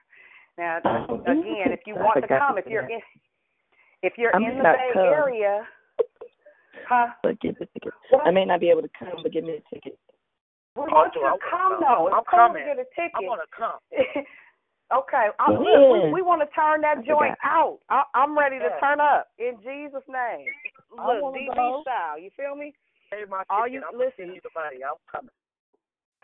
[0.57, 2.99] Now, again, if you want to come, if you're in,
[4.03, 5.05] if you're I in the Bay come.
[5.05, 5.65] Area,
[6.87, 7.07] huh?
[7.23, 7.93] But give the ticket.
[8.25, 9.97] I may not be able to come, but give me a ticket.
[10.75, 12.09] We want you to come though.
[12.13, 12.63] I'm coming.
[12.63, 13.11] to get a ticket.
[13.15, 13.79] I wanna come.
[14.87, 17.43] Okay, I'm, Go look, we, we want to turn that I joint forgot.
[17.43, 17.79] out.
[17.89, 18.79] I, I'm ready to Yeah.
[18.79, 20.47] turn up in Jesus' name.
[20.95, 21.81] Look, DB go.
[21.81, 22.17] style.
[22.17, 22.73] You feel me?
[23.11, 24.33] Hey, my All chicken, you I'm listen.
[24.33, 24.79] you the money.
[24.87, 25.35] I'm coming.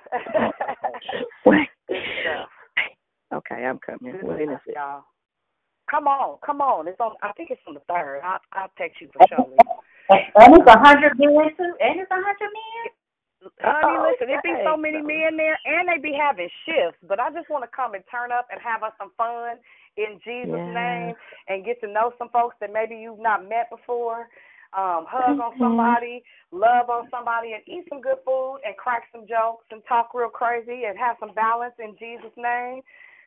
[1.90, 2.50] Good stuff.
[3.34, 4.14] Okay, I'm coming.
[4.14, 4.76] Good What is stuff, it?
[4.76, 5.04] y'all.
[5.92, 6.88] Come on, come on.
[6.88, 7.16] It's on.
[7.22, 8.22] I think it's on the third.
[8.24, 9.28] I, I'll text you for oh.
[9.28, 9.50] sure.
[10.10, 11.74] And it's a hundred men too.
[11.80, 12.86] And it's a hundred men.
[13.62, 17.00] Honey, listen, it be so many men there, and they be having shifts.
[17.08, 19.58] But I just want to come and turn up and have us some fun
[19.98, 20.74] in Jesus' Yeah.
[20.74, 21.16] name,
[21.48, 24.28] and get to know some folks that maybe you've not met before.
[24.74, 25.60] Um, hug on Mhm.
[25.60, 30.14] somebody, love on somebody, and eat some good food, and crack some jokes, and talk
[30.14, 32.82] real crazy, and have some balance in Jesus' name,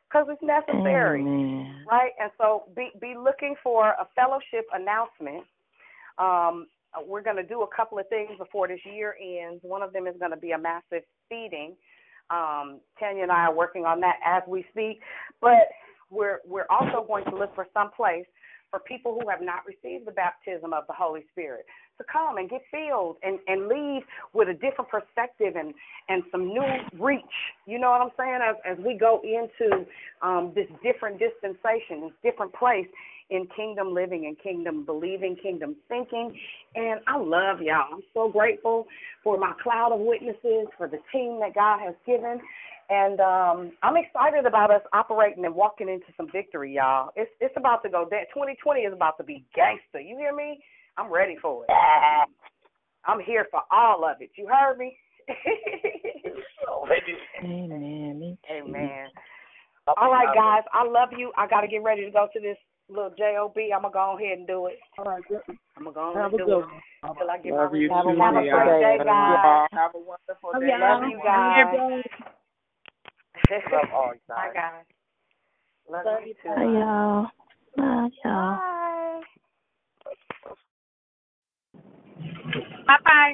[0.09, 1.85] because it's necessary Amen.
[1.89, 2.11] right?
[2.19, 5.45] And so be be looking for a fellowship announcement.
[6.17, 6.67] Um,
[7.05, 9.59] we're going to do a couple of things before this year ends.
[9.63, 11.75] One of them is going to be a massive feeding.
[12.29, 14.99] Um, Tanya and I are working on that as we speak,
[15.41, 15.69] but
[16.09, 18.25] we're we're also going to look for some place
[18.69, 21.65] for people who have not received the baptism of the Holy Spirit
[21.97, 25.73] to come and get filled and, and leave with a different perspective and,
[26.09, 26.65] and some new
[26.99, 27.23] reach.
[27.65, 28.39] You know what I'm saying?
[28.43, 29.85] As as we go into
[30.21, 32.87] um, this different dispensation, this different place
[33.29, 36.37] in kingdom living and kingdom believing, kingdom thinking.
[36.75, 37.93] And I love y'all.
[37.93, 38.87] I'm so grateful
[39.23, 42.39] for my cloud of witnesses, for the team that God has given.
[42.89, 47.09] And um, I'm excited about us operating and walking into some victory, y'all.
[47.17, 48.23] It's it's about to go down.
[48.33, 49.99] 2020 is about to be gangster.
[49.99, 50.63] You hear me?
[50.97, 51.69] I'm ready for it.
[53.05, 54.29] I'm here for all of it.
[54.35, 54.97] You heard me?
[57.43, 58.37] Amen.
[58.49, 59.07] Amen.
[59.95, 60.63] All right, guys.
[60.73, 61.31] I love you.
[61.37, 62.57] I got to get ready to go to this
[62.89, 63.53] little job.
[63.55, 64.79] I'm gonna go ahead and do it.
[64.97, 65.23] All right.
[65.27, 65.41] Good.
[65.77, 66.65] I'm gonna go Have ahead a and do good it
[67.03, 68.51] until I get Love my you too, Have a Leah.
[68.51, 69.67] great day, guys.
[69.73, 70.67] Have a wonderful Love day.
[70.79, 71.79] Love you guys.
[73.71, 74.53] Love all you Bye, guys.
[74.53, 74.85] guys.
[75.89, 76.49] Love, Love you you too.
[76.49, 76.55] too.
[76.55, 77.27] Bye, y'all.
[77.77, 78.57] Love y'all.
[78.57, 79.21] Bye.
[82.87, 83.33] Bye bye.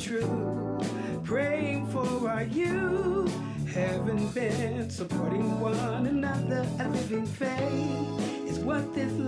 [0.00, 3.34] truth, praying for our youth,
[3.68, 9.20] having been supporting one another, a living faith is what this life.